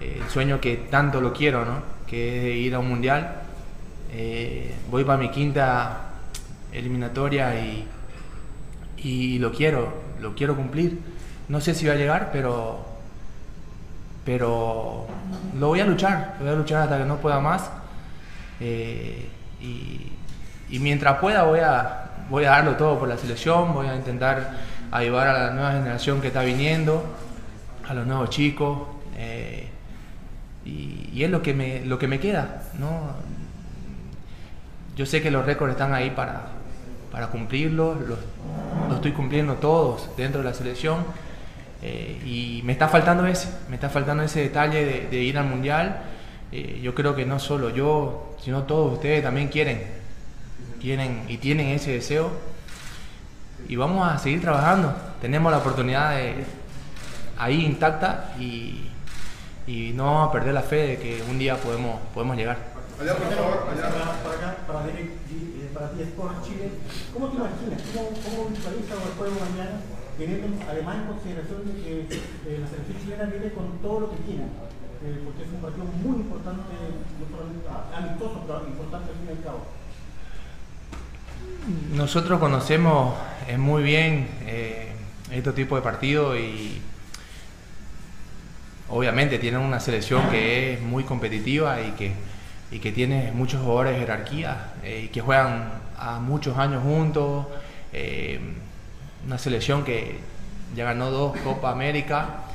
el 0.00 0.28
sueño 0.30 0.60
que 0.60 0.76
tanto 0.76 1.20
lo 1.20 1.32
quiero, 1.32 1.64
¿no? 1.64 1.82
que 2.06 2.52
es 2.52 2.66
ir 2.66 2.74
a 2.74 2.78
un 2.78 2.88
mundial. 2.88 3.42
voy 4.90 5.04
para 5.04 5.18
mi 5.18 5.30
quinta 5.30 6.10
eliminatoria 6.72 7.60
y, 7.60 7.86
y 8.96 9.38
lo 9.38 9.52
quiero, 9.52 9.92
lo 10.20 10.34
quiero 10.34 10.56
cumplir. 10.56 10.98
No 11.48 11.60
sé 11.60 11.74
si 11.74 11.86
va 11.86 11.94
a 11.94 11.96
llegar, 11.96 12.30
pero, 12.32 12.84
pero 14.24 15.06
lo 15.58 15.68
voy 15.68 15.80
a 15.80 15.86
luchar, 15.86 16.36
voy 16.38 16.48
a 16.48 16.54
luchar 16.54 16.82
hasta 16.82 16.98
que 16.98 17.04
no 17.04 17.16
pueda 17.16 17.40
más. 17.40 17.70
Eh, 18.60 19.28
y, 19.60 20.78
mientras 20.78 21.18
pueda 21.18 21.42
voy 21.42 21.60
a, 21.60 22.10
voy 22.28 22.44
a 22.44 22.50
darlo 22.50 22.76
todo 22.76 22.98
por 22.98 23.08
la 23.08 23.18
selección, 23.18 23.74
voy 23.74 23.88
a 23.88 23.96
intentar 23.96 24.52
ayudar 24.90 25.28
a 25.28 25.46
la 25.46 25.50
nueva 25.50 25.72
generación 25.72 26.20
que 26.20 26.28
está 26.28 26.42
viniendo, 26.42 27.04
a 27.88 27.94
los 27.94 28.06
nuevos 28.06 28.30
chicos. 28.30 28.78
Eh, 29.16 29.68
y, 30.64 31.22
es 31.22 31.30
lo 31.30 31.42
que 31.42 31.52
me, 31.54 31.84
lo 31.84 31.98
que 31.98 32.08
me 32.08 32.18
queda. 32.20 32.62
¿no? 32.78 33.14
Yo 34.96 35.06
sé 35.06 35.20
que 35.20 35.30
los 35.30 35.44
récords 35.44 35.72
están 35.72 35.92
ahí 35.92 36.10
para, 36.10 36.46
para 37.12 37.28
cumplirlos, 37.28 37.98
los, 38.00 38.18
estoy 38.94 39.12
cumpliendo 39.12 39.54
todos 39.54 40.08
dentro 40.16 40.40
de 40.40 40.48
la 40.48 40.54
selección. 40.54 41.04
Eh, 41.82 42.20
y 42.24 42.62
me 42.64 42.72
está 42.72 42.88
faltando 42.88 43.26
ese, 43.26 43.48
me 43.68 43.76
está 43.76 43.88
faltando 43.88 44.22
ese 44.22 44.40
detalle 44.40 44.84
de, 44.84 45.08
de 45.08 45.16
ir 45.18 45.36
al 45.38 45.46
mundial. 45.46 46.02
Eh, 46.52 46.80
yo 46.82 46.94
creo 46.94 47.14
que 47.14 47.24
no 47.24 47.38
solo 47.38 47.70
yo, 47.70 48.34
sino 48.42 48.64
todos 48.64 48.94
ustedes 48.94 49.22
también 49.22 49.48
quieren, 49.48 49.84
quieren 50.80 51.24
y 51.28 51.38
tienen 51.38 51.68
ese 51.68 51.92
deseo. 51.92 52.30
Y 53.68 53.76
vamos 53.76 54.08
a 54.08 54.18
seguir 54.18 54.40
trabajando. 54.40 54.94
Tenemos 55.20 55.52
la 55.52 55.58
oportunidad 55.58 56.16
de, 56.16 56.44
ahí 57.38 57.64
intacta 57.64 58.34
y, 58.38 58.90
y, 59.66 59.92
no 59.94 60.06
vamos 60.06 60.28
a 60.28 60.32
perder 60.32 60.54
la 60.54 60.62
fe 60.62 60.76
de 60.88 60.98
que 60.98 61.22
un 61.30 61.38
día 61.38 61.56
podemos, 61.56 62.00
podemos 62.12 62.36
llegar. 62.36 62.56
Allá, 63.00 63.14
por 63.14 63.34
favor, 63.34 63.68
allá. 63.72 63.88
Para, 64.22 64.34
acá, 64.34 64.56
para, 64.66 64.86
Derek, 64.86 65.10
para 65.74 65.90
ti, 65.90 66.04
Chile, 66.42 66.70
¿cómo 67.12 67.28
te 67.28 67.36
imaginas? 67.36 67.82
¿Cómo, 67.94 68.08
cómo 68.08 68.50
visualizas 68.50 68.98
el 69.06 69.18
juego 69.18 69.36
mañana? 69.40 69.80
teniendo 70.20 70.64
además 70.68 70.96
en 70.96 71.06
consideración 71.06 71.64
de 71.64 71.72
que 71.80 72.00
eh, 72.00 72.58
la 72.60 72.68
selección 72.68 73.00
chilena 73.00 73.24
viene 73.24 73.52
con 73.52 73.78
todo 73.80 74.00
lo 74.00 74.10
que 74.10 74.20
tiene, 74.28 74.44
eh, 75.02 75.18
porque 75.24 75.44
es 75.44 75.48
un 75.48 75.60
partido 75.62 75.84
muy 75.84 76.20
importante, 76.20 76.60
no 77.18 77.36
solamente 77.36 77.66
amistoso, 77.96 78.44
pero 78.46 78.66
importante 78.66 79.10
al 79.10 79.16
fin 79.16 79.28
y 79.28 79.38
al 79.38 79.42
cabo. 79.42 79.66
Nosotros 81.94 82.38
conocemos 82.38 83.14
eh, 83.48 83.56
muy 83.56 83.82
bien 83.82 84.28
eh, 84.42 84.92
este 85.30 85.52
tipo 85.52 85.76
de 85.76 85.82
partidos 85.82 86.38
y 86.38 86.82
obviamente 88.90 89.38
tienen 89.38 89.60
una 89.62 89.80
selección 89.80 90.28
que 90.28 90.74
es 90.74 90.82
muy 90.82 91.04
competitiva 91.04 91.80
y 91.80 91.92
que, 91.92 92.12
y 92.70 92.78
que 92.78 92.92
tiene 92.92 93.32
muchos 93.32 93.62
jugadores 93.62 93.94
de 93.94 94.00
jerarquía 94.00 94.74
y 94.84 95.08
que 95.08 95.22
juegan 95.22 95.80
a 95.96 96.18
muchos 96.18 96.58
años 96.58 96.82
juntos 96.82 97.46
una 99.26 99.38
selección 99.38 99.84
que 99.84 100.18
ya 100.74 100.84
ganó 100.84 101.10
dos 101.10 101.36
Copa 101.38 101.70
América 101.70 102.49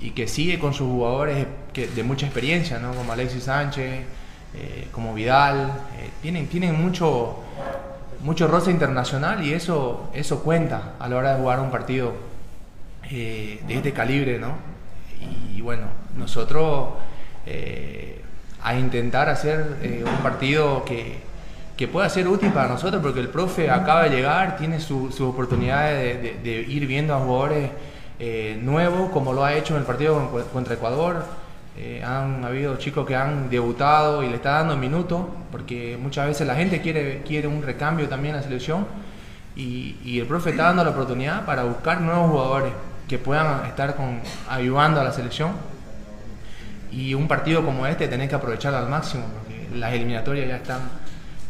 y 0.00 0.10
que 0.10 0.26
sigue 0.26 0.58
con 0.58 0.72
sus 0.72 0.88
jugadores 0.88 1.46
de 1.74 2.02
mucha 2.02 2.26
experiencia, 2.26 2.78
¿no? 2.78 2.94
como 2.94 3.12
Alexis 3.12 3.44
Sánchez, 3.44 4.04
eh, 4.54 4.88
como 4.90 5.14
Vidal, 5.14 5.72
eh, 5.98 6.10
tienen, 6.22 6.48
tienen 6.48 6.80
mucho, 6.80 7.38
mucho 8.22 8.48
roce 8.48 8.70
internacional 8.70 9.44
y 9.44 9.52
eso, 9.52 10.10
eso 10.14 10.42
cuenta 10.42 10.94
a 10.98 11.08
la 11.08 11.16
hora 11.16 11.34
de 11.34 11.40
jugar 11.40 11.60
un 11.60 11.70
partido 11.70 12.14
eh, 13.10 13.60
de 13.66 13.74
este 13.74 13.92
calibre. 13.92 14.38
¿no? 14.38 14.54
Y, 15.54 15.60
bueno, 15.60 15.86
nosotros 16.16 16.94
a 18.62 18.74
intentar 18.74 19.28
hacer 19.28 20.04
un 20.06 20.22
partido 20.22 20.84
que, 20.84 21.18
que 21.76 21.88
pueda 21.88 22.08
ser 22.08 22.28
útil 22.28 22.50
para 22.50 22.68
nosotros, 22.68 23.02
porque 23.02 23.20
el 23.20 23.28
profe 23.28 23.70
acaba 23.70 24.04
de 24.04 24.10
llegar, 24.10 24.56
tiene 24.56 24.80
su, 24.80 25.10
su 25.12 25.28
oportunidad 25.28 25.90
de, 25.90 26.14
de, 26.18 26.38
de, 26.42 26.50
ir 26.62 26.86
viendo 26.86 27.14
a 27.14 27.18
jugadores 27.18 27.70
eh, 28.20 28.56
nuevos, 28.62 29.10
como 29.10 29.32
lo 29.32 29.44
ha 29.44 29.54
hecho 29.54 29.74
en 29.74 29.80
el 29.80 29.86
partido 29.86 30.30
contra 30.52 30.74
Ecuador. 30.74 31.24
Eh, 31.76 32.04
han 32.04 32.44
habido 32.44 32.76
chicos 32.76 33.06
que 33.06 33.16
han 33.16 33.50
debutado 33.50 34.22
y 34.22 34.28
le 34.28 34.36
está 34.36 34.58
dando 34.58 34.76
minutos, 34.76 35.24
porque 35.50 35.98
muchas 36.00 36.28
veces 36.28 36.46
la 36.46 36.54
gente 36.54 36.80
quiere, 36.80 37.22
quiere 37.22 37.48
un 37.48 37.62
recambio 37.62 38.08
también 38.08 38.34
en 38.34 38.40
la 38.40 38.46
selección, 38.46 38.86
y, 39.56 39.96
y 40.04 40.20
el 40.20 40.26
profe 40.26 40.50
está 40.50 40.64
dando 40.64 40.84
la 40.84 40.90
oportunidad 40.90 41.44
para 41.44 41.64
buscar 41.64 42.00
nuevos 42.00 42.30
jugadores 42.30 42.72
que 43.08 43.18
puedan 43.18 43.66
estar 43.66 43.96
con, 43.96 44.20
ayudando 44.48 45.00
a 45.00 45.04
la 45.04 45.12
selección. 45.12 45.52
Y 46.92 47.14
un 47.14 47.26
partido 47.26 47.64
como 47.64 47.86
este 47.86 48.08
tenés 48.08 48.28
que 48.28 48.34
aprovecharlo 48.34 48.78
al 48.78 48.88
máximo, 48.88 49.24
porque 49.34 49.68
las 49.74 49.92
eliminatorias 49.92 50.46
ya 50.48 50.56
están 50.56 50.80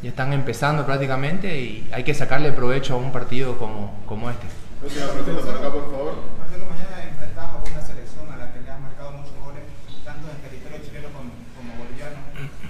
ya 0.03 0.09
están 0.09 0.33
empezando 0.33 0.87
prácticamente 0.87 1.61
y 1.61 1.87
hay 1.93 2.03
que 2.05 2.15
sacarle 2.15 2.53
provecho 2.53 2.95
a 2.95 2.97
un 2.97 3.13
partido 3.13 3.59
como, 3.59 4.01
como 4.07 4.31
este. 4.31 4.47
Marcelo, 4.81 5.13
por 5.45 5.57
acá, 5.61 5.69
por 5.69 5.93
favor. 5.93 6.15
Marcelo, 6.41 6.65
mañana 6.73 7.05
enfrentamos 7.05 7.61
a 7.61 7.69
una 7.69 7.85
selección 7.85 8.25
a 8.33 8.37
la 8.41 8.49
que 8.49 8.65
le 8.65 8.71
han 8.73 8.81
marcado 8.81 9.13
muchos 9.13 9.37
goles, 9.45 9.61
tanto 10.01 10.25
en 10.33 10.41
territorio 10.41 10.81
chileno 10.81 11.13
como, 11.13 11.29
como 11.53 11.85
boliviano. 11.85 12.17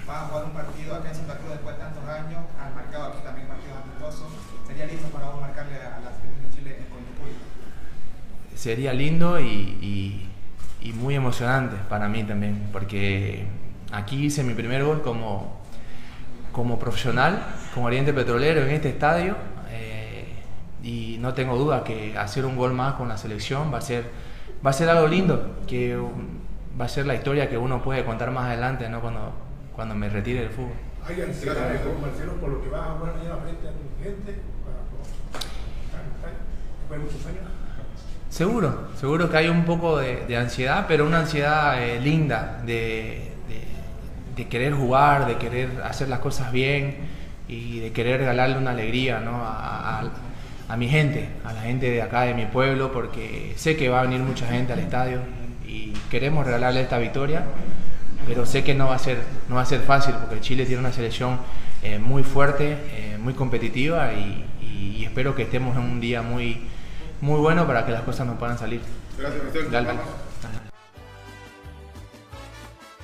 Va 0.03 0.15
a 0.19 0.23
jugar 0.27 0.43
un 0.43 0.51
partido 0.51 0.91
acá 0.91 1.07
en 1.07 1.15
Santa 1.15 1.39
Cruz 1.39 1.55
después 1.55 1.71
de 1.71 1.81
tantos 1.87 2.03
años, 2.03 2.43
han 2.59 2.75
marcado 2.75 3.15
aquí 3.15 3.23
también 3.23 3.47
partidos 3.47 3.79
amistosos. 3.79 4.27
¿Sería 4.67 4.91
lindo 4.91 5.07
para 5.15 5.31
vos 5.31 5.39
marcarle 5.39 5.79
a 5.87 6.03
la 6.03 6.11
selección 6.11 6.43
de 6.43 6.51
Chile 6.51 6.71
con 6.91 6.99
tu 6.99 7.15
público? 7.15 7.47
Sería 8.61 8.93
lindo 8.93 9.39
y, 9.39 9.43
y, 9.81 10.29
y 10.87 10.93
muy 10.93 11.15
emocionante 11.15 11.77
para 11.89 12.07
mí 12.07 12.23
también, 12.23 12.67
porque 12.71 13.47
aquí 13.91 14.25
hice 14.27 14.43
mi 14.43 14.53
primer 14.53 14.83
gol 14.83 15.01
como, 15.01 15.59
como 16.51 16.77
profesional, 16.77 17.43
como 17.73 17.87
Oriente 17.87 18.13
Petrolero 18.13 18.61
en 18.61 18.69
este 18.69 18.89
estadio. 18.89 19.35
eh, 19.71 20.25
y 20.83 21.17
no 21.19 21.33
tengo 21.33 21.57
duda 21.57 21.83
que 21.83 22.15
hacer 22.15 22.45
un 22.45 22.55
gol 22.55 22.71
más 22.73 22.93
con 22.93 23.09
la 23.09 23.17
selección 23.17 23.73
va 23.73 23.79
a 23.79 23.81
ser, 23.81 24.05
va 24.63 24.69
a 24.69 24.73
ser 24.73 24.89
algo 24.89 25.07
lindo, 25.07 25.55
que 25.65 25.97
va 26.79 26.85
a 26.85 26.87
ser 26.87 27.07
la 27.07 27.15
historia 27.15 27.49
que 27.49 27.57
uno 27.57 27.81
puede 27.81 28.05
contar 28.05 28.29
más 28.29 28.45
adelante, 28.45 28.87
¿no? 28.89 29.01
cuando, 29.01 29.31
cuando 29.75 29.95
me 29.95 30.07
retire 30.07 30.41
del 30.41 30.51
fútbol. 30.51 30.73
Hay 31.03 31.19
ansiedad, 31.19 31.55
¿no, 31.83 31.99
Marcelo, 31.99 32.33
por 32.35 32.49
lo 32.51 32.61
que 32.61 32.69
vas 32.69 32.81
a 32.81 32.91
jugar 32.93 33.15
mañana 33.15 33.37
frente 33.37 33.67
a 33.67 33.71
tu 33.71 34.03
gente. 34.03 34.39
para- 36.89 36.99
muchos 36.99 37.25
años. 37.25 37.60
Seguro, 38.31 38.87
seguro 38.97 39.29
que 39.29 39.35
hay 39.35 39.49
un 39.49 39.65
poco 39.65 39.97
de, 39.97 40.37
ansiedad, 40.37 40.85
pero 40.87 41.05
una 41.05 41.19
ansiedad 41.19 41.83
eh, 41.83 41.99
linda 41.99 42.61
de, 42.65 43.29
querer 44.49 44.73
jugar, 44.73 45.27
de 45.27 45.35
querer 45.35 45.81
hacer 45.83 46.07
las 46.07 46.19
cosas 46.19 46.49
bien 46.51 46.95
y 47.49 47.79
de 47.79 47.91
querer 47.91 48.21
regalarle 48.21 48.57
una 48.57 48.71
alegría 48.71 49.21
a, 49.21 50.77
mi 50.77 50.87
gente, 50.87 51.27
a 51.43 51.51
la 51.51 51.61
gente 51.61 51.91
de 51.91 52.01
acá, 52.01 52.21
de 52.21 52.33
mi 52.33 52.45
pueblo, 52.45 52.93
porque 52.93 53.53
sé 53.57 53.75
que 53.75 53.89
va 53.89 53.99
a 53.99 54.03
venir 54.03 54.21
mucha 54.21 54.47
gente 54.47 54.71
al 54.71 54.79
estadio 54.79 55.19
y 55.67 55.91
queremos 56.09 56.45
regalarle 56.45 56.81
esta 56.81 56.99
victoria, 56.99 57.43
pero 58.25 58.45
sé 58.45 58.63
que 58.63 58.73
no 58.73 58.87
va 58.87 58.95
a 58.95 58.99
ser, 58.99 59.17
no 59.49 59.55
va 59.55 59.63
a 59.63 59.65
ser 59.65 59.81
fácil 59.81 60.15
porque 60.15 60.39
Chile 60.39 60.65
tiene 60.65 60.79
una 60.79 60.93
selección 60.93 61.37
eh, 61.83 61.99
muy 61.99 62.23
fuerte, 62.23 62.77
eh, 62.93 63.17
muy 63.21 63.33
competitiva 63.33 64.13
y 64.13 65.03
espero 65.03 65.35
que 65.35 65.43
estemos 65.43 65.75
en 65.75 65.83
un 65.83 65.99
día 65.99 66.21
muy, 66.21 66.61
muy 67.21 67.39
bueno 67.39 67.65
para 67.67 67.85
que 67.85 67.91
las 67.91 68.03
cosas 68.03 68.27
nos 68.27 68.37
puedan 68.37 68.57
salir. 68.57 68.81
Gracias, 69.17 69.43
Marcelo. 69.43 69.69
Dale. 69.69 69.99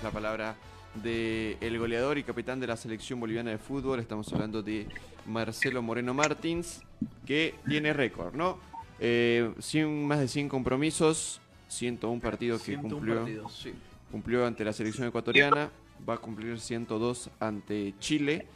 La 0.03 0.11
palabra 0.11 0.55
del 0.95 1.78
goleador 1.78 2.18
y 2.18 2.24
capitán 2.24 2.59
de 2.59 2.68
la 2.68 2.76
selección 2.76 3.20
boliviana 3.20 3.51
de 3.51 3.57
fútbol. 3.57 3.99
Estamos 3.99 4.32
hablando 4.34 4.63
de 4.63 4.88
Marcelo 5.26 5.82
Moreno 5.82 6.13
Martins, 6.13 6.82
que 7.26 7.55
tiene 7.68 7.93
récord, 7.93 8.34
¿no? 8.34 8.57
Eh, 8.99 9.53
100 9.59 10.07
más 10.07 10.20
de 10.20 10.28
100 10.28 10.49
compromisos, 10.49 11.39
101 11.68 12.20
partidos 12.20 12.61
que 12.61 12.72
101 12.72 12.95
cumplió, 12.95 13.15
partidos, 13.15 13.59
sí. 13.61 13.74
cumplió 14.11 14.45
ante 14.45 14.65
la 14.65 14.74
selección 14.74 15.07
ecuatoriana. 15.07 15.70
Va 16.07 16.15
a 16.15 16.18
cumplir 16.18 16.59
102 16.59 17.30
ante 17.39 17.95
Chile. 17.99 18.47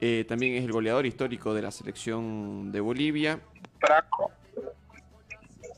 Eh, 0.00 0.24
también 0.28 0.54
es 0.54 0.64
el 0.64 0.72
goleador 0.72 1.06
histórico 1.06 1.54
de 1.54 1.62
la 1.62 1.70
selección 1.70 2.70
de 2.70 2.80
Bolivia. 2.80 3.40
Franco. 3.80 4.30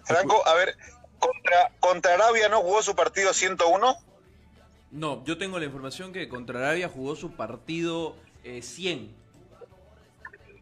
Franco, 0.09 0.46
a 0.48 0.54
ver, 0.54 0.76
contra, 1.18 1.70
contra 1.80 2.14
Arabia 2.14 2.48
no 2.48 2.62
jugó 2.62 2.82
su 2.82 2.96
partido 2.96 3.32
101. 3.32 3.96
No, 4.90 5.22
yo 5.24 5.36
tengo 5.36 5.59
la 5.59 5.66
información 5.66 6.12
que 6.12 6.28
contra 6.28 6.59
Arabia 6.61 6.88
jugó 6.88 7.14
su 7.14 7.32
partido 7.32 8.16
eh, 8.42 8.62
100. 8.62 9.14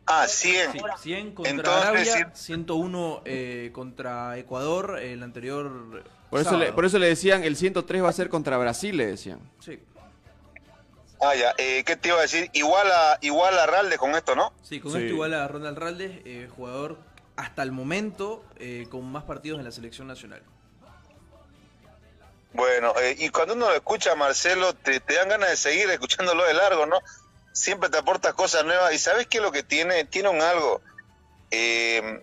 Ah, 0.07 0.27
100. 0.27 0.73
Sí, 0.73 0.79
100 1.03 1.35
contra 1.35 1.51
Entonces, 1.53 2.13
Arabia, 2.15 2.31
101 2.35 3.23
eh, 3.25 3.71
contra 3.73 4.37
Ecuador, 4.39 4.99
el 5.01 5.23
anterior. 5.23 6.05
Por 6.31 6.41
eso, 6.41 6.57
le, 6.57 6.73
por 6.73 6.85
eso 6.85 6.99
le 6.99 7.09
decían, 7.09 7.45
el 7.45 7.57
103 7.57 8.03
va 8.03 8.09
a 8.09 8.13
ser 8.13 8.29
contra 8.29 8.57
Brasil, 8.57 8.97
le 8.97 9.07
decían. 9.07 9.41
Sí. 9.61 9.81
Ah, 11.21 11.35
ya. 11.35 11.55
Eh, 11.57 11.83
¿Qué 11.85 11.97
te 11.97 12.09
iba 12.09 12.19
a 12.19 12.23
decir? 12.23 12.51
Igual 12.53 12.91
a, 12.91 13.19
igual 13.23 13.59
a 13.59 13.67
Ralde 13.67 13.97
con 13.97 14.15
esto, 14.15 14.37
¿no? 14.37 14.53
Sí, 14.63 14.81
con 14.81 14.93
Sí. 14.93 14.99
esto 14.99 15.13
igual 15.13 15.35
a 15.35 15.49
Ronald 15.49 15.79
Raldes, 15.79 16.21
eh, 16.25 16.49
jugador 16.55 16.99
hasta 17.37 17.63
el 17.63 17.73
momento 17.73 18.45
eh, 18.59 18.87
con 18.91 19.05
más 19.11 19.25
partidos 19.25 19.59
en 19.59 19.65
la 19.65 19.73
selección 19.73 20.07
nacional. 20.09 20.43
Bueno, 22.53 22.95
eh, 23.01 23.15
y 23.19 23.29
cuando 23.29 23.55
uno 23.55 23.69
lo 23.69 23.75
escucha 23.75 24.15
Marcelo, 24.15 24.73
te, 24.75 25.01
dan 25.01 25.29
ganas 25.29 25.51
de 25.51 25.57
seguir 25.57 25.91
escuchándolo 25.91 26.45
de 26.45 26.55
largo, 26.55 26.87
¿no? 26.87 26.99
Siempre 27.53 27.91
te 27.91 27.99
aporta 27.99 28.33
cosas 28.33 28.65
nuevas. 28.65 28.95
¿Y 28.95 28.99
sabes 28.99 29.27
qué 29.27 29.39
es 29.39 29.43
lo 29.43 29.53
que 29.53 29.63
tiene? 29.63 30.05
Tiene 30.07 30.31
un 30.31 30.41
algo 30.41 30.81
eh, 31.51 32.21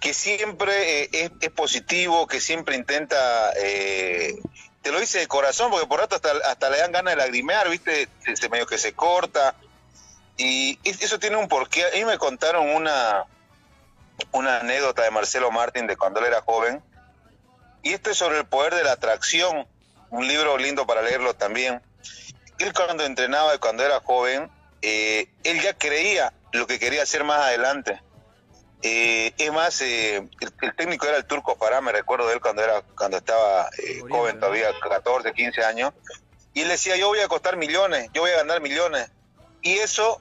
que 0.00 0.12
siempre 0.12 1.04
eh, 1.04 1.32
es, 1.40 1.50
positivo, 1.50 2.26
que 2.26 2.40
siempre 2.40 2.76
intenta... 2.76 3.52
eh, 3.56 4.38
te 4.82 4.92
lo 4.92 5.00
dice 5.00 5.20
de 5.20 5.26
corazón, 5.26 5.70
porque 5.70 5.86
por 5.86 6.00
rato 6.00 6.16
hasta, 6.16 6.30
hasta 6.46 6.68
le 6.68 6.76
dan 6.78 6.92
ganas 6.92 7.14
de 7.14 7.16
lagrimear, 7.16 7.70
¿viste? 7.70 8.10
Se, 8.34 8.48
medio 8.50 8.66
que 8.66 8.76
se 8.76 8.92
corta. 8.92 9.54
Y 10.36 10.78
es- 10.84 11.00
eso 11.00 11.18
tiene 11.18 11.36
un 11.36 11.48
porqué. 11.48 11.86
A 11.86 11.90
mí 11.94 12.04
me 12.04 12.18
contaron 12.18 12.68
una, 12.68 13.24
una 14.32 14.60
anécdota 14.60 15.02
de 15.02 15.10
Marcelo 15.10 15.50
Martín 15.50 15.86
de 15.86 15.96
cuando 15.96 16.20
él 16.20 16.26
era 16.26 16.42
joven. 16.42 16.82
Y 17.82 17.92
esto 17.92 18.10
es 18.10 18.16
sobre 18.16 18.38
el 18.38 18.46
poder 18.46 18.74
de 18.74 18.84
la 18.84 18.92
atracción, 18.92 19.66
un 20.10 20.26
libro 20.26 20.56
lindo 20.56 20.86
para 20.86 21.02
leerlo 21.02 21.34
también. 21.34 21.82
Él 22.58 22.72
cuando 22.72 23.04
entrenaba 23.04 23.54
y 23.54 23.58
cuando 23.58 23.84
era 23.84 24.00
joven, 24.00 24.50
eh, 24.82 25.28
él 25.42 25.60
ya 25.60 25.76
creía 25.76 26.32
lo 26.52 26.66
que 26.66 26.78
quería 26.78 27.02
hacer 27.02 27.24
más 27.24 27.40
adelante. 27.40 28.00
Eh, 28.86 29.32
es 29.38 29.50
más, 29.50 29.80
eh, 29.80 30.16
el, 30.16 30.52
el 30.60 30.76
técnico 30.76 31.06
era 31.06 31.16
el 31.16 31.24
turco 31.24 31.56
Farah, 31.56 31.80
me 31.80 31.90
recuerdo 31.90 32.26
de 32.28 32.34
él 32.34 32.40
cuando, 32.40 32.62
era, 32.62 32.82
cuando 32.82 33.16
estaba 33.16 33.70
eh, 33.78 34.02
joven 34.10 34.38
todavía, 34.38 34.68
14, 34.78 35.32
15 35.32 35.64
años. 35.64 35.94
Y 36.52 36.60
él 36.60 36.68
decía, 36.68 36.94
yo 36.96 37.08
voy 37.08 37.20
a 37.20 37.28
costar 37.28 37.56
millones, 37.56 38.10
yo 38.12 38.20
voy 38.20 38.32
a 38.32 38.36
ganar 38.36 38.60
millones. 38.60 39.10
Y 39.62 39.78
eso 39.78 40.20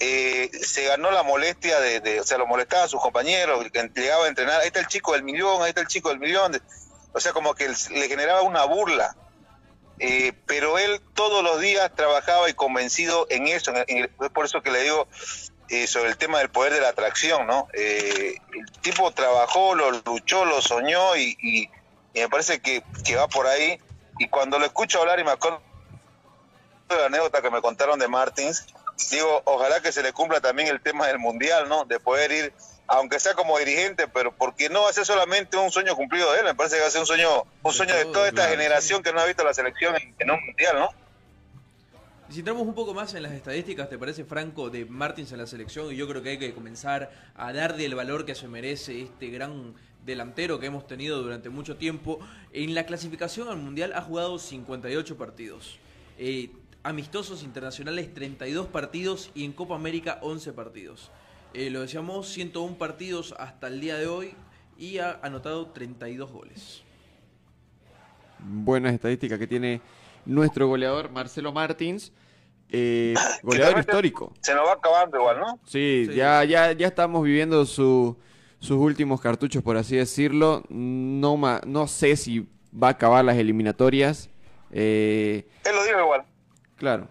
eh, 0.00 0.50
se 0.62 0.84
ganó 0.84 1.10
la 1.10 1.22
molestia 1.22 1.78
de, 1.78 2.20
o 2.20 2.24
sea, 2.24 2.38
lo 2.38 2.46
molestaban 2.46 2.88
sus 2.88 3.00
compañeros, 3.00 3.64
llegaba 3.94 4.24
a 4.24 4.28
entrenar, 4.28 4.60
ahí 4.60 4.68
está 4.68 4.80
el 4.80 4.86
chico 4.88 5.12
del 5.12 5.22
millón, 5.22 5.62
ahí 5.62 5.68
está 5.68 5.82
el 5.82 5.86
chico 5.88 6.08
del 6.08 6.18
millón, 6.18 6.60
o 7.12 7.20
sea, 7.20 7.32
como 7.32 7.54
que 7.54 7.68
le 7.68 8.08
generaba 8.08 8.42
una 8.42 8.64
burla. 8.64 9.14
Eh, 10.02 10.32
pero 10.46 10.78
él 10.78 11.02
todos 11.12 11.44
los 11.44 11.60
días 11.60 11.94
trabajaba 11.94 12.48
y 12.48 12.54
convencido 12.54 13.26
en 13.28 13.46
eso, 13.48 13.72
es 13.86 14.08
por 14.32 14.46
eso 14.46 14.62
que 14.62 14.70
le 14.70 14.80
digo 14.82 15.06
eh, 15.68 15.86
sobre 15.86 16.08
el 16.08 16.16
tema 16.16 16.38
del 16.38 16.48
poder 16.48 16.72
de 16.72 16.80
la 16.80 16.88
atracción, 16.88 17.46
¿no? 17.46 17.68
Eh, 17.74 18.34
el 18.54 18.72
tipo 18.80 19.10
trabajó, 19.12 19.74
lo 19.74 19.90
luchó, 19.90 20.46
lo 20.46 20.62
soñó 20.62 21.16
y, 21.16 21.36
y- 21.42 21.70
y 22.14 22.20
me 22.20 22.28
parece 22.30 22.60
que, 22.60 22.82
que 23.04 23.14
va 23.16 23.28
por 23.28 23.46
ahí. 23.46 23.78
Y 24.18 24.28
cuando 24.28 24.58
lo 24.58 24.64
escucho 24.64 25.00
hablar 25.00 25.20
y 25.20 25.24
me 25.24 25.30
acuerdo 25.32 25.60
de 26.88 26.96
la 26.96 27.06
anécdota 27.06 27.40
que 27.42 27.50
me 27.50 27.60
contaron 27.60 27.98
de 27.98 28.08
Martins, 28.08 28.66
digo, 29.08 29.42
ojalá 29.44 29.80
que 29.80 29.92
se 29.92 30.02
le 30.02 30.12
cumpla 30.12 30.40
también 30.40 30.68
el 30.68 30.80
tema 30.80 31.06
del 31.06 31.18
mundial, 31.18 31.68
¿no? 31.68 31.84
De 31.84 32.00
poder 32.00 32.32
ir, 32.32 32.52
aunque 32.86 33.20
sea 33.20 33.34
como 33.34 33.58
dirigente, 33.58 34.08
pero 34.08 34.32
porque 34.32 34.68
no 34.68 34.82
va 34.82 34.90
a 34.90 34.92
ser 34.92 35.06
solamente 35.06 35.56
un 35.56 35.70
sueño 35.70 35.94
cumplido 35.96 36.32
de 36.32 36.40
él, 36.40 36.44
me 36.44 36.54
parece 36.54 36.76
que 36.76 36.82
va 36.82 36.88
a 36.88 36.90
ser 36.90 37.00
un 37.00 37.06
sueño, 37.06 37.44
un 37.62 37.72
sueño 37.72 37.94
de 37.94 38.06
toda 38.06 38.28
esta 38.28 38.48
generación 38.48 39.02
que 39.02 39.12
no 39.12 39.20
ha 39.20 39.26
visto 39.26 39.44
la 39.44 39.54
selección 39.54 39.94
en, 40.18 40.30
un 40.30 40.44
mundial, 40.44 40.78
¿no? 40.78 40.90
Si 42.28 42.40
entramos 42.40 42.62
un 42.62 42.74
poco 42.74 42.94
más 42.94 43.12
en 43.14 43.24
las 43.24 43.32
estadísticas, 43.32 43.88
¿te 43.88 43.98
parece, 43.98 44.24
Franco, 44.24 44.70
de 44.70 44.84
Martins 44.84 45.32
en 45.32 45.38
la 45.38 45.48
selección? 45.48 45.92
Y 45.92 45.96
yo 45.96 46.06
creo 46.08 46.22
que 46.22 46.30
hay 46.30 46.38
que 46.38 46.54
comenzar 46.54 47.10
a 47.34 47.52
darle 47.52 47.84
el 47.86 47.96
valor 47.96 48.24
que 48.24 48.36
se 48.36 48.46
merece 48.46 49.02
este 49.02 49.30
gran 49.30 49.74
delantero 50.04 50.60
que 50.60 50.66
hemos 50.66 50.86
tenido 50.86 51.20
durante 51.22 51.48
mucho 51.48 51.76
tiempo. 51.76 52.20
En 52.52 52.74
la 52.74 52.86
clasificación 52.86 53.48
al 53.48 53.56
Mundial 53.56 53.92
ha 53.94 54.02
jugado 54.02 54.38
58 54.38 55.16
partidos. 55.16 55.78
Eh, 56.18 56.50
amistosos 56.82 57.42
internacionales 57.42 58.12
32 58.14 58.66
partidos 58.68 59.30
y 59.34 59.44
en 59.44 59.52
Copa 59.52 59.74
América 59.74 60.18
11 60.22 60.52
partidos. 60.52 61.10
Eh, 61.52 61.70
lo 61.70 61.80
decíamos, 61.80 62.28
101 62.28 62.76
partidos 62.78 63.34
hasta 63.38 63.66
el 63.68 63.80
día 63.80 63.96
de 63.96 64.06
hoy 64.06 64.34
y 64.78 64.98
ha 64.98 65.18
anotado 65.22 65.66
32 65.68 66.30
goles. 66.32 66.82
buenas 68.38 68.94
estadísticas 68.94 69.38
que 69.38 69.46
tiene 69.46 69.80
nuestro 70.24 70.66
goleador 70.68 71.10
Marcelo 71.10 71.52
Martins. 71.52 72.12
eh, 72.70 73.14
goleador 73.42 73.80
histórico. 73.80 74.32
Se 74.40 74.54
nos 74.54 74.66
va 74.66 74.72
acabando 74.74 75.18
igual, 75.18 75.40
¿no? 75.40 75.58
Sí, 75.66 76.06
Ya, 76.14 76.44
ya, 76.44 76.72
ya 76.72 76.86
estamos 76.86 77.22
viviendo 77.24 77.66
su- 77.66 78.16
sus 78.60 78.76
últimos 78.78 79.20
cartuchos, 79.20 79.62
por 79.62 79.76
así 79.76 79.96
decirlo. 79.96 80.62
No, 80.68 81.36
ma- 81.36 81.60
no 81.66 81.86
sé 81.88 82.16
si 82.16 82.46
va 82.72 82.88
a 82.88 82.90
acabar 82.92 83.24
las 83.24 83.36
eliminatorias. 83.38 84.30
Eh, 84.70 85.48
Él 85.64 85.74
lo 85.74 85.82
dijo 85.84 85.98
igual. 86.00 86.24
Claro. 86.80 87.06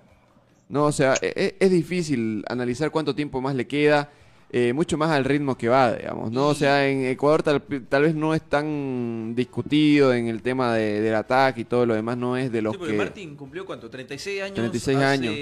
No, 0.68 0.86
o 0.86 0.92
sea, 0.92 1.14
e- 1.22 1.34
e- 1.36 1.56
es, 1.60 1.72
difícil 1.72 2.44
analizar 2.50 2.92
cuánto 2.92 3.16
tiempo 3.16 3.40
más 3.42 3.56
le 3.56 3.66
queda, 3.66 4.10
eh, 4.52 4.74
mucho 4.74 4.98
más 4.98 5.12
al 5.12 5.26
ritmo 5.26 5.56
que 5.56 5.70
va, 5.70 5.94
digamos, 5.94 6.32
¿no? 6.32 6.48
O 6.48 6.54
sea, 6.56 6.88
en 6.88 7.06
Ecuador 7.06 7.42
tal, 7.44 7.62
tal 7.88 8.02
vez 8.04 8.14
no 8.16 8.34
es 8.34 8.42
tan 8.42 9.34
discutido 9.36 10.12
en 10.14 10.28
el 10.28 10.42
tema 10.42 10.74
de- 10.74 11.02
del 11.02 11.14
ataque 11.16 11.62
y 11.62 11.66
todo 11.66 11.86
lo 11.86 11.94
demás, 11.94 12.18
no 12.18 12.36
es 12.36 12.52
de 12.52 12.62
los 12.64 12.74
Sí, 12.74 12.78
porque 12.80 12.92
que... 12.94 12.98
Martín 12.98 13.36
cumplió 13.36 13.66
cuánto, 13.66 13.90
36 13.90 14.42
años. 14.42 14.56
36 14.56 14.98
hace 14.98 15.06
años. 15.06 15.34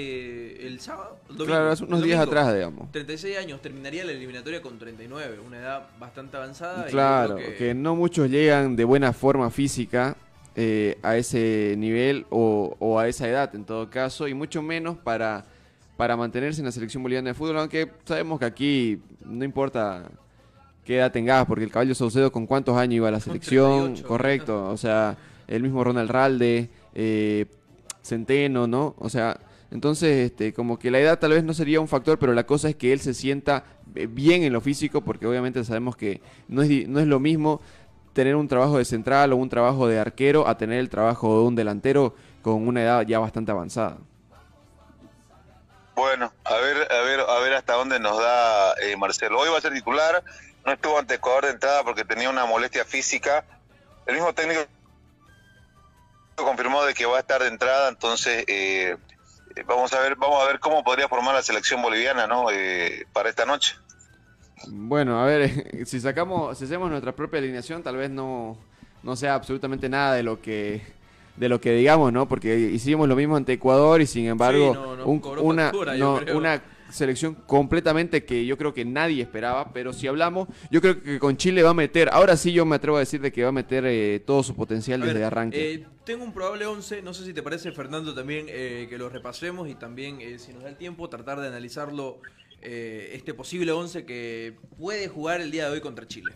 El 0.60 0.80
sábado. 0.80 1.16
el 1.22 1.36
domingo, 1.36 1.46
Claro, 1.46 1.70
hace 1.70 1.84
unos 1.84 2.02
días 2.02 2.20
atrás, 2.20 2.52
digamos. 2.54 2.90
36 2.92 3.38
años, 3.38 3.60
terminaría 3.62 4.04
la 4.04 4.12
eliminatoria 4.12 4.60
con 4.60 4.78
39, 4.78 5.38
una 5.46 5.58
edad 5.58 5.86
bastante 5.98 6.36
avanzada. 6.36 6.86
y 6.88 6.90
Claro, 6.90 7.36
que... 7.56 7.74
no 7.74 7.96
muchos 7.96 8.28
llegan 8.30 8.76
de 8.76 8.84
buena 8.84 9.12
forma 9.14 9.50
física 9.50 10.16
eh, 10.60 10.98
a 11.04 11.16
ese 11.16 11.76
nivel 11.78 12.26
o, 12.30 12.74
o 12.80 12.98
a 12.98 13.06
esa 13.06 13.28
edad 13.28 13.54
en 13.54 13.64
todo 13.64 13.88
caso, 13.90 14.26
y 14.26 14.34
mucho 14.34 14.60
menos 14.60 14.98
para, 14.98 15.44
para 15.96 16.16
mantenerse 16.16 16.60
en 16.60 16.64
la 16.64 16.72
selección 16.72 17.00
boliviana 17.00 17.30
de 17.30 17.34
fútbol, 17.34 17.58
aunque 17.58 17.88
sabemos 18.04 18.40
que 18.40 18.44
aquí 18.44 19.00
no 19.24 19.44
importa 19.44 20.10
qué 20.84 20.96
edad 20.96 21.12
tengas, 21.12 21.46
porque 21.46 21.62
el 21.62 21.70
caballo 21.70 21.94
Saucedo 21.94 22.32
con 22.32 22.44
cuántos 22.44 22.76
años 22.76 22.96
iba 22.96 23.06
a 23.06 23.12
la 23.12 23.20
selección, 23.20 23.94
38. 23.94 24.08
correcto, 24.08 24.68
o 24.68 24.76
sea, 24.76 25.16
el 25.46 25.62
mismo 25.62 25.84
Ronald 25.84 26.10
Ralde, 26.10 26.70
eh, 26.92 27.46
Centeno, 28.02 28.66
¿no? 28.66 28.96
O 28.98 29.08
sea, 29.08 29.38
entonces, 29.70 30.30
este, 30.30 30.52
como 30.52 30.76
que 30.76 30.90
la 30.90 30.98
edad 30.98 31.20
tal 31.20 31.32
vez 31.32 31.44
no 31.44 31.54
sería 31.54 31.80
un 31.80 31.86
factor, 31.86 32.18
pero 32.18 32.32
la 32.32 32.46
cosa 32.46 32.68
es 32.68 32.74
que 32.74 32.92
él 32.92 32.98
se 32.98 33.14
sienta 33.14 33.64
eh, 33.94 34.08
bien 34.10 34.42
en 34.42 34.52
lo 34.52 34.60
físico, 34.60 35.02
porque 35.02 35.26
obviamente 35.26 35.62
sabemos 35.62 35.96
que 35.96 36.20
no 36.48 36.62
es, 36.62 36.88
no 36.88 36.98
es 36.98 37.06
lo 37.06 37.20
mismo 37.20 37.60
tener 38.18 38.34
un 38.34 38.48
trabajo 38.48 38.78
de 38.78 38.84
central 38.84 39.32
o 39.32 39.36
un 39.36 39.48
trabajo 39.48 39.86
de 39.86 40.00
arquero 40.00 40.48
a 40.48 40.58
tener 40.58 40.80
el 40.80 40.90
trabajo 40.90 41.38
de 41.38 41.44
un 41.44 41.54
delantero 41.54 42.16
con 42.42 42.66
una 42.66 42.82
edad 42.82 43.02
ya 43.06 43.20
bastante 43.20 43.52
avanzada. 43.52 43.98
Bueno, 45.94 46.32
a 46.42 46.56
ver, 46.56 46.92
a 46.92 47.00
ver, 47.02 47.20
a 47.20 47.38
ver 47.38 47.54
hasta 47.54 47.74
dónde 47.74 48.00
nos 48.00 48.18
da 48.18 48.74
eh, 48.82 48.96
Marcelo. 48.96 49.38
Hoy 49.38 49.50
va 49.50 49.58
a 49.58 49.60
ser 49.60 49.72
titular, 49.72 50.24
no 50.66 50.72
estuvo 50.72 50.98
ante 50.98 51.14
Ecuador 51.14 51.44
de 51.44 51.52
entrada 51.52 51.84
porque 51.84 52.04
tenía 52.04 52.28
una 52.28 52.44
molestia 52.44 52.84
física. 52.84 53.44
El 54.04 54.16
mismo 54.16 54.34
técnico 54.34 54.62
confirmó 56.34 56.82
de 56.82 56.94
que 56.94 57.06
va 57.06 57.18
a 57.18 57.20
estar 57.20 57.40
de 57.40 57.46
entrada, 57.46 57.88
entonces 57.88 58.44
eh, 58.48 58.96
vamos 59.64 59.92
a 59.92 60.00
ver, 60.00 60.16
vamos 60.16 60.42
a 60.42 60.46
ver 60.48 60.58
cómo 60.58 60.82
podría 60.82 61.08
formar 61.08 61.36
la 61.36 61.42
selección 61.42 61.80
boliviana, 61.82 62.26
¿no? 62.26 62.50
Eh, 62.50 63.06
para 63.12 63.28
esta 63.28 63.46
noche. 63.46 63.76
Bueno, 64.66 65.20
a 65.20 65.26
ver, 65.26 65.84
si 65.86 66.00
sacamos, 66.00 66.58
si 66.58 66.64
hacemos 66.64 66.90
nuestra 66.90 67.14
propia 67.14 67.38
alineación, 67.38 67.82
tal 67.82 67.96
vez 67.96 68.10
no, 68.10 68.56
no 69.02 69.16
sea 69.16 69.34
absolutamente 69.34 69.88
nada 69.88 70.14
de 70.14 70.22
lo 70.22 70.40
que 70.40 70.82
de 71.36 71.48
lo 71.48 71.60
que 71.60 71.70
digamos, 71.72 72.12
¿no? 72.12 72.26
Porque 72.28 72.58
hicimos 72.58 73.08
lo 73.08 73.14
mismo 73.14 73.36
ante 73.36 73.52
Ecuador 73.52 74.00
y 74.00 74.06
sin 74.06 74.26
embargo 74.26 74.74
no, 74.74 74.96
no 74.96 75.06
un- 75.06 75.20
cobró 75.20 75.42
una, 75.42 75.64
factura, 75.66 75.96
yo 75.96 76.04
no, 76.16 76.20
creo. 76.24 76.36
una 76.36 76.62
selección 76.90 77.36
completamente 77.46 78.24
que 78.24 78.44
yo 78.44 78.58
creo 78.58 78.74
que 78.74 78.84
nadie 78.84 79.22
esperaba, 79.22 79.72
pero 79.72 79.92
si 79.92 80.08
hablamos, 80.08 80.48
yo 80.70 80.80
creo 80.80 81.00
que 81.00 81.20
con 81.20 81.36
Chile 81.36 81.62
va 81.62 81.70
a 81.70 81.74
meter, 81.74 82.08
ahora 82.12 82.36
sí 82.36 82.52
yo 82.52 82.64
me 82.66 82.74
atrevo 82.74 82.96
a 82.96 83.00
decir 83.00 83.20
de 83.20 83.30
que 83.30 83.44
va 83.44 83.50
a 83.50 83.52
meter 83.52 83.84
eh, 83.86 84.20
todo 84.26 84.42
su 84.42 84.56
potencial 84.56 85.00
A 85.00 85.06
desde 85.06 85.18
ver, 85.20 85.24
arranque. 85.24 85.74
eh, 85.74 85.86
tengo 86.04 86.24
un 86.24 86.32
probable 86.32 86.66
11, 86.66 87.02
no 87.02 87.14
sé 87.14 87.24
si 87.24 87.32
te 87.32 87.42
parece 87.42 87.70
Fernando 87.70 88.14
también 88.14 88.46
eh, 88.48 88.86
que 88.90 88.98
lo 88.98 89.08
repasemos 89.08 89.68
y 89.68 89.76
también 89.76 90.20
eh, 90.20 90.38
si 90.40 90.52
nos 90.52 90.64
da 90.64 90.70
el 90.70 90.76
tiempo 90.76 91.08
tratar 91.08 91.38
de 91.40 91.46
analizarlo 91.46 92.18
eh, 92.62 93.10
este 93.14 93.34
posible 93.34 93.72
11 93.72 94.04
que 94.04 94.56
puede 94.78 95.08
jugar 95.08 95.40
el 95.40 95.50
día 95.50 95.66
de 95.66 95.72
hoy 95.72 95.80
contra 95.80 96.06
Chile. 96.06 96.32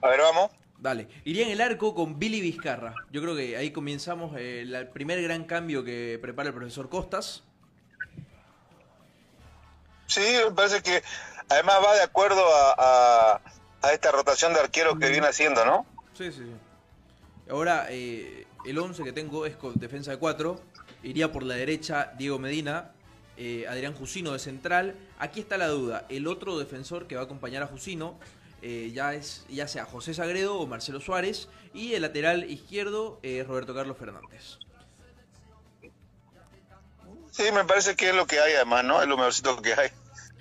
A 0.00 0.08
ver, 0.08 0.20
vamos. 0.20 0.50
Dale, 0.78 1.08
iría 1.24 1.46
en 1.46 1.52
el 1.52 1.60
arco 1.62 1.94
con 1.94 2.18
Billy 2.18 2.40
Vizcarra. 2.40 2.94
Yo 3.10 3.22
creo 3.22 3.34
que 3.34 3.56
ahí 3.56 3.70
comenzamos 3.70 4.36
eh, 4.36 4.60
el 4.62 4.88
primer 4.88 5.22
gran 5.22 5.44
cambio 5.44 5.82
que 5.82 6.18
prepara 6.20 6.48
el 6.50 6.54
profesor 6.54 6.90
Costas. 6.90 7.42
Sí, 10.06 10.20
me 10.46 10.52
parece 10.54 10.82
que 10.82 11.02
además 11.48 11.76
va 11.84 11.94
de 11.94 12.02
acuerdo 12.02 12.42
a, 12.54 12.74
a- 13.36 13.40
a 13.82 13.92
esta 13.92 14.10
rotación 14.12 14.52
de 14.54 14.60
arqueros 14.60 14.98
que 14.98 15.08
viene 15.10 15.26
haciendo, 15.26 15.64
¿no? 15.64 15.86
Sí, 16.14 16.30
sí, 16.32 16.38
sí. 16.44 17.50
Ahora, 17.50 17.86
eh, 17.90 18.46
el 18.64 18.78
11 18.78 19.04
que 19.04 19.12
tengo 19.12 19.44
es 19.46 19.56
con 19.56 19.74
defensa 19.74 20.10
de 20.10 20.18
4. 20.18 20.58
Iría 21.02 21.30
por 21.32 21.42
la 21.42 21.54
derecha 21.54 22.12
Diego 22.16 22.38
Medina, 22.38 22.92
eh, 23.36 23.66
Adrián 23.68 23.94
Jusino 23.94 24.32
de 24.32 24.38
central. 24.38 24.94
Aquí 25.18 25.40
está 25.40 25.56
la 25.56 25.68
duda. 25.68 26.06
El 26.08 26.26
otro 26.26 26.58
defensor 26.58 27.06
que 27.06 27.16
va 27.16 27.22
a 27.22 27.24
acompañar 27.24 27.62
a 27.62 27.66
Jusino 27.66 28.18
eh, 28.62 28.92
ya, 28.94 29.14
es, 29.14 29.44
ya 29.48 29.68
sea 29.68 29.84
José 29.84 30.14
Sagredo 30.14 30.58
o 30.58 30.66
Marcelo 30.66 31.00
Suárez. 31.00 31.48
Y 31.72 31.94
el 31.94 32.02
lateral 32.02 32.50
izquierdo 32.50 33.18
eh, 33.22 33.44
Roberto 33.46 33.74
Carlos 33.74 33.96
Fernández. 33.96 34.58
Sí, 37.30 37.42
me 37.52 37.64
parece 37.64 37.96
que 37.96 38.10
es 38.10 38.14
lo 38.14 38.26
que 38.26 38.38
hay 38.38 38.52
además, 38.54 38.84
¿no? 38.84 39.02
Es 39.02 39.08
lo 39.08 39.16
mejorcito 39.16 39.60
que 39.60 39.72
hay. 39.72 39.88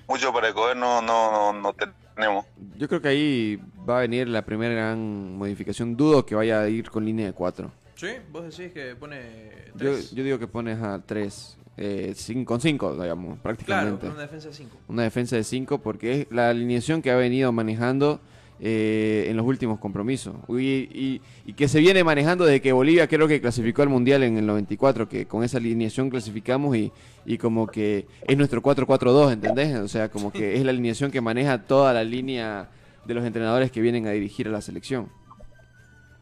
Mucho 0.07 0.31
para 0.31 0.49
escoger 0.49 0.77
no, 0.77 1.01
no, 1.01 1.31
no, 1.31 1.53
no 1.59 1.73
tenemos. 2.15 2.45
Yo 2.77 2.87
creo 2.87 3.01
que 3.01 3.07
ahí 3.07 3.59
va 3.89 3.97
a 3.97 4.01
venir 4.01 4.27
la 4.27 4.43
primera 4.43 4.73
gran 4.73 5.35
modificación. 5.35 5.97
Dudo 5.97 6.25
que 6.25 6.35
vaya 6.35 6.61
a 6.61 6.69
ir 6.69 6.89
con 6.91 7.03
línea 7.03 7.25
de 7.25 7.33
4. 7.33 7.71
¿Sí? 7.95 8.07
¿Vos 8.31 8.43
decís 8.55 8.73
que 8.73 8.95
pone 8.95 9.71
Yo, 9.75 9.93
3? 9.93 10.11
yo 10.11 10.23
digo 10.23 10.37
que 10.39 10.47
pones 10.47 10.81
a 10.83 11.01
3, 11.03 11.57
eh, 11.78 12.13
con 12.45 12.61
5, 12.61 13.01
digamos, 13.01 13.39
prácticamente. 13.39 14.07
una 14.07 14.21
defensa 14.21 14.47
de 14.49 14.53
5. 14.53 14.78
Una 14.88 15.03
defensa 15.03 15.36
de 15.36 15.43
5 15.43 15.78
porque 15.80 16.21
es 16.21 16.28
la 16.32 16.49
alineación 16.49 17.01
que 17.01 17.11
ha 17.11 17.15
venido 17.15 17.51
manejando 17.51 18.19
eh, 18.59 19.26
en 19.30 19.36
los 19.36 19.45
últimos 19.45 19.80
compromisos. 19.80 20.36
Y, 20.47 20.53
y- 20.93 21.21
y 21.45 21.53
que 21.53 21.67
se 21.67 21.80
viene 21.80 22.03
manejando 22.03 22.45
desde 22.45 22.61
que 22.61 22.71
Bolivia 22.71 23.07
creo 23.07 23.28
que 23.28 23.41
clasificó 23.41 23.82
al 23.82 23.89
Mundial 23.89 24.24
en 24.24 24.38
el 24.38 24.45
94, 24.45 25.09
que 25.09 25.26
con 25.26 25.43
esa 25.43 25.57
alineación 25.57 26.09
clasificamos 26.09 26.78
y, 26.78 26.91
y 27.26 27.38
como 27.38 27.67
que 27.67 28.07
es 28.28 28.38
nuestro 28.38 28.61
4-4-2, 28.61 29.34
¿entendés? 29.34 29.76
O 29.80 29.88
sea, 29.88 30.09
como 30.09 30.32
que 30.32 30.55
es 30.55 30.63
la 30.63 30.69
alineación 30.71 31.11
que 31.11 31.19
maneja 31.19 31.63
toda 31.63 31.91
la 31.93 32.03
línea 32.03 32.69
de 33.05 33.13
los 33.15 33.26
entrenadores 33.26 33.69
que 33.71 33.82
vienen 33.82 34.07
a 34.07 34.11
dirigir 34.11 34.47
a 34.47 34.51
la 34.51 34.61
selección. 34.61 35.09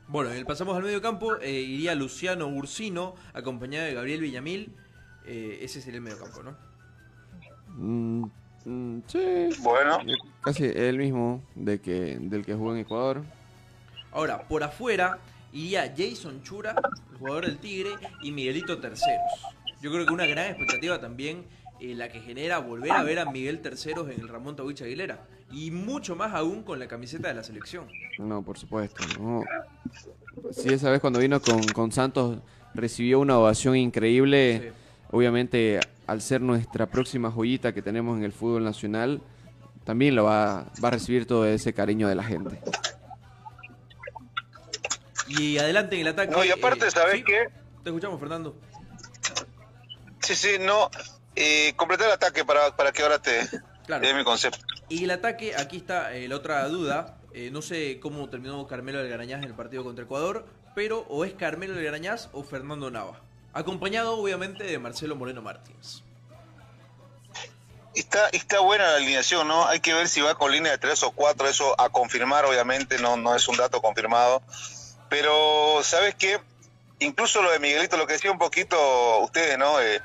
Bueno, 0.08 0.32
el 0.32 0.45
pasamos 0.45 0.76
al 0.76 0.84
medio 0.84 1.02
campo. 1.02 1.36
eh, 1.41 1.52
iría 1.62 1.93
Luciano 1.95 2.47
Ursino, 2.47 3.16
acompañado 3.34 3.86
de 3.86 3.93
Gabriel 3.93 4.22
Villamil. 4.22 4.72
Eh, 5.26 5.59
ese 5.61 5.82
sería 5.82 5.97
el 5.97 6.03
medio 6.03 6.19
campo, 6.19 6.43
¿no? 6.43 6.55
Mm, 7.67 8.26
mm, 8.65 9.01
sí. 9.07 9.49
Bueno. 9.61 9.99
Casi 10.41 10.65
el 10.65 10.97
mismo 10.97 11.43
de 11.55 11.80
que, 11.80 12.17
del 12.19 12.45
que 12.45 12.53
jugó 12.53 12.74
en 12.74 12.80
Ecuador. 12.80 13.24
Ahora, 14.11 14.47
por 14.47 14.63
afuera 14.63 15.19
iría 15.53 15.93
Jason 15.95 16.41
Chura, 16.43 16.76
el 17.11 17.17
jugador 17.17 17.45
del 17.45 17.57
Tigre, 17.57 17.91
y 18.24 18.32
Miguelito 18.32 18.80
Terceros. 18.80 19.22
Yo 19.82 19.91
creo 19.91 20.05
que 20.05 20.13
una 20.13 20.26
gran 20.26 20.47
expectativa 20.47 20.99
también 20.99 21.45
eh, 21.80 21.95
la 21.95 22.09
que 22.09 22.19
genera 22.19 22.59
volver 22.59 22.91
a 22.91 23.03
ver 23.03 23.19
a 23.19 23.26
Miguel 23.26 23.61
Terceros 23.61 24.09
en 24.09 24.19
el 24.19 24.28
Ramón 24.28 24.55
Tawich 24.55 24.82
Aguilera. 24.82 25.26
Y 25.51 25.72
mucho 25.72 26.15
más 26.15 26.34
aún 26.34 26.63
con 26.63 26.80
la 26.80 26.88
camiseta 26.88 27.28
de 27.28 27.34
la 27.34 27.43
selección. 27.43 27.88
No, 28.19 28.41
por 28.43 28.57
supuesto. 28.57 29.03
No. 29.19 29.43
Sí, 30.51 30.69
esa 30.69 30.89
vez 30.89 31.01
cuando 31.01 31.19
vino 31.19 31.41
con, 31.41 31.61
con 31.69 31.91
Santos 31.91 32.39
recibió 32.74 33.19
una 33.19 33.38
ovación 33.38 33.76
increíble. 33.76 34.74
Obviamente, 35.12 35.80
al 36.07 36.22
ser 36.22 36.41
nuestra 36.41 36.86
próxima 36.88 37.32
joyita 37.32 37.74
que 37.74 37.82
tenemos 37.82 38.18
en 38.18 38.24
el 38.24 38.32
fútbol 38.32 38.64
nacional, 38.64 39.22
también 39.84 40.16
lo 40.16 40.24
va, 40.26 40.66
va 40.84 40.88
a 40.88 40.91
recibir 40.91 41.26
todo 41.26 41.45
ese 41.45 41.74
cariño 41.74 42.07
de 42.07 42.16
la 42.16 42.24
gente. 42.24 42.59
Y 45.28 45.57
adelante 45.57 45.95
en 45.95 46.01
el 46.01 46.07
ataque. 46.09 46.32
No, 46.32 46.43
y 46.43 46.49
aparte, 46.51 46.88
eh, 46.88 46.91
¿sabés 46.91 47.16
¿sí? 47.18 47.24
qué? 47.24 47.47
Te 47.84 47.89
escuchamos, 47.89 48.20
Fernando. 48.20 48.55
Sí, 50.20 50.36
sí, 50.36 50.49
no. 50.59 50.89
Eh, 51.36 51.74
completar 51.76 52.07
el 52.07 52.14
ataque 52.14 52.43
para, 52.43 52.76
para 52.76 52.91
que 52.91 53.01
ahora 53.03 53.20
te 53.22 53.39
Claro. 53.86 54.05
dé 54.05 54.14
mi 54.14 54.24
concepto. 54.24 54.59
Y 54.89 55.05
el 55.05 55.12
ataque, 55.12 55.55
aquí 55.55 55.78
está 55.78 56.14
eh, 56.14 56.28
la 56.28 56.36
otra 56.36 56.68
duda. 56.68 57.18
Eh, 57.34 57.49
no 57.51 57.62
sé 57.62 57.99
cómo 58.01 58.30
terminó 58.30 58.68
Carmelo 58.68 58.99
Algarañaz 58.99 59.39
en 59.41 59.47
el 59.49 59.53
partido 59.55 59.84
contra 59.84 60.03
Ecuador, 60.03 60.45
pero 60.76 61.05
o 61.09 61.24
es 61.24 61.34
Carmelo 61.34 61.76
Algarañaz 61.76 62.30
o 62.34 62.43
Fernando 62.43 62.91
Nava. 62.91 63.20
Acompañado, 63.54 64.18
obviamente, 64.18 64.64
de 64.64 64.80
Marcelo 64.80 65.16
Moreno 65.16 65.41
Martínez. 65.41 66.04
Está, 67.93 68.30
está 68.30 68.62
buena 68.62 68.86
la 68.88 68.95
alineación, 68.95 69.47
¿no? 69.47 69.68
Hay 69.68 69.82
que 69.82 69.93
ver 69.93 70.08
si 70.08 70.22
va 70.22 70.36
con 70.36 70.52
línea 70.52 70.72
de 70.72 70.78
tres 70.78 71.04
o 71.04 71.12
cuatro, 71.12 71.47
eso 71.47 71.80
a 71.80 71.89
confirmar, 71.89 72.45
obviamente, 72.45 72.99
no, 72.99 73.18
no 73.18 73.36
es 73.36 73.47
un 73.49 73.58
dato 73.58 73.82
confirmado. 73.82 74.41
Pero, 75.10 75.82
¿sabes 75.84 76.16
qué? 76.16 76.39
Incluso 76.99 77.41
lo 77.41 77.52
de 77.52 77.60
Miguelito, 77.60 77.97
lo 77.97 78.08
que 78.08 78.14
decía 78.14 78.32
un 78.32 78.39
poquito 78.39 79.20
ustedes, 79.20 79.58
¿no? 79.58 79.82
Eh, 79.82 79.99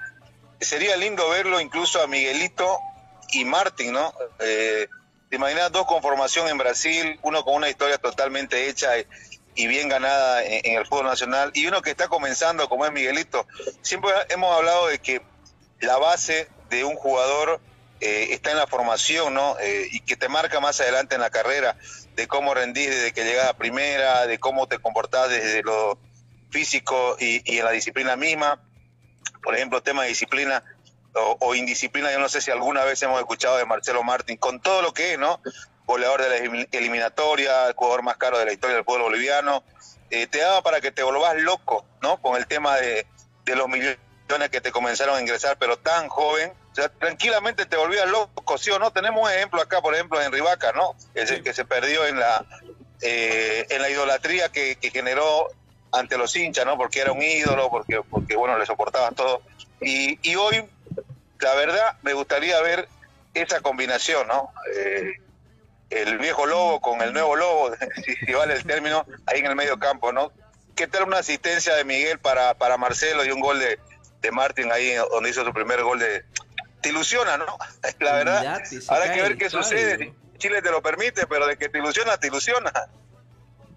sería 0.61 0.97
lindo 0.97 1.29
verlo 1.29 1.61
incluso 1.61 2.03
a 2.03 2.09
Miguelito 2.09 2.79
y 3.31 3.45
Martín, 3.45 3.93
¿no? 3.93 4.13
Eh, 4.41 4.89
¿Te 5.29 5.37
imaginas 5.37 5.71
dos 5.71 5.87
con 5.87 6.03
formación 6.03 6.49
en 6.49 6.59
Brasil, 6.59 7.19
uno 7.23 7.45
con 7.45 7.55
una 7.55 7.69
historia 7.69 7.99
totalmente 7.99 8.69
hecha 8.69 8.91
y, 9.57 9.67
bien 9.67 9.89
ganada 9.89 10.45
en, 10.45 10.77
el 10.79 10.87
fútbol 10.87 11.07
nacional, 11.07 11.51
y 11.55 11.67
uno 11.67 11.83
que 11.83 11.91
está 11.91 12.09
comenzando 12.09 12.69
como 12.69 12.87
es 12.87 12.93
Miguelito? 12.93 13.47
Siempre 13.83 14.11
hemos 14.29 14.55
hablado 14.57 14.89
de 14.89 14.99
que 14.99 15.23
la 15.81 15.99
base 15.99 16.49
de 16.71 16.85
un 16.85 16.95
jugador 16.97 17.61
eh, 18.01 18.29
está 18.31 18.51
en 18.51 18.59
la 18.59 18.67
formación, 18.67 19.35
¿no? 19.35 19.57
Eh, 19.61 19.89
y 19.91 20.01
que 20.01 20.17
te 20.17 20.29
marca 20.29 20.61
más 20.61 20.81
adelante 20.81 21.15
en 21.15 21.21
la 21.21 21.31
carrera, 21.31 21.77
de 22.15 22.27
cómo 22.29 22.55
rendís 22.55 22.91
desde 22.91 23.13
que 23.13 23.25
llegas 23.25 23.49
a 23.49 23.57
primera, 23.57 24.27
de 24.27 24.39
cómo 24.39 24.67
te 24.67 24.79
comportás 24.79 25.31
desde 25.31 25.63
lo 25.63 25.99
físico 26.51 27.17
y, 27.19 27.41
y 27.51 27.59
en 27.59 27.65
la 27.65 27.71
disciplina 27.71 28.17
misma. 28.17 28.61
Por 29.43 29.55
ejemplo, 29.55 29.83
tema 29.83 30.03
de 30.03 30.11
disciplina 30.11 30.63
o, 31.15 31.37
o 31.41 31.55
indisciplina, 31.55 32.13
yo 32.13 32.19
no 32.19 32.29
sé 32.29 32.41
si 32.41 32.51
alguna 32.51 32.85
vez 32.85 33.03
hemos 33.03 33.19
escuchado 33.19 33.57
de 33.57 33.65
Marcelo 33.65 34.03
Martín, 34.03 34.37
con 34.37 34.61
todo 34.61 34.83
lo 34.83 34.93
que 34.93 35.13
es, 35.13 35.19
¿no? 35.19 35.41
Goleador 35.87 36.23
de 36.23 36.29
la 36.29 36.37
elim- 36.39 36.69
eliminatoria, 36.73 37.69
el 37.69 37.75
jugador 37.75 38.03
más 38.03 38.17
caro 38.17 38.39
de 38.39 38.45
la 38.45 38.53
historia 38.53 38.77
del 38.77 38.85
fútbol 38.85 39.03
boliviano, 39.03 39.63
eh, 40.11 40.27
te 40.27 40.39
daba 40.39 40.63
para 40.63 40.81
que 40.81 40.91
te 40.91 41.03
volvás 41.03 41.37
loco, 41.37 41.85
¿no? 42.03 42.21
Con 42.21 42.37
el 42.37 42.47
tema 42.47 42.77
de, 42.77 43.07
de 43.45 43.57
los 43.57 43.69
millones 43.69 43.99
que 44.51 44.61
te 44.61 44.73
comenzaron 44.73 45.17
a 45.17 45.21
ingresar, 45.21 45.57
pero 45.59 45.79
tan 45.79 46.09
joven, 46.09 46.53
o 46.73 46.75
sea, 46.75 46.89
tranquilamente 46.89 47.67
te 47.67 47.77
volvías 47.77 48.09
loco, 48.09 48.59
¿sí 48.59 48.71
o 48.71 48.79
no? 48.79 48.91
Tenemos 48.91 49.23
un 49.25 49.31
ejemplo 49.31 49.61
acá, 49.63 49.81
por 49.81 49.95
ejemplo, 49.95 50.21
en 50.21 50.33
Rivaca, 50.33 50.73
¿no? 50.73 50.95
Ese 51.15 51.43
que 51.43 51.55
se 51.55 51.65
perdió 51.65 52.05
en 52.07 52.19
la, 52.19 52.45
eh, 53.01 53.67
en 53.71 53.81
la 53.83 53.89
idolatría 53.89 54.49
que, 54.51 54.77
que 54.77 54.91
generó 54.91 55.49
ante 55.93 56.19
los 56.19 56.35
hinchas, 56.35 56.67
¿no? 56.67 56.77
Porque 56.77 57.01
era 57.01 57.13
un 57.13 57.23
ídolo, 57.23 57.71
porque, 57.71 58.01
porque 58.11 58.37
bueno, 58.37 58.59
le 58.59 58.67
soportaban 58.67 59.15
todo. 59.15 59.43
Y, 59.81 60.19
y 60.29 60.35
hoy, 60.35 60.69
la 61.39 61.55
verdad, 61.55 61.97
me 62.03 62.13
gustaría 62.13 62.61
ver 62.61 62.89
esa 63.33 63.61
combinación, 63.61 64.27
¿no? 64.27 64.53
Eh, 64.77 65.13
el 65.91 66.19
viejo 66.19 66.47
lobo 66.47 66.81
con 66.81 67.01
el 67.03 67.13
nuevo 67.13 67.37
lobo, 67.37 67.71
si, 68.05 68.15
si 68.15 68.33
vale 68.33 68.55
el 68.55 68.65
término, 68.65 69.05
ahí 69.27 69.41
en 69.41 69.47
el 69.47 69.57
medio 69.57 69.79
campo, 69.79 70.13
¿no? 70.13 70.33
¿Qué 70.75 70.87
tal 70.87 71.05
una 71.05 71.19
asistencia 71.19 71.75
de 71.75 71.85
Miguel 71.85 72.19
para, 72.19 72.55
para 72.55 72.77
Marcelo 72.77 73.25
y 73.25 73.31
un 73.31 73.41
gol 73.41 73.59
de, 73.59 73.79
de 74.21 74.31
Martín 74.31 74.71
ahí 74.73 74.95
donde 75.11 75.31
hizo 75.31 75.45
su 75.45 75.53
primer 75.53 75.83
gol 75.83 75.99
de... 75.99 76.25
Te 76.83 76.91
ilusiona, 76.91 77.39
¿no? 77.39 77.47
La 78.01 78.13
verdad, 78.13 78.63
habrá 78.89 79.13
que 79.13 79.23
ver 79.23 79.39
qué 79.39 79.47
estadio. 79.47 79.65
sucede. 79.65 80.15
Si 80.33 80.39
Chile 80.39 80.61
te 80.61 80.71
lo 80.71 80.83
permite, 80.83 81.27
pero 81.27 81.47
de 81.47 81.57
que 81.57 81.69
te 81.69 81.79
ilusiona, 81.79 82.19
te 82.19 82.27
ilusiona. 82.27 82.71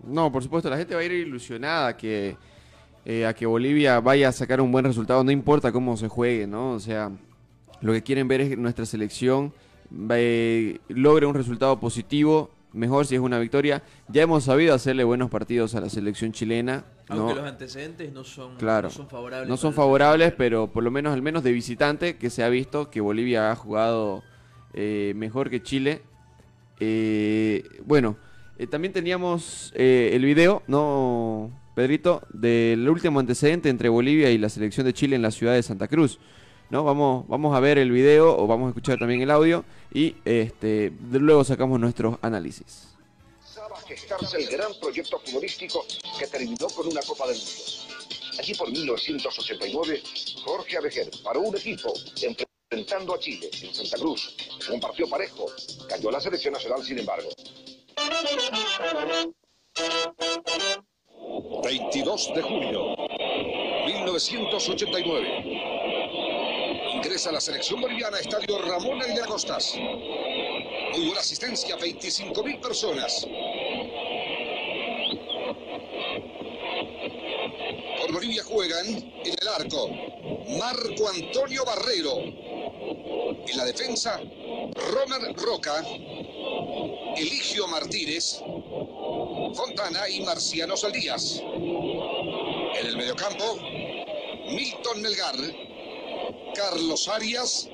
No, 0.04 0.32
por 0.32 0.44
supuesto, 0.44 0.70
la 0.70 0.78
gente 0.78 0.96
va 0.96 1.02
a 1.02 1.04
ir 1.04 1.12
ilusionada 1.12 1.96
que, 1.96 2.36
eh, 3.06 3.26
a 3.26 3.34
que 3.34 3.46
Bolivia 3.46 4.00
vaya 4.02 4.30
a 4.30 4.32
sacar 4.32 4.60
un 4.60 4.72
buen 4.72 4.84
resultado, 4.84 5.24
no 5.24 5.32
importa 5.32 5.72
cómo 5.72 5.96
se 5.96 6.10
juegue, 6.10 6.48
¿no? 6.48 6.72
O 6.72 6.80
sea, 6.80 7.12
lo 7.82 7.94
que 7.94 8.04
quieren 8.04 8.28
ver 8.28 8.42
es 8.42 8.50
que 8.50 8.58
nuestra 8.58 8.86
selección 8.86 9.54
eh, 10.12 10.80
logre 10.90 11.26
un 11.26 11.34
resultado 11.34 11.80
positivo, 11.80 12.52
mejor 12.74 13.06
si 13.06 13.16
es 13.16 13.22
una 13.22 13.40
victoria. 13.40 13.82
Ya 14.08 14.22
hemos 14.24 14.44
sabido 14.44 14.74
hacerle 14.74 15.04
buenos 15.04 15.30
partidos 15.30 15.76
a 15.76 15.82
la 15.82 15.90
selección 15.90 16.32
chilena, 16.32 16.84
¿no? 17.10 17.16
Aunque 17.16 17.36
los 17.36 17.46
antecedentes 17.46 18.12
no 18.14 18.24
son, 18.24 18.56
Claro. 18.58 18.90
no 18.90 18.94
son 18.94 19.08
favorables. 19.10 19.50
No 19.50 19.58
son 19.58 19.74
favorables, 19.74 20.34
pero 20.38 20.68
por 20.68 20.84
lo 20.84 20.92
menos, 20.92 21.14
al 21.14 21.22
menos 21.22 21.44
de 21.44 21.52
visitante, 21.52 22.18
que 22.18 22.30
se 22.30 22.44
ha 22.44 22.50
visto 22.50 22.90
que 22.90 23.02
Bolivia 23.02 23.52
ha 23.52 23.56
jugado 23.56 24.24
eh, 24.74 25.14
mejor 25.16 25.50
que 25.50 25.64
Chile. 25.64 26.02
Eh, 26.80 27.64
bueno, 27.86 28.18
eh, 28.58 28.68
también 28.68 28.94
teníamos 28.94 29.74
eh, 29.76 30.12
el 30.14 30.24
video, 30.24 30.64
¿no, 30.68 31.52
Pedrito? 31.76 32.22
Del 32.32 32.88
último 32.88 33.20
antecedente 33.20 33.70
entre 33.70 33.90
Bolivia 33.90 34.30
y 34.32 34.38
la 34.38 34.50
selección 34.50 34.86
de 34.86 34.94
Chile 34.94 35.16
en 35.16 35.22
la 35.22 35.32
ciudad 35.32 35.54
de 35.54 35.64
Santa 35.64 35.88
Cruz. 35.88 36.20
¿No? 36.70 36.84
Vamos, 36.84 37.28
vamos 37.28 37.56
a 37.56 37.60
ver 37.60 37.80
el 37.80 37.92
video 37.92 38.38
o 38.38 38.46
vamos 38.46 38.68
a 38.68 38.70
escuchar 38.70 39.00
también 39.00 39.22
el 39.22 39.32
audio 39.32 39.66
y 39.92 40.16
este, 40.24 40.94
luego 41.12 41.44
sacamos 41.44 41.80
nuestros 41.80 42.18
análisis. 42.22 42.90
Pensaba 43.40 43.80
gestarse 43.82 44.38
el 44.38 44.48
gran 44.50 44.72
proyecto 44.80 45.20
futbolístico 45.20 45.84
que 46.20 46.28
terminó 46.28 46.68
con 46.68 46.88
una 46.88 47.02
Copa 47.02 47.28
del 47.28 47.38
Mundo. 47.38 47.90
Allí 48.38 48.54
por 48.54 48.72
1989, 48.72 50.04
Jorge 50.46 50.78
Abejer 50.78 51.10
paró 51.24 51.42
un 51.42 51.58
equipo 51.58 51.92
enfrentando 52.22 53.16
a 53.16 53.20
Chile 53.20 53.50
en 53.62 53.74
Santa 53.74 53.98
Cruz. 53.98 54.36
Un 54.72 54.80
partido 54.80 55.10
parejo. 55.10 55.48
Cayó 55.90 56.12
la 56.12 56.22
selección 56.22 56.54
nacional, 56.54 56.84
sin 56.84 57.00
embargo. 57.00 57.30
22 61.64 62.34
de 62.36 62.42
julio, 62.42 62.96
1989. 63.88 65.69
Ingresa 67.02 67.32
la 67.32 67.40
selección 67.40 67.80
boliviana 67.80 68.20
Estadio 68.20 68.62
Ramón 68.62 69.02
Aguilera 69.02 69.26
Costas. 69.26 69.74
Muy 69.78 71.06
buena 71.06 71.22
asistencia, 71.22 71.78
25.000 71.78 72.60
personas. 72.60 73.26
Por 78.02 78.12
Bolivia 78.12 78.44
juegan 78.44 78.86
en 78.88 79.34
el 79.42 79.48
arco 79.48 79.90
Marco 80.60 81.08
Antonio 81.08 81.64
Barrero. 81.64 82.20
En 82.20 83.58
la 83.58 83.64
defensa, 83.64 84.20
Romer 84.20 85.34
Roca, 85.38 85.82
Eligio 87.16 87.66
Martínez, 87.70 88.42
Fontana 89.56 90.10
y 90.10 90.20
Marciano 90.26 90.76
Saldías. 90.76 91.42
En 91.42 92.86
el 92.88 92.98
mediocampo, 92.98 93.58
Milton 94.50 95.02
Melgar, 95.02 95.69
Carlos 96.54 97.08
Arias, 97.08 97.70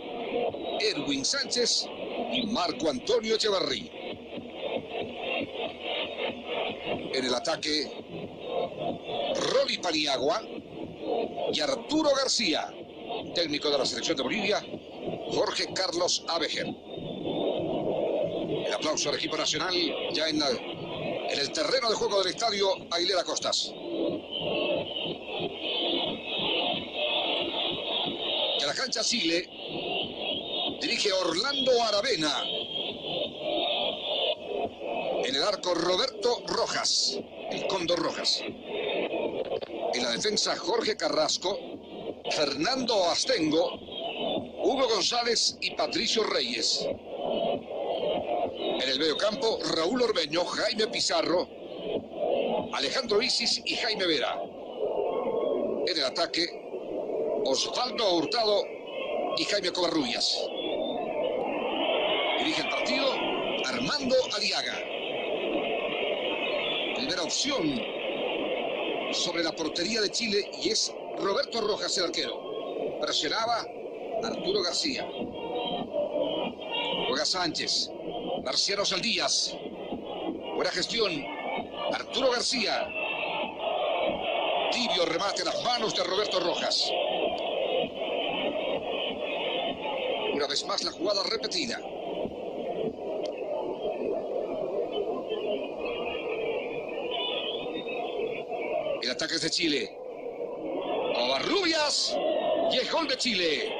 Erwin 0.79 1.25
Sánchez 1.25 1.87
y 2.31 2.45
Marco 2.47 2.89
Antonio 2.89 3.35
Echevarrí. 3.35 3.91
En 7.13 7.25
el 7.25 7.33
ataque, 7.33 7.91
Rolly 9.53 9.77
Paniagua 9.77 10.41
y 11.53 11.59
Arturo 11.59 12.09
García, 12.15 12.73
técnico 13.33 13.69
de 13.69 13.77
la 13.77 13.85
selección 13.85 14.17
de 14.17 14.23
Bolivia, 14.23 14.65
Jorge 15.31 15.73
Carlos 15.73 16.23
Abejer. 16.27 16.67
El 18.65 18.73
aplauso 18.73 19.09
al 19.09 19.15
equipo 19.15 19.37
nacional 19.37 19.73
ya 20.13 20.27
en, 20.27 20.41
en 20.41 21.39
el 21.39 21.51
terreno 21.51 21.89
de 21.89 21.95
juego 21.95 22.23
del 22.23 22.33
estadio 22.33 22.69
Aguilera 22.91 23.23
Costas. 23.23 23.71
Cancha 28.95 29.09
dirige 30.81 31.11
Orlando 31.11 31.71
Aravena. 31.83 32.43
En 35.25 35.35
el 35.35 35.43
arco 35.43 35.73
Roberto 35.73 36.43
Rojas, 36.47 37.19
el 37.51 37.67
Cóndor 37.67 37.99
Rojas. 37.99 38.41
En 38.41 40.03
la 40.03 40.11
defensa 40.11 40.55
Jorge 40.55 40.95
Carrasco, 40.95 41.57
Fernando 42.31 43.09
Astengo, 43.09 43.71
Hugo 44.63 44.87
González 44.87 45.57
y 45.59 45.71
Patricio 45.71 46.23
Reyes. 46.23 46.87
En 48.81 48.89
el 48.89 48.99
mediocampo 48.99 49.59
Raúl 49.75 50.03
Orbeño, 50.03 50.45
Jaime 50.45 50.87
Pizarro, 50.87 51.49
Alejandro 52.73 53.21
Isis 53.21 53.61
y 53.65 53.75
Jaime 53.75 54.05
Vera. 54.05 54.39
En 55.87 55.97
el 55.97 56.05
ataque 56.05 56.45
Osvaldo 57.45 58.15
Hurtado 58.15 58.74
y 59.37 59.43
Jaime 59.43 59.71
Covarrubias. 59.71 60.37
Dirige 62.39 62.61
el 62.61 62.69
partido 62.69 63.11
Armando 63.65 64.15
Aliaga. 64.35 64.75
Primera 66.95 67.23
opción 67.23 67.81
sobre 69.11 69.43
la 69.43 69.51
portería 69.51 70.01
de 70.01 70.09
Chile 70.11 70.49
y 70.61 70.69
es 70.69 70.93
Roberto 71.17 71.61
Rojas 71.61 71.97
el 71.97 72.05
arquero. 72.05 72.39
Presionaba 73.01 73.65
Arturo 74.23 74.61
García. 74.63 75.07
Juega 77.07 77.25
Sánchez. 77.25 77.89
Marciano 78.43 78.85
Saldías. 78.85 79.55
Buena 80.55 80.71
gestión. 80.71 81.25
Arturo 81.93 82.31
García. 82.31 82.87
Tibio 84.71 85.05
remate 85.05 85.41
a 85.41 85.45
las 85.45 85.63
manos 85.63 85.95
de 85.95 86.03
Roberto 86.03 86.39
Rojas. 86.39 86.91
Vez 90.55 90.65
más 90.65 90.83
la 90.85 90.91
jugada 90.93 91.21
repetida. 91.23 91.77
El 99.01 99.11
ataque 99.11 99.35
es 99.35 99.41
de 99.41 99.49
Chile. 99.49 99.97
Covarrubias 101.13 102.15
y 102.71 102.77
el 102.77 102.89
gol 102.89 103.05
de 103.09 103.17
Chile. 103.17 103.75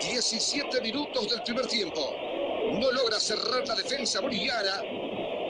17 0.00 0.80
minutos 0.80 1.28
del 1.28 1.42
primer 1.42 1.66
tiempo. 1.66 2.16
No 2.80 2.90
logra 2.92 3.20
cerrar 3.20 3.68
la 3.68 3.74
defensa 3.74 4.20
boliviana 4.22 4.82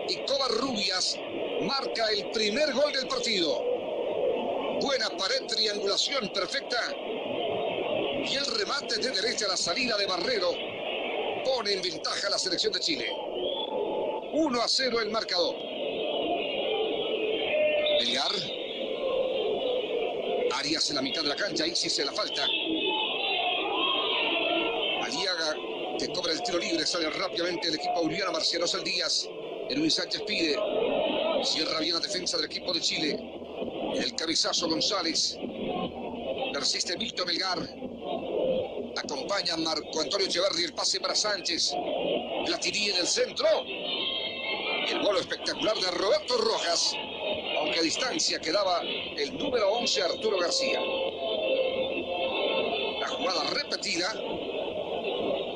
y 0.08 0.16
Covarrubias 0.26 1.16
marca 1.60 2.10
el 2.10 2.28
primer 2.32 2.72
gol 2.72 2.92
del 2.92 3.06
partido. 3.06 3.64
Buena 4.80 5.10
pared, 5.10 5.46
triangulación 5.46 6.28
perfecta. 6.32 6.92
Y 8.24 8.36
el 8.36 8.46
remate 8.46 8.98
de 8.98 9.10
derecha 9.10 9.46
a 9.46 9.48
la 9.48 9.56
salida 9.56 9.96
de 9.96 10.06
Barrero 10.06 10.52
pone 11.44 11.72
en 11.72 11.82
ventaja 11.82 12.28
a 12.28 12.30
la 12.30 12.38
selección 12.38 12.72
de 12.72 12.80
Chile. 12.80 13.10
1 14.32 14.62
a 14.62 14.68
0 14.68 15.00
el 15.00 15.10
marcador. 15.10 15.56
Melgar. 18.00 18.32
Arias 20.54 20.90
en 20.90 20.96
la 20.96 21.02
mitad 21.02 21.22
de 21.22 21.28
la 21.28 21.36
cancha, 21.36 21.66
Isis 21.66 21.98
en 21.98 22.06
la 22.06 22.12
falta. 22.12 22.44
Aliaga 25.02 25.56
que 25.98 26.08
cobra 26.12 26.32
el 26.32 26.42
tiro 26.42 26.58
libre, 26.58 26.86
sale 26.86 27.10
rápidamente 27.10 27.68
el 27.68 27.74
equipo 27.74 28.02
boliviano, 28.02 28.32
Marciano 28.32 28.66
Saldías. 28.66 29.28
Erwin 29.68 29.90
Sánchez 29.90 30.22
pide. 30.26 30.56
Cierra 31.42 31.80
bien 31.80 31.94
la 31.94 32.00
defensa 32.00 32.36
del 32.36 32.46
equipo 32.46 32.72
de 32.72 32.80
Chile. 32.80 33.18
El 33.96 34.14
cabezazo 34.14 34.68
González. 34.68 35.36
Persiste 36.52 36.96
Víctor 36.96 37.26
Melgar. 37.26 37.81
Acompaña 38.96 39.56
Marco 39.56 40.00
Antonio 40.00 40.26
Echeverri 40.26 40.64
el 40.64 40.74
pase 40.74 41.00
para 41.00 41.14
Sánchez. 41.14 41.72
Platini 42.46 42.90
en 42.90 42.96
el 42.96 43.06
centro. 43.06 43.46
El 44.88 45.02
gol 45.02 45.16
espectacular 45.18 45.76
de 45.76 45.90
Roberto 45.92 46.36
Rojas. 46.36 46.94
Aunque 47.58 47.78
a 47.78 47.82
distancia 47.82 48.38
quedaba 48.38 48.80
el 48.82 49.36
número 49.38 49.72
11 49.72 50.02
Arturo 50.02 50.38
García. 50.38 50.80
La 53.00 53.08
jugada 53.08 53.44
repetida. 53.50 54.12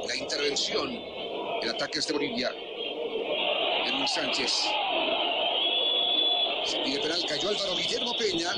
La 0.06 0.16
intervención. 0.16 0.90
El 1.62 1.70
ataque 1.70 1.98
es 1.98 2.06
de 2.06 2.12
Bolivia. 2.14 2.50
Edwin 3.86 4.08
Sánchez. 4.08 4.52
Se 6.64 6.78
pide 6.78 7.00
penal, 7.00 7.24
cayó 7.28 7.48
Álvaro 7.50 7.76
Guillermo 7.76 8.12
Peña. 8.18 8.50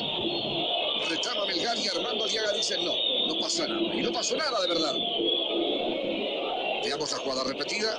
Reclama 1.08 1.46
Melgar 1.46 1.76
y 1.78 1.88
Armando 1.88 2.24
Aliaga 2.24 2.52
dicen 2.52 2.84
no, 2.84 2.92
no 3.28 3.40
pasa 3.40 3.66
nada. 3.66 3.94
Y 3.94 4.02
no 4.02 4.12
pasó 4.12 4.36
nada 4.36 4.60
de 4.62 4.68
verdad. 4.68 4.94
Veamos 6.84 7.12
la 7.12 7.18
jugada 7.18 7.44
repetida. 7.44 7.98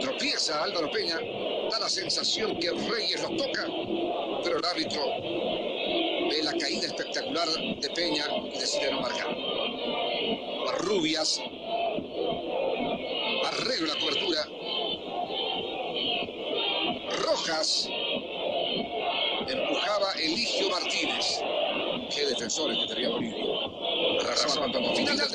Tropieza 0.00 0.62
Álvaro 0.62 0.90
Peña. 0.90 1.18
Da 1.70 1.78
la 1.80 1.88
sensación 1.88 2.58
que 2.58 2.70
Reyes 2.70 3.20
lo 3.22 3.28
toca, 3.36 3.66
pero 4.42 4.58
el 4.58 4.64
árbitro 4.64 5.02
ve 6.30 6.42
la 6.42 6.52
caída 6.52 6.86
espectacular 6.86 7.46
de 7.48 7.90
Peña 7.90 8.24
y 8.54 8.58
decide 8.58 8.90
no 8.90 9.02
marcar. 9.02 9.36
Rubias 10.78 11.38
arregla 13.44 13.94
la 13.94 14.00
defensores 22.58 22.78
que 22.78 22.86
tenía 22.94 23.10
Bolivia. 23.10 23.44
Arrasaba 24.20 24.72
cuando 24.72 24.94
final 24.94 25.16
del 25.16 25.26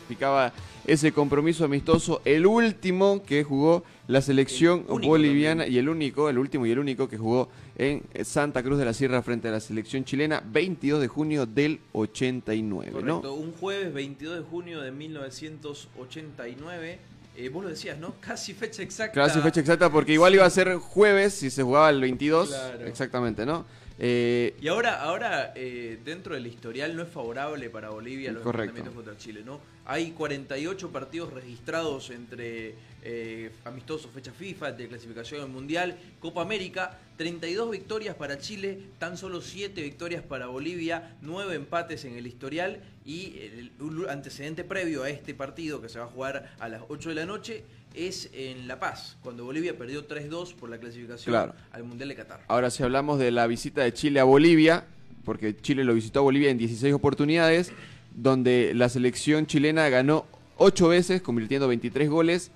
Significaba 0.00 0.52
ese 0.86 1.12
compromiso 1.12 1.64
amistoso, 1.64 2.20
el 2.26 2.44
último 2.44 3.22
que 3.24 3.42
jugó 3.42 3.84
la 4.06 4.20
selección 4.20 4.84
boliviana 4.86 5.66
y 5.66 5.78
el 5.78 5.88
único, 5.88 6.28
el 6.28 6.36
último 6.36 6.66
y 6.66 6.72
el 6.72 6.78
único 6.78 7.08
que 7.08 7.16
jugó 7.16 7.48
en 7.78 8.02
Santa 8.22 8.62
Cruz 8.62 8.78
de 8.78 8.84
la 8.84 8.92
Sierra 8.92 9.22
frente 9.22 9.48
a 9.48 9.50
la 9.50 9.60
selección 9.60 10.04
chilena, 10.04 10.42
22 10.44 11.00
de 11.00 11.08
junio 11.08 11.46
del 11.46 11.80
89, 11.92 12.92
¿no? 13.02 13.22
Correcto, 13.22 13.32
un 13.32 13.52
jueves 13.52 13.94
22 13.94 14.36
de 14.36 14.42
junio 14.42 14.82
de 14.82 14.92
1989. 14.92 16.98
Eh, 17.36 17.48
vos 17.48 17.64
lo 17.64 17.70
decías, 17.70 17.98
¿no? 17.98 18.14
Casi 18.20 18.54
fecha 18.54 18.82
exacta. 18.82 19.12
Casi 19.12 19.40
fecha 19.40 19.60
exacta 19.60 19.90
porque 19.90 20.12
igual 20.12 20.34
iba 20.34 20.44
a 20.46 20.50
ser 20.50 20.76
jueves 20.76 21.34
si 21.34 21.50
se 21.50 21.62
jugaba 21.64 21.90
el 21.90 22.00
22, 22.00 22.48
Claro. 22.48 22.86
exactamente, 22.86 23.44
¿no? 23.44 23.66
Eh, 23.98 24.56
Y 24.60 24.68
ahora, 24.68 25.02
ahora 25.02 25.52
eh, 25.54 25.98
dentro 26.04 26.34
del 26.34 26.46
historial 26.46 26.96
no 26.96 27.02
es 27.02 27.08
favorable 27.08 27.70
para 27.70 27.90
Bolivia 27.90 28.32
los 28.32 28.44
enfrentamientos 28.44 28.94
contra 28.94 29.16
Chile, 29.16 29.42
¿no? 29.44 29.60
Hay 29.86 30.10
48 30.12 30.90
partidos 30.90 31.32
registrados 31.32 32.10
entre 32.10 32.74
eh, 33.02 33.50
amistosos, 33.64 34.10
fecha 34.10 34.32
FIFA, 34.32 34.72
de 34.72 34.88
clasificación 34.88 35.42
al 35.42 35.48
Mundial, 35.48 35.96
Copa 36.20 36.42
América, 36.42 36.98
32 37.18 37.70
victorias 37.70 38.16
para 38.16 38.38
Chile, 38.38 38.80
tan 38.98 39.16
solo 39.16 39.40
7 39.42 39.80
victorias 39.82 40.22
para 40.22 40.46
Bolivia, 40.46 41.16
9 41.20 41.54
empates 41.54 42.04
en 42.06 42.16
el 42.16 42.26
historial 42.26 42.80
y 43.04 43.38
el, 43.38 43.72
un 43.78 44.08
antecedente 44.08 44.64
previo 44.64 45.02
a 45.04 45.10
este 45.10 45.34
partido 45.34 45.80
que 45.82 45.88
se 45.88 45.98
va 45.98 46.06
a 46.06 46.08
jugar 46.08 46.56
a 46.58 46.68
las 46.68 46.82
8 46.88 47.10
de 47.10 47.14
la 47.14 47.26
noche 47.26 47.64
es 47.94 48.28
en 48.32 48.66
La 48.68 48.78
Paz, 48.80 49.16
cuando 49.22 49.44
Bolivia 49.44 49.76
perdió 49.78 50.06
3-2 50.06 50.54
por 50.54 50.68
la 50.70 50.78
clasificación 50.78 51.32
Claro. 51.32 51.54
al 51.72 51.84
Mundial 51.84 52.08
de 52.08 52.16
Qatar. 52.16 52.40
Ahora, 52.48 52.70
si 52.70 52.82
hablamos 52.82 53.18
de 53.18 53.30
la 53.30 53.46
visita 53.46 53.82
de 53.82 53.92
Chile 53.92 54.20
a 54.20 54.24
Bolivia, 54.24 54.84
porque 55.24 55.56
Chile 55.56 55.84
lo 55.84 55.94
visitó 55.94 56.20
a 56.20 56.22
Bolivia 56.22 56.50
en 56.50 56.58
16 56.58 56.92
oportunidades, 56.94 57.72
donde 58.14 58.72
la 58.74 58.88
selección 58.88 59.46
chilena 59.46 59.88
ganó 59.88 60.26
8 60.58 60.88
veces, 60.88 61.22
convirtiendo 61.22 61.66
23 61.68 62.08
goles, 62.10 62.50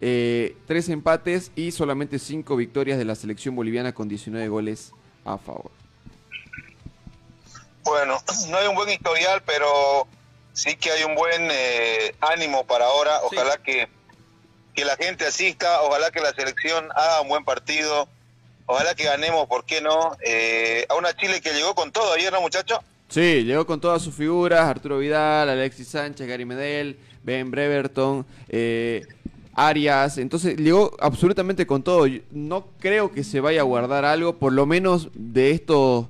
3 0.00 0.88
empates 0.88 1.52
y 1.54 1.70
solamente 1.70 2.18
5 2.18 2.56
victorias 2.56 2.98
de 2.98 3.04
la 3.04 3.14
selección 3.14 3.54
boliviana 3.54 3.92
con 3.94 4.08
19 4.08 4.48
goles 4.48 4.92
a 5.24 5.38
favor. 5.38 5.70
Bueno, 7.84 8.18
no 8.50 8.56
hay 8.56 8.66
un 8.68 8.74
buen 8.74 8.90
historial, 8.90 9.42
pero 9.44 10.06
sí 10.52 10.76
que 10.76 10.90
hay 10.90 11.04
un 11.04 11.14
buen 11.14 11.48
eh, 11.50 12.14
ánimo 12.20 12.64
para 12.64 12.86
ahora. 12.86 13.20
Ojalá 13.24 13.58
que, 13.58 13.88
que 14.74 14.84
la 14.84 14.96
gente 14.96 15.26
asista, 15.26 15.82
ojalá 15.82 16.10
que 16.10 16.20
la 16.20 16.32
selección 16.32 16.88
haga 16.94 17.20
un 17.20 17.28
buen 17.28 17.44
partido, 17.44 18.08
ojalá 18.66 18.94
que 18.94 19.04
ganemos, 19.04 19.46
¿por 19.46 19.64
qué 19.64 19.80
no? 19.80 20.16
Eh, 20.24 20.86
a 20.88 20.94
una 20.94 21.14
Chile 21.14 21.40
que 21.40 21.52
llegó 21.52 21.74
con 21.74 21.92
todo 21.92 22.12
ayer, 22.12 22.32
¿no, 22.32 22.40
muchachos? 22.40 22.78
Sí, 23.08 23.44
llegó 23.44 23.66
con 23.66 23.80
todas 23.80 24.00
sus 24.00 24.14
figuras, 24.14 24.60
Arturo 24.60 24.98
Vidal, 24.98 25.48
Alexis 25.48 25.88
Sánchez, 25.88 26.26
Gary 26.26 26.46
Medel, 26.46 26.96
Ben 27.22 27.50
Breverton, 27.50 28.24
eh, 28.48 29.06
Arias, 29.54 30.16
entonces 30.16 30.56
llegó 30.56 30.96
absolutamente 30.98 31.66
con 31.66 31.82
todo. 31.82 32.06
Yo 32.06 32.22
No 32.30 32.68
creo 32.78 33.12
que 33.12 33.22
se 33.22 33.40
vaya 33.40 33.60
a 33.60 33.64
guardar 33.64 34.06
algo, 34.06 34.38
por 34.38 34.54
lo 34.54 34.64
menos 34.64 35.10
de 35.12 35.50
estos 35.50 36.06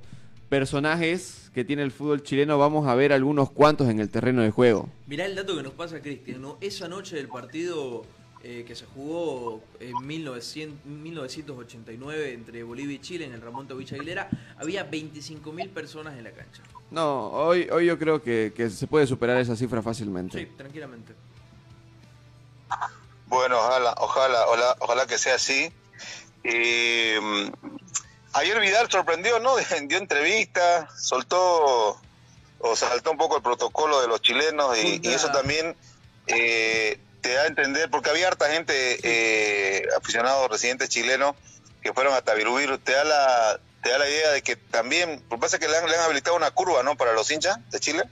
personajes 0.49 1.51
que 1.53 1.65
tiene 1.65 1.83
el 1.83 1.91
fútbol 1.91 2.23
chileno, 2.23 2.57
vamos 2.57 2.87
a 2.87 2.95
ver 2.95 3.13
algunos 3.13 3.51
cuantos 3.51 3.89
en 3.89 3.99
el 3.99 4.09
terreno 4.09 4.43
de 4.43 4.51
juego. 4.51 4.89
Mirá 5.07 5.27
el 5.27 5.35
dato 5.35 5.57
que 5.57 5.63
nos 5.63 5.73
pasa, 5.73 6.01
Cristian, 6.01 6.41
¿no? 6.41 6.57
Esa 6.61 6.89
noche 6.89 7.17
del 7.17 7.29
partido 7.29 8.05
eh, 8.45 8.65
que 8.67 8.75
se 8.75 8.87
jugó 8.87 9.63
en 9.79 10.05
1900 10.05 10.85
1989 10.85 12.33
entre 12.33 12.63
Bolivia 12.65 12.97
y 12.97 12.99
Chile 12.99 13.25
en 13.25 13.35
el 13.35 13.41
Ramón 13.41 13.69
Tovich 13.69 13.93
Aguilera, 13.93 14.29
había 14.59 14.91
25.000 14.91 15.71
personas 15.71 16.19
en 16.19 16.25
la 16.25 16.33
cancha. 16.33 16.63
No, 16.91 17.29
hoy, 17.29 17.69
hoy 17.71 17.87
yo 17.87 17.99
creo 17.99 18.21
que, 18.21 18.53
que 18.55 18.69
se 18.69 18.87
puede 18.87 19.07
superar 19.07 19.39
esa 19.39 19.55
cifra 19.55 19.81
fácilmente. 19.81 20.41
Sí, 20.41 20.47
tranquilamente. 20.57 21.15
Bueno, 23.27 23.59
ojalá, 23.59 23.95
ojalá, 23.99 24.47
ojalá, 24.47 24.77
ojalá 24.81 25.07
que 25.07 25.19
sea 25.19 25.37
así. 25.37 25.73
Eh, 26.45 27.19
ayer 28.33 28.61
Vidal 28.61 28.91
sorprendió, 28.91 29.39
¿no? 29.39 29.55
Dio 29.87 29.99
entrevista, 29.99 30.89
soltó 30.99 31.97
o 32.59 32.77
saltó 32.77 33.13
un 33.13 33.19
poco 33.19 33.37
el 33.37 33.43
protocolo 33.43 34.01
de 34.01 34.09
los 34.09 34.21
chilenos 34.21 34.77
y, 34.79 35.01
y 35.03 35.09
eso 35.09 35.31
también 35.31 35.75
eh, 36.27 36.99
te 37.23 37.33
da 37.33 37.43
a 37.43 37.47
entender, 37.47 37.89
porque 37.89 38.11
había 38.11 38.29
harta 38.29 38.51
gente, 38.51 38.75
eh, 39.03 39.87
aficionados 39.97 40.51
residentes 40.51 40.91
chilenos, 40.91 41.35
que 41.81 41.93
fueron 41.95 42.13
hasta 42.13 42.35
Virubir, 42.35 42.77
te 42.79 42.93
da 42.93 43.05
la 43.05 43.61
te 43.83 43.91
da 43.91 43.99
la 43.99 44.09
idea 44.09 44.31
de 44.31 44.43
que 44.43 44.57
también, 44.57 45.21
por 45.29 45.41
pasa 45.41 45.59
que 45.59 45.67
le 45.67 45.77
han, 45.77 45.87
le 45.87 45.97
han 45.97 46.05
habilitado 46.05 46.37
una 46.37 46.51
curva, 46.53 46.83
¿no? 46.83 46.97
Para 46.97 47.15
los 47.15 47.31
hinchas 47.31 47.59
de 47.71 47.81
Chile. 47.81 48.03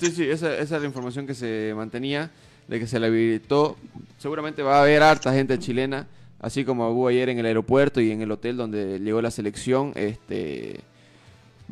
Sí, 0.00 0.10
sí, 0.10 0.28
esa, 0.28 0.52
esa 0.54 0.76
es 0.76 0.82
la 0.82 0.86
información 0.86 1.26
que 1.26 1.34
se 1.34 1.72
mantenía, 1.76 2.30
de 2.66 2.80
que 2.80 2.88
se 2.88 2.98
le 2.98 3.06
habilitó. 3.06 3.76
Seguramente 4.18 4.62
va 4.62 4.78
a 4.78 4.82
haber 4.82 5.02
harta 5.02 5.32
gente 5.32 5.58
chilena, 5.60 6.08
así 6.40 6.64
como 6.64 6.90
hubo 6.90 7.06
ayer 7.06 7.28
en 7.28 7.38
el 7.38 7.46
aeropuerto 7.46 8.00
y 8.00 8.10
en 8.10 8.20
el 8.20 8.32
hotel 8.32 8.56
donde 8.56 8.98
llegó 8.98 9.22
la 9.22 9.30
selección. 9.30 9.92
Este, 9.94 10.80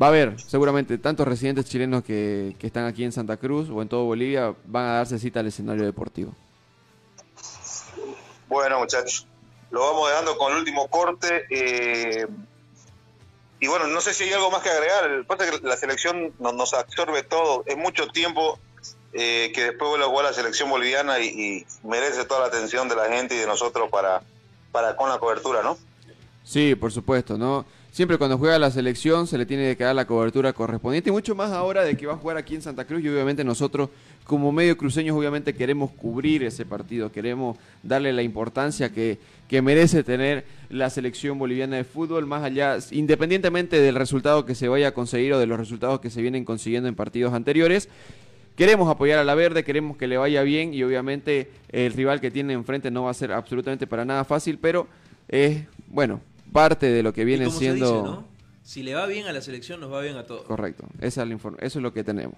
va 0.00 0.06
a 0.06 0.10
haber 0.10 0.40
seguramente 0.40 0.96
tantos 0.98 1.26
residentes 1.26 1.64
chilenos 1.64 2.04
que, 2.04 2.54
que 2.56 2.68
están 2.68 2.84
aquí 2.84 3.02
en 3.02 3.10
Santa 3.10 3.36
Cruz 3.36 3.68
o 3.68 3.82
en 3.82 3.88
todo 3.88 4.04
Bolivia, 4.04 4.54
van 4.66 4.86
a 4.86 4.92
darse 4.92 5.18
cita 5.18 5.40
al 5.40 5.48
escenario 5.48 5.84
deportivo. 5.84 6.36
Bueno, 8.50 8.80
muchachos, 8.80 9.26
lo 9.70 9.80
vamos 9.80 10.10
dejando 10.10 10.36
con 10.36 10.52
el 10.52 10.58
último 10.58 10.88
corte. 10.88 11.46
eh, 11.48 12.26
y 13.60 13.66
bueno, 13.68 13.86
no 13.86 14.00
sé 14.00 14.12
si 14.12 14.24
hay 14.24 14.32
algo 14.32 14.50
más 14.50 14.62
que 14.62 14.70
agregar. 14.70 15.24
Pasa 15.26 15.48
que 15.48 15.66
la 15.66 15.76
selección 15.76 16.32
nos, 16.40 16.74
absorbe 16.74 17.22
todo. 17.22 17.62
Es 17.66 17.76
mucho 17.76 18.08
tiempo 18.08 18.58
eh, 19.12 19.52
que 19.54 19.64
después 19.64 19.90
vuelve 19.90 20.06
a 20.06 20.08
jugar 20.08 20.24
la 20.24 20.32
selección 20.32 20.68
boliviana 20.70 21.20
y, 21.20 21.26
y 21.28 21.66
merece 21.86 22.24
toda 22.24 22.40
la 22.40 22.46
atención 22.46 22.88
de 22.88 22.96
la 22.96 23.04
gente 23.08 23.34
y 23.34 23.38
de 23.38 23.46
nosotros 23.46 23.88
para, 23.90 24.22
para 24.72 24.96
con 24.96 25.10
la 25.10 25.18
cobertura, 25.18 25.62
¿no? 25.62 25.78
Sí, 26.42 26.74
por 26.74 26.90
supuesto, 26.90 27.38
¿no? 27.38 27.66
Siempre 27.92 28.18
cuando 28.18 28.38
juega 28.38 28.58
la 28.58 28.70
selección 28.70 29.26
se 29.26 29.36
le 29.36 29.46
tiene 29.46 29.76
que 29.76 29.84
dar 29.84 29.94
la 29.94 30.06
cobertura 30.06 30.52
correspondiente 30.52 31.12
mucho 31.12 31.34
más 31.34 31.50
ahora 31.50 31.82
de 31.82 31.96
que 31.96 32.06
va 32.06 32.14
a 32.14 32.16
jugar 32.16 32.36
aquí 32.36 32.54
en 32.54 32.62
Santa 32.62 32.84
Cruz 32.86 33.02
y 33.02 33.08
obviamente 33.08 33.44
nosotros 33.44 33.90
como 34.30 34.52
medio 34.52 34.76
cruceños 34.76 35.16
obviamente 35.16 35.54
queremos 35.54 35.90
cubrir 35.90 36.44
ese 36.44 36.64
partido, 36.64 37.10
queremos 37.10 37.58
darle 37.82 38.12
la 38.12 38.22
importancia 38.22 38.92
que, 38.92 39.18
que 39.48 39.60
merece 39.60 40.04
tener 40.04 40.44
la 40.68 40.88
selección 40.88 41.36
boliviana 41.36 41.78
de 41.78 41.82
fútbol, 41.82 42.26
más 42.26 42.44
allá, 42.44 42.78
independientemente 42.92 43.80
del 43.80 43.96
resultado 43.96 44.46
que 44.46 44.54
se 44.54 44.68
vaya 44.68 44.86
a 44.86 44.94
conseguir 44.94 45.32
o 45.32 45.40
de 45.40 45.46
los 45.46 45.58
resultados 45.58 45.98
que 45.98 46.10
se 46.10 46.22
vienen 46.22 46.44
consiguiendo 46.44 46.88
en 46.88 46.94
partidos 46.94 47.34
anteriores. 47.34 47.88
Queremos 48.54 48.88
apoyar 48.88 49.18
a 49.18 49.24
la 49.24 49.34
verde, 49.34 49.64
queremos 49.64 49.96
que 49.96 50.06
le 50.06 50.16
vaya 50.16 50.44
bien 50.44 50.74
y 50.74 50.84
obviamente 50.84 51.50
el 51.70 51.92
rival 51.92 52.20
que 52.20 52.30
tiene 52.30 52.52
enfrente 52.52 52.88
no 52.92 53.02
va 53.02 53.10
a 53.10 53.14
ser 53.14 53.32
absolutamente 53.32 53.88
para 53.88 54.04
nada 54.04 54.22
fácil, 54.24 54.58
pero 54.58 54.86
es, 55.26 55.64
bueno, 55.88 56.20
parte 56.52 56.86
de 56.86 57.02
lo 57.02 57.12
que 57.12 57.24
viene 57.24 57.46
como 57.46 57.58
siendo... 57.58 57.86
se 57.88 57.94
dice, 57.94 58.04
¿no? 58.04 58.24
Si 58.62 58.84
le 58.84 58.94
va 58.94 59.06
bien 59.06 59.26
a 59.26 59.32
la 59.32 59.40
selección, 59.40 59.80
nos 59.80 59.92
va 59.92 60.00
bien 60.00 60.16
a 60.16 60.22
todos. 60.22 60.44
Correcto, 60.44 60.86
esa 61.00 61.24
es 61.24 61.28
la 61.28 61.34
eso 61.34 61.78
es 61.80 61.82
lo 61.82 61.92
que 61.92 62.04
tenemos. 62.04 62.36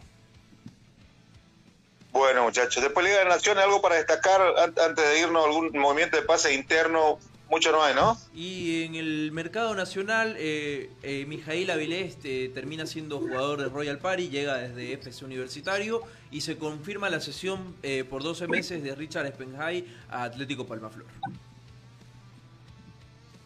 Bueno, 2.12 2.44
muchachos, 2.44 2.82
después 2.82 3.06
Liga 3.06 3.20
de 3.20 3.24
Naciones, 3.24 3.64
algo 3.64 3.80
para 3.80 3.96
destacar 3.96 4.40
an- 4.58 4.74
antes 4.78 5.04
de 5.04 5.20
irnos, 5.20 5.44
algún 5.46 5.70
movimiento 5.78 6.16
de 6.16 6.22
pase 6.22 6.52
interno, 6.52 7.18
mucho 7.48 7.72
no 7.72 7.82
hay, 7.82 7.94
¿no? 7.94 8.18
Y 8.34 8.84
en 8.84 8.94
el 8.96 9.32
mercado 9.32 9.74
nacional, 9.74 10.36
eh, 10.38 10.90
eh, 11.02 11.24
Mijail 11.26 11.70
Avilés 11.70 12.16
eh, 12.24 12.50
termina 12.54 12.86
siendo 12.86 13.18
jugador 13.18 13.62
de 13.62 13.68
Royal 13.70 13.98
Party, 13.98 14.28
llega 14.28 14.56
desde 14.58 14.92
FC 14.92 15.24
Universitario 15.24 16.02
y 16.30 16.42
se 16.42 16.58
confirma 16.58 17.08
la 17.08 17.20
sesión 17.20 17.74
eh, 17.82 18.04
por 18.04 18.22
12 18.22 18.46
meses 18.46 18.82
de 18.82 18.94
Richard 18.94 19.26
Spenhai 19.28 19.86
a 20.10 20.24
Atlético 20.24 20.66
Palmaflor. 20.66 21.06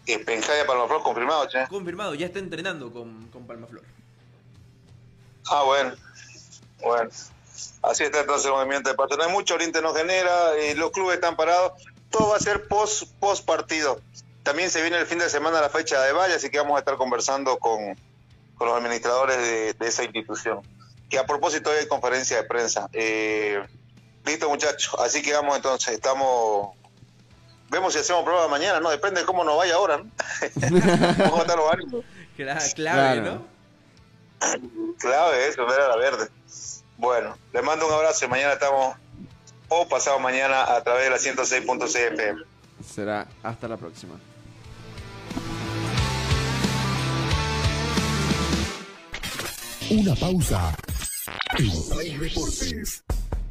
Eh, 0.07 0.19
Penjaya 0.25 0.67
Palmaflor 0.67 1.03
confirmado, 1.03 1.49
che. 1.49 1.67
Confirmado, 1.69 2.15
ya 2.15 2.27
está 2.27 2.39
entrenando 2.41 2.93
con, 2.93 3.29
con 3.29 3.47
Palmaflor. 3.47 3.83
Ah, 5.51 5.63
bueno. 5.65 5.93
Bueno. 6.81 7.11
Así 7.83 8.05
está 8.05 8.21
entonces 8.21 8.47
el 8.47 8.53
movimiento 8.53 8.89
de 8.91 8.95
pase. 8.97 9.17
No 9.17 9.25
hay 9.25 9.31
mucho, 9.33 9.55
Oriente 9.55 9.81
no 9.83 9.95
genera, 9.95 10.55
eh, 10.57 10.75
los 10.75 10.91
clubes 10.91 11.15
están 11.17 11.37
parados. 11.37 11.73
Todo 12.11 12.31
va 12.31 12.37
a 12.37 12.41
ser 12.41 12.67
post, 12.69 13.05
post 13.21 13.45
partido. 13.45 14.01
También 14.43 14.71
se 14.71 14.81
viene 14.83 14.99
el 14.99 15.07
fin 15.07 15.19
de 15.19 15.29
semana 15.29 15.61
la 15.61 15.69
fecha 15.71 16.01
de 16.03 16.13
Valle, 16.13 16.35
así 16.35 16.51
que 16.51 16.59
vamos 16.59 16.77
a 16.77 16.81
estar 16.81 16.97
conversando 16.97 17.59
con, 17.59 17.81
con 18.57 18.69
los 18.69 18.77
administradores 18.79 19.37
de, 19.39 19.73
de 19.75 19.87
esa 19.89 20.05
institución. 20.05 20.61
Que 21.11 21.19
a 21.19 21.27
propósito 21.27 21.71
hoy 21.71 21.77
hay 21.79 21.87
conferencia 21.89 22.37
de 22.37 22.45
prensa. 22.45 22.89
Eh, 22.93 23.61
listo, 24.25 24.49
muchachos. 24.49 24.95
Así 25.01 25.23
que 25.23 25.33
vamos 25.33 25.57
entonces. 25.57 25.95
Estamos 25.95 26.77
vemos 27.69 27.93
si 27.93 27.99
hacemos 27.99 28.23
prueba 28.25 28.47
mañana, 28.47 28.79
¿no? 28.79 28.91
Depende 28.91 29.21
de 29.21 29.27
cómo 29.27 29.43
nos 29.43 29.57
vaya 29.57 29.75
ahora, 29.75 29.99
¿no? 29.99 30.05
¿Cómo 31.31 31.43
están 31.43 31.57
los 31.59 31.73
ánimos? 31.73 32.05
Cla- 32.37 32.75
clave, 32.75 33.21
Claro. 33.21 33.23
¿no? 33.35 33.57
Clave 34.99 35.49
eso, 35.49 35.67
ver 35.67 35.81
a 35.81 35.89
la 35.89 35.97
verde. 35.97 36.29
Bueno, 36.99 37.37
les 37.53 37.63
mando 37.63 37.87
un 37.87 37.93
abrazo 37.93 38.25
y 38.25 38.29
mañana 38.29 38.55
estamos, 38.55 38.97
o 39.69 39.87
pasado 39.89 40.19
mañana, 40.19 40.75
a 40.75 40.83
través 40.83 41.05
de 41.05 41.11
la 41.11 41.17
106.6 41.17 41.97
FM. 41.97 42.43
Será 42.85 43.27
hasta 43.43 43.69
la 43.69 43.77
próxima. 43.77 44.15
Una 49.91 50.15
pausa. 50.15 50.77
En 51.59 51.89
Play 51.91 52.17
Deportes. 52.17 53.05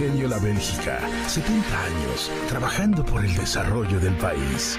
La 0.00 0.38
Bélgica, 0.38 0.98
70 1.26 1.84
años 1.84 2.30
trabajando 2.48 3.04
por 3.04 3.22
el 3.22 3.36
desarrollo 3.36 4.00
del 4.00 4.14
país. 4.14 4.78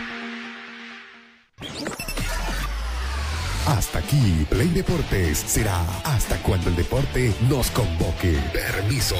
Hasta 3.67 3.99
aquí, 3.99 4.47
Play 4.49 4.69
Deportes 4.69 5.37
será 5.37 5.79
hasta 6.05 6.41
cuando 6.41 6.69
el 6.69 6.75
deporte 6.75 7.31
nos 7.47 7.69
convoque. 7.69 8.39
Permiso. 8.51 9.15